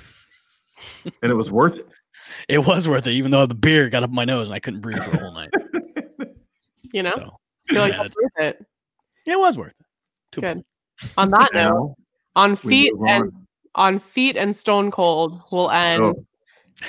and 1.21 1.31
it 1.31 1.35
was 1.35 1.51
worth 1.51 1.79
it. 1.79 1.87
It 2.47 2.59
was 2.65 2.87
worth 2.87 3.05
it, 3.05 3.11
even 3.11 3.31
though 3.31 3.45
the 3.45 3.53
beer 3.53 3.89
got 3.89 4.01
up 4.03 4.09
my 4.09 4.23
nose 4.23 4.47
and 4.47 4.55
I 4.55 4.59
couldn't 4.59 4.79
breathe 4.79 4.97
for 5.03 5.11
the 5.11 5.17
whole 5.17 5.33
night. 5.33 5.49
You 6.93 7.03
know? 7.03 7.09
So 7.11 7.31
I 7.71 7.79
like 7.79 7.93
yeah, 7.93 8.01
worth 8.03 8.31
it. 8.39 8.65
it 9.25 9.39
was 9.39 9.57
worth 9.57 9.73
it. 9.79 9.85
To 10.33 10.39
a 10.39 10.41
Good. 10.41 10.53
point. 10.55 10.65
On 11.17 11.29
that 11.31 11.49
note, 11.53 11.63
Now 11.63 11.95
on 12.35 12.55
feet 12.55 12.93
move 12.95 13.07
and 13.07 13.23
on. 13.23 13.47
on 13.75 13.99
feet 13.99 14.35
and 14.37 14.55
stone 14.55 14.91
cold, 14.91 15.31
we'll 15.51 15.71
end 15.71 16.03
Oh, 16.03 16.25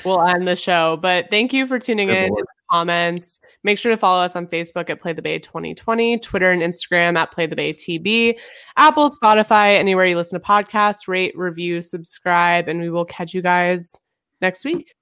we'll 0.05 0.23
end 0.23 0.47
the 0.49 0.57
show. 0.57 0.97
But 0.97 1.31
thank 1.31 1.53
you 1.53 1.67
for 1.67 1.79
tuning 1.79 2.09
Good 2.09 2.17
in. 2.25 2.31
Lord. 2.31 2.45
Comments. 2.71 3.41
Make 3.63 3.79
sure 3.79 3.93
to 3.93 3.97
follow 3.97 4.25
us 4.25 4.35
on 4.35 4.47
Facebook 4.47 4.89
at 4.91 4.99
Play 4.99 5.13
the 5.13 5.21
Bay 5.23 5.39
2020, 5.39 6.19
Twitter 6.19 6.51
and 6.51 6.63
Instagram 6.63 7.17
at 7.17 7.31
Play 7.31 7.47
the 7.47 7.55
Bay 7.55 7.73
TB, 7.75 8.37
Apple, 8.79 9.11
Spotify, 9.11 9.79
anywhere 9.79 10.07
you 10.07 10.17
listen 10.17 10.41
to 10.41 10.45
podcasts. 10.45 11.07
Rate, 11.07 11.37
review, 11.37 11.83
subscribe, 11.83 12.67
and 12.67 12.81
we 12.81 12.89
will 12.91 13.05
catch 13.05 13.35
you 13.35 13.43
guys 13.43 13.95
next 14.41 14.65
week. 14.65 14.95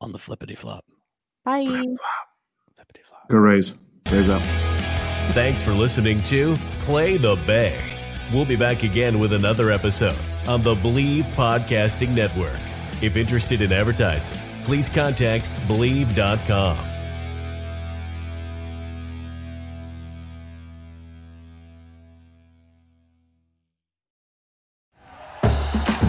on 0.00 0.10
the 0.12 0.18
flippity 0.18 0.56
flop. 0.56 0.84
Bye. 1.44 1.64
Flippity 1.64 3.00
flop. 3.06 3.28
Go 3.30 3.38
Rays. 3.38 3.74
Rays 4.10 4.28
up. 4.28 4.42
Thanks 5.32 5.62
for 5.62 5.72
listening 5.72 6.20
to 6.24 6.56
Play 6.80 7.16
the 7.16 7.36
Bay. 7.46 7.93
We'll 8.32 8.44
be 8.44 8.56
back 8.56 8.82
again 8.82 9.18
with 9.18 9.32
another 9.32 9.70
episode 9.70 10.18
on 10.46 10.62
the 10.62 10.74
Bleav 10.74 11.22
Podcasting 11.34 12.10
Network. 12.10 12.58
If 13.02 13.16
interested 13.16 13.60
in 13.60 13.72
advertising, 13.72 14.36
please 14.64 14.88
contact 14.88 15.44
Bleav.com. 15.66 16.93